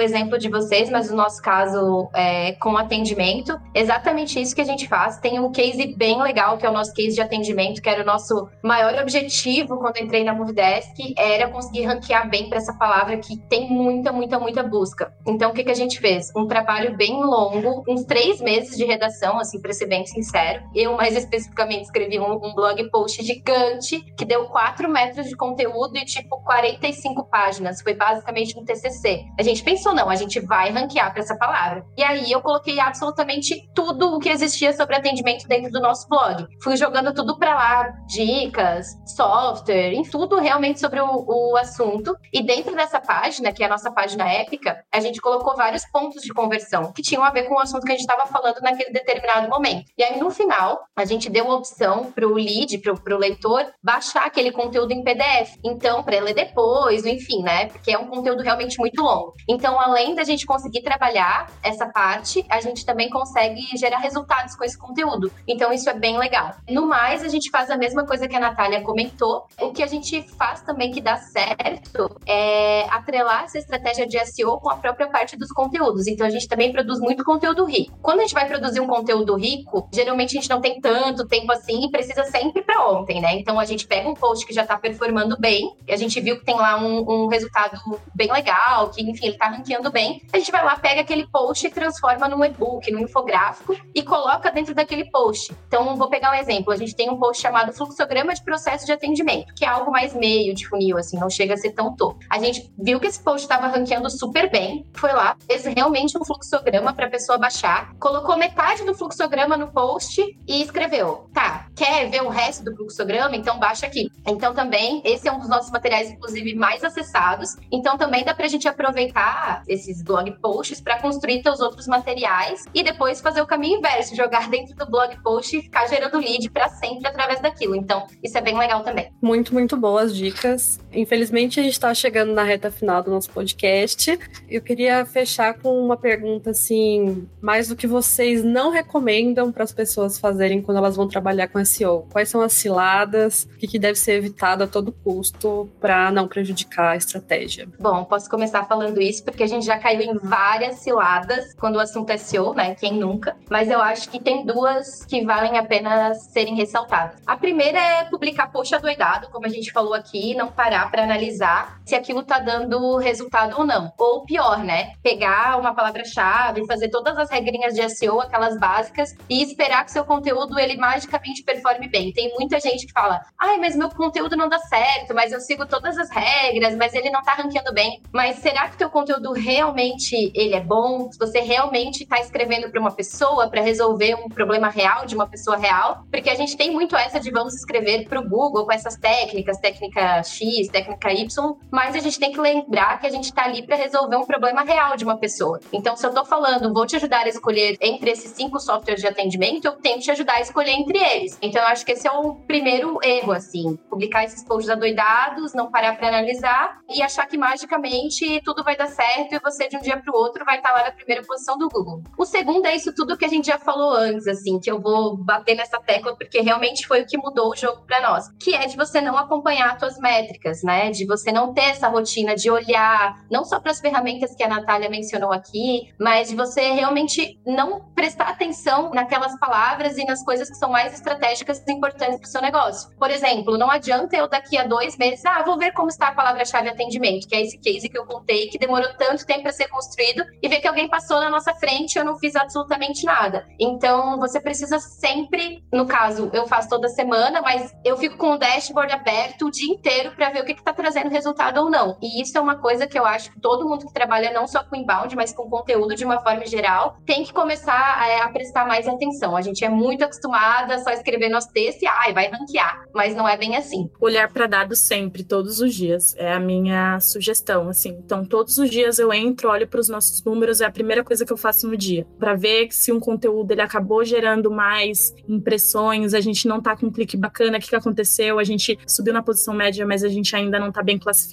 exemplo 0.00 0.38
de 0.38 0.48
vocês, 0.48 0.90
mas 0.90 1.10
no 1.10 1.16
nosso 1.16 1.40
caso 1.40 2.08
é, 2.14 2.52
com 2.52 2.76
atendimento, 2.76 3.58
exatamente 3.74 4.40
isso 4.40 4.54
que 4.54 4.60
a 4.60 4.64
gente 4.64 4.88
faz. 4.88 5.18
Tem 5.18 5.38
um 5.38 5.52
case 5.52 5.94
bem 5.96 6.20
legal, 6.22 6.58
que 6.58 6.66
é 6.66 6.70
o 6.70 6.72
nosso 6.72 6.92
case 6.92 7.14
de 7.14 7.20
atendimento, 7.20 7.80
que 7.80 7.88
era 7.88 8.02
o 8.02 8.06
nosso 8.06 8.48
maior 8.62 8.94
objetivo 9.00 9.78
quando 9.78 9.98
entrei 9.98 10.24
na 10.24 10.34
Movidesk, 10.34 11.14
era 11.16 11.48
conseguir 11.48 11.84
ranquear 11.84 12.23
bem 12.24 12.48
para 12.48 12.58
essa 12.58 12.72
palavra 12.74 13.16
que 13.18 13.36
tem 13.48 13.68
muita, 13.70 14.12
muita, 14.12 14.38
muita 14.38 14.62
busca. 14.62 15.12
Então, 15.26 15.50
o 15.50 15.54
que, 15.54 15.64
que 15.64 15.70
a 15.70 15.74
gente 15.74 16.00
fez? 16.00 16.30
Um 16.36 16.46
trabalho 16.46 16.96
bem 16.96 17.22
longo, 17.22 17.84
uns 17.88 18.04
três 18.04 18.40
meses 18.40 18.76
de 18.76 18.84
redação, 18.84 19.38
assim, 19.38 19.60
para 19.60 19.72
ser 19.72 19.86
bem 19.86 20.04
sincero. 20.06 20.62
Eu, 20.74 20.96
mais 20.96 21.16
especificamente, 21.16 21.84
escrevi 21.84 22.18
um, 22.18 22.32
um 22.32 22.54
blog 22.54 22.90
post 22.90 23.22
gigante 23.22 24.00
que 24.16 24.24
deu 24.24 24.46
quatro 24.46 24.88
metros 24.88 25.26
de 25.26 25.36
conteúdo 25.36 25.96
e, 25.96 26.04
tipo, 26.04 26.42
45 26.42 27.24
páginas. 27.28 27.80
Foi 27.80 27.94
basicamente 27.94 28.58
um 28.58 28.64
TCC. 28.64 29.24
A 29.38 29.42
gente 29.42 29.62
pensou, 29.62 29.94
não, 29.94 30.08
a 30.08 30.16
gente 30.16 30.40
vai 30.40 30.70
ranquear 30.70 31.12
para 31.12 31.22
essa 31.22 31.36
palavra. 31.36 31.84
E 31.96 32.02
aí, 32.02 32.30
eu 32.30 32.40
coloquei 32.40 32.80
absolutamente 32.80 33.68
tudo 33.74 34.14
o 34.14 34.18
que 34.18 34.28
existia 34.28 34.72
sobre 34.72 34.96
atendimento 34.96 35.46
dentro 35.46 35.70
do 35.70 35.80
nosso 35.80 36.08
blog. 36.08 36.46
Fui 36.62 36.76
jogando 36.76 37.12
tudo 37.14 37.38
para 37.38 37.54
lá, 37.54 37.92
dicas, 38.06 38.86
software, 39.06 39.92
em 39.92 40.02
tudo 40.02 40.38
realmente 40.38 40.80
sobre 40.80 41.00
o, 41.00 41.24
o 41.26 41.56
assunto. 41.56 42.13
E 42.32 42.42
dentro 42.42 42.74
dessa 42.74 43.00
página, 43.00 43.52
que 43.52 43.62
é 43.62 43.66
a 43.66 43.68
nossa 43.68 43.90
página 43.90 44.28
épica, 44.30 44.84
a 44.92 45.00
gente 45.00 45.20
colocou 45.20 45.56
vários 45.56 45.84
pontos 45.86 46.22
de 46.22 46.32
conversão 46.32 46.92
que 46.92 47.02
tinham 47.02 47.24
a 47.24 47.30
ver 47.30 47.44
com 47.44 47.54
o 47.54 47.60
assunto 47.60 47.84
que 47.84 47.92
a 47.92 47.94
gente 47.94 48.08
estava 48.08 48.26
falando 48.26 48.60
naquele 48.60 48.90
determinado 48.90 49.48
momento. 49.48 49.90
E 49.96 50.02
aí, 50.02 50.18
no 50.18 50.30
final, 50.30 50.80
a 50.96 51.04
gente 51.04 51.30
deu 51.30 51.50
a 51.50 51.56
opção 51.56 52.12
para 52.12 52.26
o 52.26 52.34
lead, 52.34 52.78
para 52.78 53.14
o 53.14 53.18
leitor, 53.18 53.66
baixar 53.82 54.26
aquele 54.26 54.52
conteúdo 54.52 54.92
em 54.92 55.02
PDF. 55.02 55.58
Então, 55.64 56.02
para 56.02 56.20
ler 56.20 56.34
depois, 56.34 57.04
enfim, 57.06 57.42
né? 57.42 57.66
Porque 57.66 57.92
é 57.92 57.98
um 57.98 58.06
conteúdo 58.06 58.42
realmente 58.42 58.78
muito 58.78 59.02
longo. 59.02 59.34
Então, 59.48 59.78
além 59.80 60.14
da 60.14 60.24
gente 60.24 60.46
conseguir 60.46 60.82
trabalhar 60.82 61.50
essa 61.62 61.86
parte, 61.86 62.44
a 62.48 62.60
gente 62.60 62.84
também 62.84 63.08
consegue 63.10 63.60
gerar 63.76 63.98
resultados 63.98 64.56
com 64.56 64.64
esse 64.64 64.78
conteúdo. 64.78 65.30
Então, 65.46 65.72
isso 65.72 65.88
é 65.88 65.94
bem 65.94 66.18
legal. 66.18 66.54
No 66.68 66.86
mais, 66.86 67.22
a 67.22 67.28
gente 67.28 67.50
faz 67.50 67.70
a 67.70 67.76
mesma 67.76 68.04
coisa 68.06 68.28
que 68.28 68.36
a 68.36 68.40
Natália 68.40 68.82
comentou. 68.82 69.46
O 69.60 69.72
que 69.72 69.82
a 69.82 69.86
gente 69.86 70.22
faz 70.36 70.62
também 70.62 70.90
que 70.90 71.00
dá 71.00 71.16
certo 71.16 72.03
é 72.26 72.86
atrelar 72.90 73.44
essa 73.44 73.58
estratégia 73.58 74.06
de 74.06 74.18
SEO 74.26 74.58
com 74.58 74.70
a 74.70 74.76
própria 74.76 75.08
parte 75.08 75.36
dos 75.36 75.50
conteúdos. 75.50 76.06
Então 76.06 76.26
a 76.26 76.30
gente 76.30 76.48
também 76.48 76.72
produz 76.72 76.98
muito 77.00 77.24
conteúdo 77.24 77.64
rico. 77.64 77.98
Quando 78.02 78.20
a 78.20 78.22
gente 78.22 78.34
vai 78.34 78.46
produzir 78.46 78.80
um 78.80 78.86
conteúdo 78.86 79.34
rico, 79.36 79.88
geralmente 79.92 80.36
a 80.36 80.40
gente 80.40 80.50
não 80.50 80.60
tem 80.60 80.80
tanto 80.80 81.26
tempo 81.26 81.50
assim 81.52 81.86
e 81.86 81.90
precisa 81.90 82.24
sempre 82.24 82.62
para 82.62 82.86
ontem, 82.88 83.20
né? 83.20 83.34
Então 83.34 83.58
a 83.58 83.64
gente 83.64 83.86
pega 83.86 84.08
um 84.08 84.14
post 84.14 84.46
que 84.46 84.52
já 84.52 84.66
tá 84.66 84.76
performando 84.76 85.36
bem, 85.38 85.74
a 85.88 85.96
gente 85.96 86.20
viu 86.20 86.38
que 86.38 86.44
tem 86.44 86.56
lá 86.56 86.78
um, 86.78 87.24
um 87.24 87.26
resultado 87.28 87.78
bem 88.14 88.30
legal, 88.30 88.90
que 88.90 89.02
enfim, 89.02 89.28
ele 89.28 89.38
tá 89.38 89.48
ranqueando 89.48 89.90
bem. 89.90 90.22
A 90.32 90.38
gente 90.38 90.50
vai 90.50 90.64
lá, 90.64 90.76
pega 90.76 91.00
aquele 91.00 91.26
post 91.28 91.66
e 91.66 91.70
transforma 91.70 92.28
num 92.28 92.44
e-book, 92.44 92.90
num 92.90 93.00
infográfico 93.00 93.76
e 93.94 94.02
coloca 94.02 94.50
dentro 94.50 94.74
daquele 94.74 95.10
post. 95.10 95.54
Então 95.68 95.96
vou 95.96 96.08
pegar 96.08 96.32
um 96.32 96.34
exemplo. 96.34 96.72
A 96.72 96.76
gente 96.76 96.94
tem 96.94 97.10
um 97.10 97.18
post 97.18 97.42
chamado 97.42 97.72
fluxograma 97.72 98.34
de 98.34 98.42
processo 98.42 98.86
de 98.86 98.92
atendimento, 98.92 99.54
que 99.54 99.64
é 99.64 99.68
algo 99.68 99.90
mais 99.90 100.14
meio 100.14 100.54
de 100.54 100.66
funil, 100.66 100.96
assim, 100.96 101.18
não 101.18 101.30
chega 101.30 101.54
a 101.54 101.56
ser 101.56 101.72
tão 101.72 101.93
a 102.30 102.38
gente 102.38 102.72
viu 102.78 103.00
que 103.00 103.06
esse 103.06 103.22
post 103.22 103.44
estava 103.44 103.66
ranqueando 103.68 104.10
super 104.10 104.50
bem, 104.50 104.86
foi 104.94 105.12
lá, 105.12 105.36
fez 105.46 105.64
realmente 105.64 106.16
um 106.18 106.24
fluxograma 106.24 106.92
para 106.92 107.06
a 107.06 107.10
pessoa 107.10 107.38
baixar, 107.38 107.94
colocou 107.98 108.36
metade 108.36 108.84
do 108.84 108.94
fluxograma 108.94 109.56
no 109.56 109.68
post 109.68 110.22
e 110.46 110.62
escreveu: 110.62 111.28
tá, 111.32 111.66
quer 111.76 112.08
ver 112.10 112.22
o 112.22 112.28
resto 112.28 112.64
do 112.64 112.76
fluxograma? 112.76 113.36
Então 113.36 113.58
baixa 113.58 113.86
aqui. 113.86 114.10
Então 114.26 114.54
também, 114.54 115.02
esse 115.04 115.28
é 115.28 115.32
um 115.32 115.38
dos 115.38 115.48
nossos 115.48 115.70
materiais, 115.70 116.10
inclusive, 116.10 116.54
mais 116.54 116.82
acessados. 116.84 117.56
Então 117.70 117.96
também 117.96 118.24
dá 118.24 118.34
para 118.34 118.46
a 118.46 118.48
gente 118.48 118.68
aproveitar 118.68 119.62
esses 119.68 120.02
blog 120.02 120.30
posts 120.40 120.80
para 120.80 121.00
construir 121.00 121.42
seus 121.42 121.60
outros 121.60 121.86
materiais 121.86 122.64
e 122.74 122.82
depois 122.82 123.20
fazer 123.20 123.40
o 123.40 123.46
caminho 123.46 123.78
inverso, 123.78 124.14
jogar 124.16 124.48
dentro 124.48 124.74
do 124.74 124.86
blog 124.86 125.16
post 125.22 125.56
e 125.56 125.62
ficar 125.62 125.86
gerando 125.88 126.18
lead 126.18 126.50
para 126.50 126.68
sempre 126.68 127.06
através 127.08 127.40
daquilo. 127.40 127.74
Então, 127.74 128.06
isso 128.22 128.36
é 128.36 128.40
bem 128.40 128.56
legal 128.56 128.82
também. 128.82 129.12
Muito, 129.20 129.52
muito 129.52 129.76
boas 129.76 130.14
dicas. 130.14 130.78
Infelizmente, 130.92 131.60
a 131.60 131.62
gente 131.62 131.73
está 131.74 131.92
chegando 131.92 132.32
na 132.32 132.42
reta 132.42 132.70
final 132.70 133.02
do 133.02 133.10
nosso 133.10 133.30
podcast. 133.30 134.18
Eu 134.48 134.62
queria 134.62 135.04
fechar 135.04 135.54
com 135.54 135.78
uma 135.84 135.96
pergunta 135.96 136.50
assim, 136.50 137.28
mais 137.40 137.68
do 137.68 137.76
que 137.76 137.86
vocês 137.86 138.42
não 138.42 138.70
recomendam 138.70 139.52
para 139.52 139.64
as 139.64 139.72
pessoas 139.72 140.18
fazerem 140.18 140.62
quando 140.62 140.78
elas 140.78 140.96
vão 140.96 141.08
trabalhar 141.08 141.48
com 141.48 141.62
SEO. 141.64 142.06
Quais 142.12 142.28
são 142.28 142.40
as 142.40 142.52
ciladas? 142.52 143.48
O 143.54 143.58
que, 143.58 143.66
que 143.66 143.78
deve 143.78 143.98
ser 143.98 144.12
evitado 144.12 144.64
a 144.64 144.66
todo 144.66 144.92
custo 144.92 145.68
para 145.80 146.10
não 146.10 146.28
prejudicar 146.28 146.92
a 146.92 146.96
estratégia? 146.96 147.68
Bom, 147.78 148.04
posso 148.04 148.30
começar 148.30 148.64
falando 148.64 149.00
isso 149.00 149.24
porque 149.24 149.42
a 149.42 149.46
gente 149.46 149.66
já 149.66 149.78
caiu 149.78 150.02
em 150.02 150.16
várias 150.16 150.76
ciladas 150.76 151.54
quando 151.54 151.76
o 151.76 151.80
assunto 151.80 152.10
é 152.10 152.16
SEO, 152.16 152.54
né? 152.54 152.74
Quem 152.74 152.94
nunca? 152.94 153.36
Mas 153.50 153.68
eu 153.68 153.80
acho 153.80 154.08
que 154.08 154.20
tem 154.20 154.46
duas 154.46 155.04
que 155.04 155.24
valem 155.24 155.58
a 155.58 155.64
pena 155.64 156.14
serem 156.14 156.54
ressaltadas. 156.54 157.20
A 157.26 157.36
primeira 157.36 157.78
é 157.78 158.04
publicar 158.04 158.52
post 158.52 158.74
adoidado, 158.74 159.28
como 159.30 159.46
a 159.46 159.48
gente 159.48 159.72
falou 159.72 159.94
aqui, 159.94 160.34
não 160.34 160.48
parar 160.48 160.90
para 160.90 161.02
analisar 161.02 161.63
se 161.84 161.94
aquilo 161.94 162.22
tá 162.22 162.38
dando 162.38 162.96
resultado 162.96 163.58
ou 163.58 163.66
não. 163.66 163.92
Ou 163.98 164.24
pior, 164.24 164.58
né? 164.64 164.92
Pegar 165.02 165.58
uma 165.58 165.74
palavra-chave, 165.74 166.66
fazer 166.66 166.88
todas 166.88 167.16
as 167.16 167.30
regrinhas 167.30 167.74
de 167.74 167.88
SEO, 167.88 168.20
aquelas 168.20 168.58
básicas, 168.58 169.14
e 169.28 169.42
esperar 169.42 169.84
que 169.84 169.92
seu 169.92 170.04
conteúdo 170.04 170.58
ele 170.58 170.76
magicamente 170.76 171.42
performe 171.42 171.88
bem. 171.88 172.12
Tem 172.12 172.32
muita 172.34 172.58
gente 172.60 172.86
que 172.86 172.92
fala: 172.92 173.20
"Ai, 173.38 173.58
mas 173.58 173.76
meu 173.76 173.90
conteúdo 173.90 174.36
não 174.36 174.48
dá 174.48 174.58
certo, 174.58 175.14
mas 175.14 175.32
eu 175.32 175.40
sigo 175.40 175.66
todas 175.66 175.98
as 175.98 176.10
regras, 176.10 176.76
mas 176.76 176.94
ele 176.94 177.10
não 177.10 177.22
tá 177.22 177.34
ranqueando 177.34 177.72
bem". 177.72 178.00
Mas 178.12 178.36
será 178.38 178.68
que 178.68 178.76
teu 178.76 178.90
conteúdo 178.90 179.32
realmente 179.32 180.32
ele 180.34 180.54
é 180.54 180.60
bom? 180.60 181.10
Se 181.10 181.18
você 181.18 181.40
realmente 181.40 182.06
tá 182.06 182.20
escrevendo 182.20 182.70
para 182.70 182.80
uma 182.80 182.92
pessoa 182.92 183.48
para 183.48 183.60
resolver 183.60 184.14
um 184.14 184.28
problema 184.28 184.68
real 184.68 185.06
de 185.06 185.14
uma 185.14 185.26
pessoa 185.26 185.56
real? 185.56 186.04
Porque 186.10 186.30
a 186.30 186.34
gente 186.34 186.56
tem 186.56 186.70
muito 186.70 186.96
essa 186.96 187.20
de 187.20 187.30
vamos 187.30 187.54
escrever 187.54 188.08
para 188.08 188.20
o 188.20 188.28
Google 188.28 188.64
com 188.64 188.72
essas 188.72 188.96
técnicas, 188.96 189.58
técnica 189.58 190.22
X, 190.22 190.68
técnica 190.68 191.12
Y, 191.12 191.53
mas 191.70 191.94
a 191.94 191.98
gente 191.98 192.18
tem 192.18 192.32
que 192.32 192.40
lembrar 192.40 193.00
que 193.00 193.06
a 193.06 193.10
gente 193.10 193.24
está 193.24 193.44
ali 193.44 193.64
para 193.66 193.76
resolver 193.76 194.16
um 194.16 194.24
problema 194.24 194.62
real 194.62 194.96
de 194.96 195.04
uma 195.04 195.16
pessoa. 195.16 195.60
Então, 195.72 195.96
se 195.96 196.06
eu 196.06 196.10
estou 196.10 196.24
falando, 196.24 196.72
vou 196.72 196.86
te 196.86 196.96
ajudar 196.96 197.24
a 197.24 197.28
escolher 197.28 197.76
entre 197.80 198.10
esses 198.10 198.30
cinco 198.32 198.58
softwares 198.60 199.00
de 199.00 199.08
atendimento, 199.08 199.64
eu 199.66 199.72
tenho 199.72 199.98
que 199.98 200.04
te 200.04 200.10
ajudar 200.10 200.34
a 200.34 200.40
escolher 200.40 200.72
entre 200.72 200.98
eles. 200.98 201.38
Então, 201.40 201.62
eu 201.62 201.68
acho 201.68 201.84
que 201.84 201.92
esse 201.92 202.06
é 202.06 202.12
o 202.12 202.34
primeiro 202.34 202.98
erro, 203.02 203.32
assim, 203.32 203.76
publicar 203.88 204.24
esses 204.24 204.44
posts 204.44 204.70
adoidados, 204.70 205.54
não 205.54 205.70
parar 205.70 205.96
para 205.96 206.08
analisar 206.08 206.78
e 206.88 207.02
achar 207.02 207.26
que 207.26 207.36
magicamente 207.36 208.40
tudo 208.44 208.62
vai 208.62 208.76
dar 208.76 208.88
certo 208.88 209.34
e 209.34 209.38
você 209.38 209.68
de 209.68 209.76
um 209.76 209.80
dia 209.80 209.96
para 209.96 210.12
o 210.12 210.16
outro 210.16 210.44
vai 210.44 210.56
estar 210.56 210.70
tá 210.70 210.74
lá 210.76 210.84
na 210.84 210.92
primeira 210.92 211.22
posição 211.22 211.56
do 211.58 211.68
Google. 211.68 212.02
O 212.18 212.24
segundo 212.24 212.66
é 212.66 212.74
isso 212.74 212.94
tudo 212.94 213.16
que 213.16 213.24
a 213.24 213.28
gente 213.28 213.46
já 213.46 213.58
falou 213.58 213.92
antes, 213.92 214.26
assim, 214.26 214.58
que 214.58 214.70
eu 214.70 214.80
vou 214.80 215.16
bater 215.16 215.54
nessa 215.54 215.78
tecla 215.80 216.16
porque 216.16 216.40
realmente 216.40 216.86
foi 216.86 217.02
o 217.02 217.06
que 217.06 217.16
mudou 217.16 217.50
o 217.50 217.56
jogo 217.56 217.82
para 217.86 218.00
nós, 218.00 218.28
que 218.38 218.54
é 218.54 218.66
de 218.66 218.76
você 218.76 219.00
não 219.00 219.16
acompanhar 219.16 219.72
as 219.72 219.78
suas 219.78 219.98
métricas, 219.98 220.62
né? 220.62 220.90
De 220.90 221.06
você 221.06 221.32
não 221.32 221.43
ter 221.52 221.64
essa 221.64 221.88
rotina 221.88 222.34
de 222.34 222.50
olhar, 222.50 223.24
não 223.30 223.44
só 223.44 223.60
para 223.60 223.70
as 223.70 223.80
ferramentas 223.80 224.34
que 224.34 224.42
a 224.42 224.48
Natália 224.48 224.88
mencionou 224.88 225.32
aqui, 225.32 225.92
mas 225.98 226.28
de 226.28 226.36
você 226.36 226.72
realmente 226.72 227.38
não 227.46 227.80
prestar 227.94 228.28
atenção 228.28 228.90
naquelas 228.90 229.38
palavras 229.38 229.98
e 229.98 230.04
nas 230.04 230.24
coisas 230.24 230.48
que 230.48 230.56
são 230.56 230.70
mais 230.70 230.94
estratégicas 230.94 231.62
e 231.66 231.72
importantes 231.72 232.18
para 232.18 232.26
o 232.26 232.30
seu 232.30 232.40
negócio. 232.40 232.90
Por 232.96 233.10
exemplo, 233.10 233.58
não 233.58 233.70
adianta 233.70 234.16
eu 234.16 234.28
daqui 234.28 234.56
a 234.56 234.64
dois 234.64 234.96
meses, 234.96 235.24
ah, 235.26 235.42
vou 235.42 235.58
ver 235.58 235.72
como 235.72 235.88
está 235.88 236.08
a 236.08 236.14
palavra-chave 236.14 236.68
atendimento, 236.68 237.28
que 237.28 237.34
é 237.34 237.42
esse 237.42 237.58
case 237.58 237.88
que 237.88 237.98
eu 237.98 238.06
contei, 238.06 238.48
que 238.48 238.58
demorou 238.58 238.88
tanto 238.96 239.26
tempo 239.26 239.42
para 239.42 239.52
ser 239.52 239.68
construído, 239.68 240.24
e 240.42 240.48
ver 240.48 240.60
que 240.60 240.68
alguém 240.68 240.88
passou 240.88 241.20
na 241.20 241.30
nossa 241.30 241.52
frente 241.54 241.94
e 241.94 241.98
eu 241.98 242.04
não 242.04 242.18
fiz 242.18 242.34
absolutamente 242.36 243.04
nada. 243.04 243.46
Então, 243.58 244.18
você 244.18 244.40
precisa 244.40 244.78
sempre, 244.78 245.62
no 245.72 245.86
caso, 245.86 246.30
eu 246.32 246.46
faço 246.46 246.68
toda 246.68 246.88
semana, 246.88 247.42
mas 247.42 247.74
eu 247.84 247.96
fico 247.96 248.16
com 248.16 248.32
o 248.32 248.38
dashboard 248.38 248.92
aberto 248.92 249.46
o 249.46 249.50
dia 249.50 249.72
inteiro 249.72 250.12
para 250.12 250.30
ver 250.30 250.42
o 250.42 250.44
que 250.44 250.52
está 250.52 250.72
trazendo 250.72 251.10
resultado 251.10 251.33
ou 251.56 251.70
não. 251.70 251.96
E 252.02 252.20
isso 252.20 252.36
é 252.36 252.40
uma 252.40 252.56
coisa 252.56 252.86
que 252.86 252.98
eu 252.98 253.04
acho 253.04 253.32
que 253.32 253.40
todo 253.40 253.68
mundo 253.68 253.86
que 253.86 253.92
trabalha 253.92 254.32
não 254.32 254.46
só 254.46 254.62
com 254.64 254.76
inbound, 254.76 255.14
mas 255.16 255.32
com 255.32 255.48
conteúdo 255.48 255.94
de 255.94 256.04
uma 256.04 256.20
forma 256.20 256.46
geral, 256.46 256.96
tem 257.04 257.24
que 257.24 257.32
começar 257.32 257.72
a, 257.72 258.24
a 258.24 258.28
prestar 258.28 258.66
mais 258.66 258.86
atenção. 258.88 259.36
A 259.36 259.42
gente 259.42 259.64
é 259.64 259.68
muito 259.68 260.04
acostumada 260.04 260.74
a 260.74 260.78
só 260.78 260.90
escrever 260.90 261.28
nosso 261.28 261.52
texto 261.52 261.82
e 261.82 261.86
ai, 261.86 262.12
vai 262.12 262.28
ranquear, 262.28 262.84
mas 262.94 263.14
não 263.14 263.28
é 263.28 263.36
bem 263.36 263.56
assim. 263.56 263.90
Olhar 264.00 264.30
para 264.32 264.46
dados 264.46 264.78
sempre, 264.78 265.24
todos 265.24 265.60
os 265.60 265.74
dias, 265.74 266.14
é 266.16 266.32
a 266.32 266.40
minha 266.40 266.98
sugestão, 267.00 267.68
assim. 267.68 267.90
Então, 268.04 268.24
todos 268.24 268.58
os 268.58 268.70
dias 268.70 268.98
eu 268.98 269.12
entro, 269.12 269.50
olho 269.50 269.66
para 269.66 269.80
os 269.80 269.88
nossos 269.88 270.22
números, 270.22 270.60
é 270.60 270.66
a 270.66 270.70
primeira 270.70 271.04
coisa 271.04 271.24
que 271.24 271.32
eu 271.32 271.36
faço 271.36 271.68
no 271.68 271.76
dia, 271.76 272.06
para 272.18 272.34
ver 272.34 272.68
se 272.70 272.92
um 272.92 273.00
conteúdo 273.00 273.52
ele 273.52 273.62
acabou 273.62 274.04
gerando 274.04 274.50
mais 274.50 275.14
impressões, 275.28 276.14
a 276.14 276.20
gente 276.20 276.46
não 276.46 276.60
tá 276.60 276.76
com 276.76 276.86
um 276.86 276.90
clique 276.90 277.16
bacana, 277.16 277.58
o 277.58 277.60
que, 277.60 277.68
que 277.68 277.76
aconteceu? 277.76 278.38
A 278.38 278.44
gente 278.44 278.78
subiu 278.86 279.12
na 279.12 279.22
posição 279.22 279.54
média, 279.54 279.86
mas 279.86 280.04
a 280.04 280.08
gente 280.08 280.34
ainda 280.34 280.58
não 280.58 280.70
tá 280.70 280.82
bem 280.82 280.98
classificado, 280.98 281.23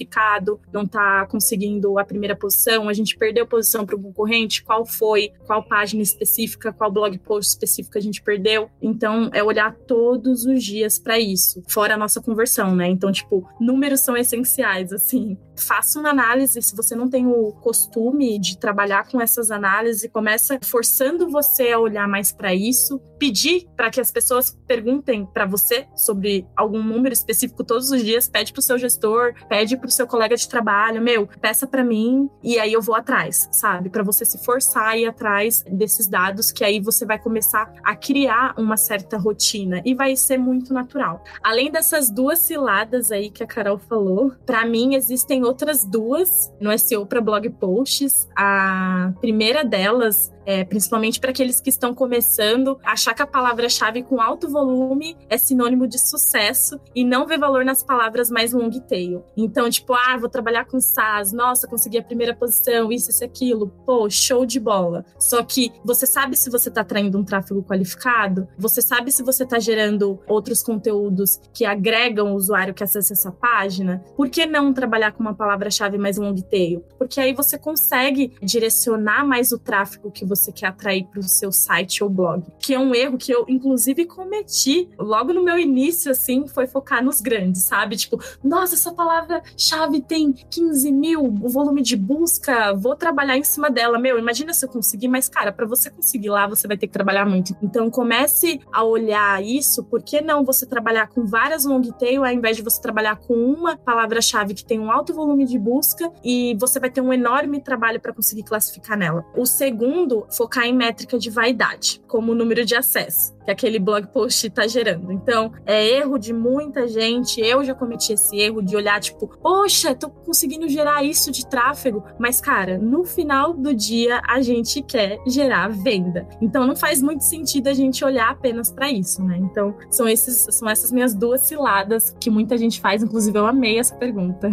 não 0.72 0.86
tá 0.86 1.26
conseguindo 1.26 1.98
a 1.98 2.04
primeira 2.04 2.36
posição, 2.36 2.88
a 2.88 2.92
gente 2.92 3.16
perdeu 3.16 3.46
posição 3.46 3.84
para 3.84 3.96
o 3.96 4.02
concorrente, 4.02 4.62
qual 4.62 4.84
foi, 4.84 5.32
qual 5.46 5.62
página 5.62 6.02
específica, 6.02 6.72
qual 6.72 6.90
blog 6.90 7.16
post 7.18 7.50
específico 7.50 7.98
a 7.98 8.00
gente 8.00 8.22
perdeu. 8.22 8.70
Então, 8.80 9.30
é 9.32 9.42
olhar 9.42 9.74
todos 9.74 10.44
os 10.44 10.62
dias 10.62 10.98
para 10.98 11.18
isso, 11.18 11.62
fora 11.68 11.94
a 11.94 11.98
nossa 11.98 12.20
conversão, 12.20 12.74
né? 12.74 12.88
Então, 12.88 13.12
tipo, 13.12 13.48
números 13.60 14.00
são 14.00 14.16
essenciais, 14.16 14.92
assim. 14.92 15.36
Faça 15.62 16.00
uma 16.00 16.10
análise, 16.10 16.60
se 16.60 16.74
você 16.74 16.94
não 16.96 17.08
tem 17.08 17.26
o 17.26 17.52
costume 17.52 18.38
de 18.38 18.58
trabalhar 18.58 19.08
com 19.08 19.20
essas 19.20 19.50
análises, 19.50 20.10
começa 20.12 20.58
forçando 20.64 21.30
você 21.30 21.70
a 21.70 21.78
olhar 21.78 22.08
mais 22.08 22.32
para 22.32 22.52
isso, 22.54 23.00
pedir 23.18 23.68
para 23.76 23.90
que 23.90 24.00
as 24.00 24.10
pessoas 24.10 24.58
perguntem 24.66 25.24
para 25.24 25.46
você 25.46 25.86
sobre 25.94 26.44
algum 26.56 26.82
número 26.82 27.12
específico 27.12 27.62
todos 27.62 27.90
os 27.90 28.02
dias, 28.02 28.28
pede 28.28 28.52
para 28.52 28.58
o 28.58 28.62
seu 28.62 28.76
gestor, 28.76 29.34
pede 29.48 29.76
para 29.76 29.86
o 29.86 29.90
seu 29.90 30.06
colega 30.06 30.34
de 30.34 30.48
trabalho, 30.48 31.00
meu, 31.00 31.28
peça 31.40 31.64
para 31.64 31.84
mim 31.84 32.28
e 32.42 32.58
aí 32.58 32.72
eu 32.72 32.82
vou 32.82 32.96
atrás, 32.96 33.48
sabe? 33.52 33.90
Para 33.90 34.02
você 34.02 34.24
se 34.24 34.44
forçar 34.44 34.88
a 34.88 34.98
ir 34.98 35.06
atrás 35.06 35.64
desses 35.70 36.08
dados, 36.08 36.50
que 36.50 36.64
aí 36.64 36.80
você 36.80 37.06
vai 37.06 37.18
começar 37.18 37.72
a 37.84 37.94
criar 37.94 38.54
uma 38.58 38.76
certa 38.76 39.16
rotina 39.16 39.80
e 39.84 39.94
vai 39.94 40.16
ser 40.16 40.38
muito 40.38 40.74
natural. 40.74 41.22
Além 41.42 41.70
dessas 41.70 42.10
duas 42.10 42.40
ciladas 42.40 43.12
aí 43.12 43.30
que 43.30 43.44
a 43.44 43.46
Carol 43.46 43.78
falou, 43.78 44.32
para 44.44 44.66
mim 44.66 44.94
existem 44.94 45.44
outras 45.52 45.84
duas 45.84 46.50
no 46.58 46.76
SEO 46.76 47.04
para 47.04 47.20
blog 47.20 47.48
posts. 47.50 48.26
A 48.36 49.12
primeira 49.20 49.62
delas 49.62 50.32
é, 50.46 50.64
principalmente 50.64 51.20
para 51.20 51.30
aqueles 51.30 51.60
que 51.60 51.70
estão 51.70 51.94
começando, 51.94 52.78
achar 52.84 53.14
que 53.14 53.22
a 53.22 53.26
palavra-chave 53.26 54.02
com 54.02 54.20
alto 54.20 54.48
volume 54.48 55.16
é 55.28 55.38
sinônimo 55.38 55.86
de 55.86 55.98
sucesso 55.98 56.80
e 56.94 57.04
não 57.04 57.26
ver 57.26 57.38
valor 57.38 57.64
nas 57.64 57.82
palavras 57.82 58.30
mais 58.30 58.52
long 58.52 58.70
tail. 58.70 59.24
Então, 59.36 59.68
tipo, 59.70 59.94
ah, 59.94 60.16
vou 60.18 60.28
trabalhar 60.28 60.64
com 60.64 60.80
SaaS, 60.80 61.32
nossa, 61.32 61.66
consegui 61.66 61.98
a 61.98 62.02
primeira 62.02 62.34
posição, 62.34 62.90
isso, 62.92 63.10
isso, 63.10 63.24
aquilo, 63.24 63.68
pô, 63.84 64.08
show 64.10 64.44
de 64.44 64.58
bola. 64.58 65.04
Só 65.18 65.42
que 65.42 65.72
você 65.84 66.06
sabe 66.06 66.36
se 66.36 66.50
você 66.50 66.68
está 66.68 66.80
atraindo 66.80 67.18
um 67.18 67.24
tráfego 67.24 67.62
qualificado, 67.62 68.48
você 68.58 68.82
sabe 68.82 69.10
se 69.10 69.22
você 69.22 69.44
está 69.44 69.58
gerando 69.58 70.20
outros 70.26 70.62
conteúdos 70.62 71.40
que 71.52 71.64
agregam 71.64 72.32
o 72.32 72.36
usuário 72.36 72.74
que 72.74 72.84
acessa 72.84 73.12
essa 73.12 73.30
página, 73.30 74.02
por 74.16 74.28
que 74.28 74.46
não 74.46 74.72
trabalhar 74.72 75.12
com 75.12 75.22
uma 75.22 75.34
palavra-chave 75.34 75.98
mais 75.98 76.16
long 76.16 76.34
tail? 76.34 76.84
Porque 76.98 77.20
aí 77.20 77.32
você 77.32 77.58
consegue 77.58 78.32
direcionar 78.42 79.26
mais 79.26 79.52
o 79.52 79.58
tráfego 79.58 80.10
que 80.10 80.24
você 80.34 80.52
quer 80.52 80.66
atrair 80.66 81.04
para 81.04 81.20
o 81.20 81.22
seu 81.22 81.52
site 81.52 82.02
ou 82.02 82.10
blog. 82.10 82.44
Que 82.58 82.74
é 82.74 82.78
um 82.78 82.94
erro 82.94 83.18
que 83.18 83.32
eu, 83.32 83.44
inclusive, 83.48 84.06
cometi 84.06 84.88
logo 84.98 85.32
no 85.32 85.42
meu 85.42 85.58
início, 85.58 86.10
assim, 86.10 86.46
foi 86.46 86.66
focar 86.66 87.04
nos 87.04 87.20
grandes, 87.20 87.62
sabe? 87.62 87.96
Tipo, 87.96 88.18
nossa, 88.42 88.74
essa 88.74 88.92
palavra-chave 88.92 90.00
tem 90.00 90.32
15 90.32 90.92
mil, 90.92 91.22
o 91.22 91.48
volume 91.48 91.82
de 91.82 91.96
busca, 91.96 92.74
vou 92.74 92.96
trabalhar 92.96 93.36
em 93.36 93.44
cima 93.44 93.70
dela. 93.70 93.98
Meu, 93.98 94.18
imagina 94.18 94.54
se 94.54 94.64
eu 94.64 94.68
conseguir, 94.68 95.08
mas, 95.08 95.28
cara, 95.28 95.52
para 95.52 95.66
você 95.66 95.90
conseguir 95.90 96.30
lá, 96.30 96.46
você 96.46 96.66
vai 96.66 96.76
ter 96.76 96.86
que 96.86 96.92
trabalhar 96.92 97.26
muito. 97.26 97.54
Então, 97.62 97.90
comece 97.90 98.60
a 98.72 98.82
olhar 98.84 99.42
isso, 99.42 99.84
por 99.84 100.02
que 100.02 100.20
não 100.20 100.44
você 100.44 100.66
trabalhar 100.66 101.08
com 101.08 101.26
várias 101.26 101.64
long 101.64 101.82
tail, 101.82 102.24
ao 102.24 102.30
invés 102.30 102.56
de 102.56 102.62
você 102.62 102.80
trabalhar 102.80 103.16
com 103.16 103.34
uma 103.34 103.76
palavra-chave 103.76 104.54
que 104.54 104.64
tem 104.64 104.78
um 104.78 104.90
alto 104.90 105.12
volume 105.14 105.44
de 105.44 105.58
busca 105.58 106.10
e 106.24 106.56
você 106.58 106.78
vai 106.78 106.90
ter 106.90 107.00
um 107.00 107.12
enorme 107.12 107.60
trabalho 107.60 108.00
para 108.00 108.12
conseguir 108.12 108.42
classificar 108.42 108.96
nela. 108.96 109.24
O 109.36 109.46
segundo 109.46 110.21
focar 110.30 110.64
em 110.64 110.74
métrica 110.74 111.18
de 111.18 111.30
vaidade, 111.30 112.00
como 112.06 112.32
o 112.32 112.34
número 112.34 112.64
de 112.64 112.74
acesso 112.74 113.34
que 113.44 113.50
aquele 113.50 113.78
blog 113.78 114.06
post 114.08 114.46
está 114.46 114.66
gerando. 114.66 115.12
Então, 115.12 115.52
é 115.66 115.86
erro 115.86 116.18
de 116.18 116.32
muita 116.32 116.86
gente. 116.86 117.40
Eu 117.40 117.64
já 117.64 117.74
cometi 117.74 118.12
esse 118.12 118.36
erro 118.38 118.62
de 118.62 118.76
olhar, 118.76 119.00
tipo, 119.00 119.26
poxa, 119.26 119.94
tô 119.94 120.08
conseguindo 120.08 120.68
gerar 120.68 121.04
isso 121.04 121.30
de 121.30 121.46
tráfego. 121.46 122.04
Mas, 122.18 122.40
cara, 122.40 122.78
no 122.78 123.04
final 123.04 123.52
do 123.52 123.74
dia, 123.74 124.20
a 124.26 124.40
gente 124.40 124.82
quer 124.82 125.18
gerar 125.26 125.68
venda. 125.68 126.26
Então, 126.40 126.66
não 126.66 126.76
faz 126.76 127.02
muito 127.02 127.24
sentido 127.24 127.68
a 127.68 127.74
gente 127.74 128.04
olhar 128.04 128.30
apenas 128.30 128.70
para 128.70 128.90
isso, 128.90 129.22
né? 129.24 129.38
Então, 129.38 129.76
são, 129.90 130.08
esses, 130.08 130.54
são 130.54 130.68
essas 130.68 130.92
minhas 130.92 131.14
duas 131.14 131.42
ciladas 131.42 132.14
que 132.20 132.30
muita 132.30 132.56
gente 132.56 132.80
faz. 132.80 133.02
Inclusive, 133.02 133.38
eu 133.38 133.46
amei 133.46 133.78
essa 133.78 133.94
pergunta. 133.94 134.50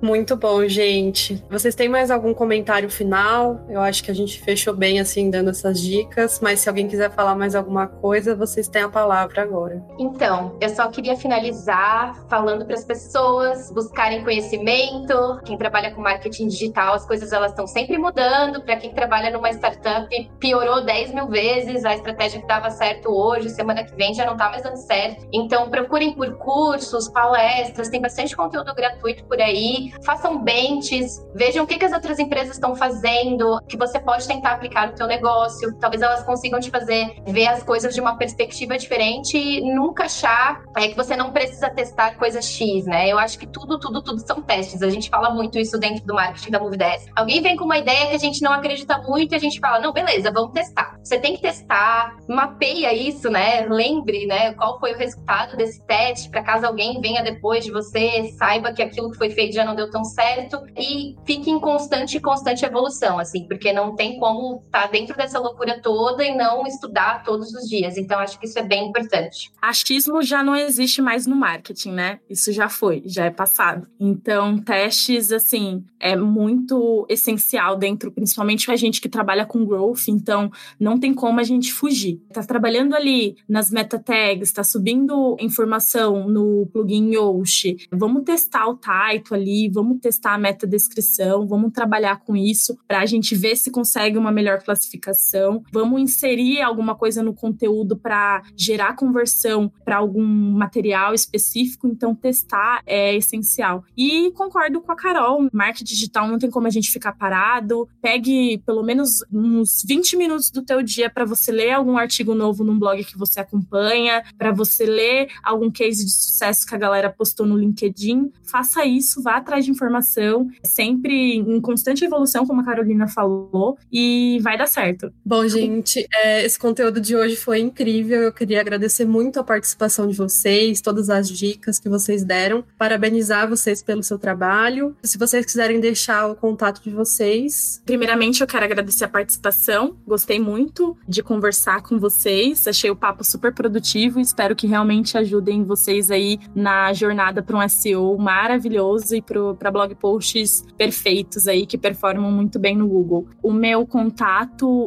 Muito 0.00 0.36
bom, 0.36 0.66
gente. 0.68 1.42
Vocês 1.50 1.74
têm 1.74 1.88
mais 1.88 2.10
algum 2.10 2.32
comentário 2.32 2.88
final? 2.88 3.64
Eu 3.68 3.80
acho 3.80 4.02
que 4.02 4.10
a 4.10 4.14
gente 4.14 4.40
fechou 4.40 4.74
bem, 4.74 4.87
assim, 4.96 5.28
dando 5.28 5.50
essas 5.50 5.80
dicas. 5.80 6.38
Mas 6.40 6.60
se 6.60 6.68
alguém 6.68 6.86
quiser 6.86 7.10
falar 7.10 7.34
mais 7.34 7.54
alguma 7.54 7.88
coisa, 7.88 8.36
vocês 8.36 8.68
têm 8.68 8.82
a 8.82 8.88
palavra 8.88 9.42
agora. 9.42 9.82
Então, 9.98 10.56
eu 10.60 10.68
só 10.68 10.88
queria 10.88 11.16
finalizar 11.16 12.14
falando 12.28 12.64
para 12.64 12.74
as 12.74 12.84
pessoas 12.84 13.72
buscarem 13.72 14.22
conhecimento. 14.22 15.40
Quem 15.44 15.58
trabalha 15.58 15.90
com 15.90 16.00
marketing 16.00 16.46
digital, 16.46 16.94
as 16.94 17.04
coisas 17.04 17.32
elas 17.32 17.50
estão 17.50 17.66
sempre 17.66 17.98
mudando. 17.98 18.62
Para 18.62 18.76
quem 18.76 18.92
trabalha 18.92 19.30
numa 19.30 19.50
startup, 19.50 20.08
piorou 20.38 20.84
10 20.84 21.12
mil 21.12 21.26
vezes. 21.26 21.84
A 21.84 21.94
estratégia 21.94 22.40
que 22.40 22.46
dava 22.46 22.70
certo 22.70 23.10
hoje, 23.10 23.50
semana 23.50 23.82
que 23.82 23.94
vem 23.96 24.14
já 24.14 24.24
não 24.24 24.34
está 24.34 24.48
mais 24.48 24.62
dando 24.62 24.76
certo. 24.76 25.26
Então, 25.32 25.68
procurem 25.68 26.12
por 26.12 26.38
cursos, 26.38 27.08
palestras, 27.08 27.88
tem 27.88 28.00
bastante 28.00 28.36
conteúdo 28.36 28.72
gratuito 28.74 29.24
por 29.24 29.40
aí. 29.40 29.92
Façam 30.04 30.42
benches, 30.42 31.26
vejam 31.34 31.64
o 31.64 31.66
que, 31.66 31.78
que 31.78 31.84
as 31.84 31.92
outras 31.92 32.18
empresas 32.18 32.54
estão 32.54 32.76
fazendo, 32.76 33.60
que 33.68 33.76
você 33.76 33.98
pode 33.98 34.26
tentar 34.26 34.52
aplicar 34.52 34.77
no 34.86 34.96
seu 34.96 35.06
negócio. 35.06 35.76
Talvez 35.78 36.02
elas 36.02 36.22
consigam 36.24 36.60
te 36.60 36.70
fazer 36.70 37.16
ver 37.26 37.46
as 37.48 37.62
coisas 37.62 37.94
de 37.94 38.00
uma 38.00 38.16
perspectiva 38.16 38.78
diferente 38.78 39.36
e 39.36 39.60
nunca 39.74 40.04
achar 40.04 40.62
é, 40.76 40.88
que 40.88 40.96
você 40.96 41.16
não 41.16 41.32
precisa 41.32 41.70
testar 41.70 42.16
coisa 42.16 42.40
X, 42.40 42.86
né? 42.86 43.08
Eu 43.08 43.18
acho 43.18 43.38
que 43.38 43.46
tudo, 43.46 43.78
tudo, 43.78 44.02
tudo 44.02 44.20
são 44.20 44.42
testes. 44.42 44.82
A 44.82 44.90
gente 44.90 45.08
fala 45.08 45.30
muito 45.30 45.58
isso 45.58 45.78
dentro 45.78 46.04
do 46.06 46.14
marketing 46.14 46.50
da 46.50 46.60
Move 46.60 46.76
10. 46.76 47.06
Alguém 47.16 47.42
vem 47.42 47.56
com 47.56 47.64
uma 47.64 47.78
ideia 47.78 48.08
que 48.08 48.14
a 48.14 48.18
gente 48.18 48.42
não 48.42 48.52
acredita 48.52 48.98
muito 48.98 49.32
e 49.32 49.36
a 49.36 49.38
gente 49.38 49.58
fala, 49.60 49.80
não, 49.80 49.92
beleza, 49.92 50.30
vamos 50.30 50.52
testar. 50.52 50.98
Você 51.02 51.18
tem 51.18 51.34
que 51.34 51.42
testar, 51.42 52.16
mapeia 52.28 52.92
isso, 52.94 53.30
né? 53.30 53.66
Lembre, 53.66 54.26
né, 54.26 54.52
qual 54.54 54.78
foi 54.78 54.92
o 54.92 54.96
resultado 54.96 55.56
desse 55.56 55.84
teste, 55.86 56.30
para 56.30 56.42
caso 56.42 56.66
alguém 56.66 57.00
venha 57.00 57.22
depois 57.22 57.64
de 57.64 57.70
você, 57.70 58.32
saiba 58.38 58.72
que 58.72 58.82
aquilo 58.82 59.10
que 59.10 59.18
foi 59.18 59.30
feito 59.30 59.54
já 59.54 59.64
não 59.64 59.74
deu 59.74 59.90
tão 59.90 60.04
certo 60.04 60.62
e 60.76 61.16
fique 61.24 61.50
em 61.50 61.60
constante, 61.60 62.20
constante 62.20 62.64
evolução, 62.64 63.18
assim, 63.18 63.46
porque 63.46 63.72
não 63.72 63.94
tem 63.94 64.18
como 64.18 64.62
estar 64.68 64.82
tá 64.82 64.86
dentro 64.86 65.16
dessa 65.16 65.38
loucura 65.38 65.80
toda 65.80 66.24
e 66.24 66.36
não 66.36 66.66
estudar 66.66 67.24
todos 67.24 67.52
os 67.52 67.68
dias. 67.68 67.96
Então, 67.96 68.18
acho 68.18 68.38
que 68.38 68.46
isso 68.46 68.58
é 68.58 68.62
bem 68.62 68.88
importante. 68.88 69.50
Achismo 69.60 70.22
já 70.22 70.42
não 70.42 70.54
existe 70.54 71.02
mais 71.02 71.26
no 71.26 71.34
marketing, 71.34 71.92
né? 71.92 72.20
Isso 72.28 72.52
já 72.52 72.68
foi, 72.68 73.02
já 73.04 73.24
é 73.24 73.30
passado. 73.30 73.88
Então, 73.98 74.58
testes, 74.58 75.32
assim, 75.32 75.84
é 75.98 76.16
muito 76.16 77.06
essencial 77.08 77.76
dentro, 77.76 78.12
principalmente 78.12 78.70
a 78.70 78.76
gente 78.76 79.00
que 79.00 79.08
trabalha 79.08 79.46
com 79.46 79.64
growth. 79.64 80.08
Então, 80.08 80.50
não 80.78 80.98
tem 80.98 81.12
como 81.12 81.40
a 81.40 81.44
gente 81.44 81.72
fugir. 81.72 82.22
Tá 82.32 82.42
trabalhando 82.42 82.94
ali 82.94 83.36
nas 83.48 83.70
meta 83.70 83.98
tags, 83.98 84.52
tá 84.52 84.62
subindo 84.62 85.36
informação 85.40 86.28
no 86.28 86.66
plugin 86.72 87.12
Yoast. 87.12 87.88
Vamos 87.90 88.24
testar 88.24 88.68
o 88.68 88.76
title 88.76 89.36
ali, 89.36 89.68
vamos 89.68 89.98
testar 90.00 90.34
a 90.34 90.38
meta 90.38 90.66
descrição, 90.66 91.46
vamos 91.46 91.72
trabalhar 91.72 92.20
com 92.20 92.36
isso 92.36 92.78
para 92.86 93.00
a 93.00 93.06
gente 93.06 93.34
ver 93.34 93.56
se 93.56 93.70
consegue 93.70 94.18
uma 94.18 94.30
melhor 94.30 94.57
melhor 94.58 94.62
classificação. 94.62 95.62
Vamos 95.72 96.00
inserir 96.00 96.60
alguma 96.60 96.94
coisa 96.94 97.22
no 97.22 97.32
conteúdo 97.32 97.96
para 97.96 98.42
gerar 98.56 98.96
conversão 98.96 99.72
para 99.84 99.96
algum 99.96 100.24
material 100.24 101.14
específico, 101.14 101.86
então 101.86 102.14
testar 102.14 102.82
é 102.86 103.14
essencial. 103.14 103.84
E 103.96 104.30
concordo 104.32 104.80
com 104.80 104.92
a 104.92 104.96
Carol, 104.96 105.48
marketing 105.52 105.84
digital 105.84 106.28
não 106.28 106.38
tem 106.38 106.50
como 106.50 106.66
a 106.66 106.70
gente 106.70 106.90
ficar 106.90 107.12
parado. 107.12 107.88
Pegue 108.02 108.58
pelo 108.66 108.82
menos 108.82 109.24
uns 109.32 109.82
20 109.86 110.16
minutos 110.16 110.50
do 110.50 110.62
teu 110.62 110.82
dia 110.82 111.08
para 111.08 111.24
você 111.24 111.52
ler 111.52 111.72
algum 111.72 111.96
artigo 111.96 112.34
novo 112.34 112.64
num 112.64 112.78
blog 112.78 113.04
que 113.04 113.16
você 113.16 113.40
acompanha, 113.40 114.22
para 114.36 114.52
você 114.52 114.84
ler 114.84 115.28
algum 115.42 115.70
case 115.70 116.04
de 116.04 116.10
sucesso 116.10 116.66
que 116.66 116.74
a 116.74 116.78
galera 116.78 117.10
postou 117.10 117.46
no 117.46 117.56
LinkedIn. 117.56 118.30
Faça 118.44 118.84
isso, 118.84 119.22
vá 119.22 119.36
atrás 119.36 119.64
de 119.64 119.70
informação, 119.70 120.48
sempre 120.64 121.36
em 121.36 121.60
constante 121.60 122.04
evolução, 122.04 122.46
como 122.46 122.60
a 122.60 122.64
Carolina 122.64 123.06
falou, 123.06 123.76
e 123.92 124.38
vai 124.48 124.56
dar 124.56 124.66
certo. 124.66 125.12
Bom, 125.22 125.46
gente, 125.46 126.06
é, 126.10 126.42
esse 126.42 126.58
conteúdo 126.58 127.02
de 127.02 127.14
hoje 127.14 127.36
foi 127.36 127.58
incrível. 127.58 128.22
Eu 128.22 128.32
queria 128.32 128.60
agradecer 128.60 129.04
muito 129.04 129.38
a 129.38 129.44
participação 129.44 130.08
de 130.08 130.16
vocês, 130.16 130.80
todas 130.80 131.10
as 131.10 131.28
dicas 131.28 131.78
que 131.78 131.86
vocês 131.86 132.24
deram, 132.24 132.64
parabenizar 132.78 133.46
vocês 133.46 133.82
pelo 133.82 134.02
seu 134.02 134.18
trabalho. 134.18 134.96
Se 135.02 135.18
vocês 135.18 135.44
quiserem 135.44 135.80
deixar 135.80 136.26
o 136.28 136.34
contato 136.34 136.82
de 136.82 136.88
vocês. 136.88 137.82
Primeiramente, 137.84 138.40
eu 138.40 138.46
quero 138.46 138.64
agradecer 138.64 139.04
a 139.04 139.08
participação. 139.08 139.98
Gostei 140.06 140.40
muito 140.40 140.96
de 141.06 141.22
conversar 141.22 141.82
com 141.82 141.98
vocês. 141.98 142.66
Achei 142.66 142.90
o 142.90 142.96
papo 142.96 143.22
super 143.22 143.52
produtivo. 143.52 144.18
Espero 144.18 144.56
que 144.56 144.66
realmente 144.66 145.18
ajudem 145.18 145.62
vocês 145.62 146.10
aí 146.10 146.38
na 146.54 146.94
jornada 146.94 147.42
para 147.42 147.58
um 147.58 147.68
SEO 147.68 148.16
maravilhoso 148.16 149.14
e 149.14 149.20
para 149.20 149.70
blog 149.70 149.94
posts 149.96 150.64
perfeitos 150.78 151.46
aí 151.46 151.66
que 151.66 151.76
performam 151.76 152.32
muito 152.32 152.58
bem 152.58 152.74
no 152.74 152.88
Google. 152.88 153.28
O 153.42 153.52
meu 153.52 153.86
contato, 153.86 154.37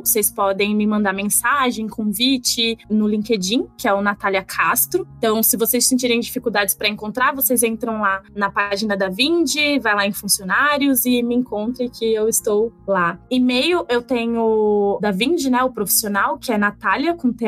vocês 0.04 0.32
podem 0.32 0.76
me 0.76 0.86
mandar 0.86 1.14
mensagem, 1.14 1.88
convite 1.88 2.78
no 2.89 3.08
LinkedIn, 3.08 3.68
que 3.78 3.88
é 3.88 3.93
o 3.93 4.02
Natália 4.02 4.43
Castro. 4.43 5.08
Então, 5.18 5.41
se 5.43 5.58
vocês 5.58 5.86
sentirem 5.86 6.20
dificuldades 6.20 6.76
para 6.76 6.88
encontrar, 6.88 7.34
vocês 7.34 7.64
entram 7.64 8.02
lá 8.02 8.22
na 8.36 8.49
página 8.52 8.95
da 8.95 9.10
Vindi, 9.10 9.80
vai 9.80 9.95
lá 9.95 10.06
em 10.06 10.12
funcionários 10.12 11.06
e 11.06 11.22
me 11.24 11.36
encontre 11.36 11.89
que 11.89 12.14
eu 12.14 12.28
estou 12.28 12.72
lá. 12.88 13.20
E-mail 13.30 13.86
eu 13.89 14.02
tenho 14.02 14.97
da 15.02 15.12
Vindi, 15.12 15.49
né, 15.49 15.64
o 15.64 15.72
profissional, 15.72 16.38
que 16.38 16.52
é 16.52 16.58
natalia 16.58 17.14
com 17.14 17.32
th, 17.32 17.47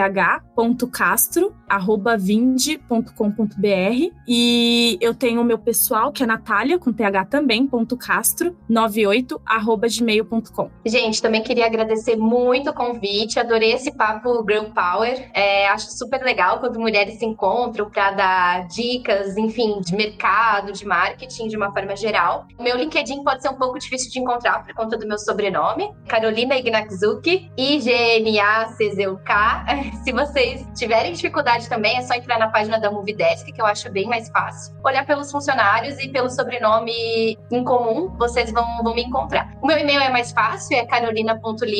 ponto 0.55 0.87
castro, 0.87 1.53
arroba 1.67 2.17
vindi.com.br 2.17 3.11
e 4.27 4.97
eu 5.01 5.13
tenho 5.13 5.41
o 5.41 5.43
meu 5.43 5.57
pessoal, 5.57 6.11
que 6.11 6.23
é 6.23 6.25
natalia 6.25 6.77
com 6.77 6.91
th 6.91 7.03
também, 7.29 7.65
ponto 7.67 7.97
castro, 7.97 8.55
98, 8.69 9.41
arroba 9.45 9.87
gmail.com. 9.87 10.69
Gente, 10.85 11.21
também 11.21 11.41
queria 11.41 11.65
agradecer 11.65 11.92
muito 12.17 12.69
o 12.69 12.73
convite, 12.73 13.39
adorei 13.39 13.73
esse 13.73 13.91
papo 13.91 14.45
Girl 14.47 14.65
Power, 14.73 15.29
é, 15.33 15.67
acho 15.67 15.91
super 15.91 16.21
legal 16.21 16.59
quando 16.59 16.79
mulheres 16.79 17.19
se 17.19 17.25
encontram 17.25 17.89
para 17.89 18.11
dar 18.11 18.67
dicas, 18.67 19.35
enfim, 19.37 19.81
de 19.81 19.95
mercado, 19.95 20.71
de 20.71 20.85
marketing, 20.85 21.47
de 21.47 21.57
uma 21.57 21.71
forma 21.71 21.95
geral. 21.95 22.45
O 22.57 22.63
meu 22.63 22.77
LinkedIn 22.77 23.23
pode 23.23 23.41
ser 23.41 23.49
um 23.49 23.55
pouco 23.55 23.79
difícil 23.79 24.11
de 24.11 24.19
encontrar 24.19 24.63
por 24.63 24.73
conta 24.73 24.97
do 24.97 25.07
meu 25.07 25.17
sobrenome, 25.17 25.91
Carolina 26.07 26.57
Ignakzuki, 26.57 27.51
I-G-N-A-C-Z-U-K. 27.57 29.65
Se 30.03 30.11
vocês 30.11 30.65
tiverem 30.75 31.13
dificuldade 31.13 31.69
também, 31.69 31.97
é 31.97 32.01
só 32.01 32.13
entrar 32.13 32.39
na 32.39 32.49
página 32.49 32.79
da 32.79 32.91
Movidesk, 32.91 33.51
que 33.51 33.61
eu 33.61 33.65
acho 33.65 33.91
bem 33.91 34.07
mais 34.07 34.29
fácil. 34.29 34.75
Olhar 34.83 35.05
pelos 35.05 35.31
funcionários 35.31 35.97
e 35.99 36.09
pelo 36.09 36.29
sobrenome 36.29 37.37
em 37.51 37.63
comum, 37.63 38.09
vocês 38.17 38.51
vão, 38.51 38.83
vão 38.83 38.93
me 38.93 39.03
encontrar. 39.03 39.51
O 39.61 39.67
meu 39.67 39.77
e-mail 39.77 40.01
é 40.01 40.09
mais 40.09 40.31
fácil, 40.31 40.77
é 40.77 40.85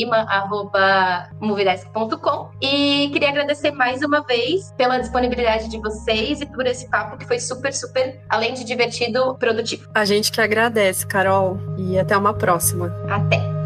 carolina.lima.movidesk.com. 0.06 2.51
E 2.62 3.10
queria 3.12 3.30
agradecer 3.30 3.72
mais 3.72 4.01
uma 4.01 4.22
vez 4.22 4.72
pela 4.78 4.99
disponibilidade 4.99 5.70
de 5.70 5.80
vocês 5.80 6.41
e 6.41 6.45
por 6.45 6.66
esse 6.66 6.89
papo 6.89 7.18
que 7.18 7.26
foi 7.26 7.39
super, 7.39 7.74
super, 7.74 8.22
além 8.30 8.54
de 8.54 8.64
divertido, 8.64 9.36
produtivo. 9.36 9.89
A 9.93 10.06
gente 10.06 10.32
que 10.32 10.41
agradece, 10.41 11.06
Carol, 11.06 11.60
e 11.78 11.99
até 11.99 12.18
uma 12.18 12.34
próxima. 12.34 12.93
Até! 13.10 13.62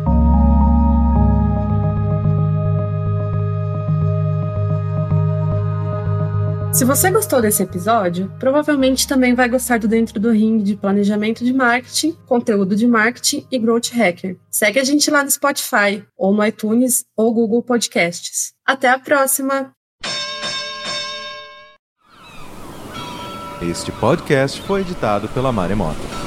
Se 6.77 6.85
você 6.85 7.09
gostou 7.09 7.41
desse 7.41 7.63
episódio, 7.63 8.31
provavelmente 8.37 9.07
também 9.07 9.33
vai 9.33 9.49
gostar 9.49 9.79
do 9.79 9.87
Dentro 9.87 10.19
do 10.19 10.29
Ring 10.29 10.59
de 10.59 10.75
planejamento 10.75 11.43
de 11.43 11.51
marketing, 11.51 12.15
conteúdo 12.27 12.75
de 12.75 12.85
marketing 12.85 13.47
e 13.51 13.57
growth 13.57 13.89
hacker. 13.91 14.37
Segue 14.47 14.77
a 14.77 14.83
gente 14.83 15.09
lá 15.09 15.23
no 15.23 15.31
Spotify, 15.31 16.05
ou 16.15 16.31
no 16.31 16.45
iTunes 16.45 17.03
ou 17.17 17.33
Google 17.33 17.63
Podcasts. 17.63 18.53
Até 18.63 18.89
a 18.89 18.99
próxima! 18.99 19.71
Este 23.59 23.91
podcast 23.93 24.61
foi 24.61 24.81
editado 24.81 25.27
pela 25.29 25.51
Maremoto. 25.51 26.26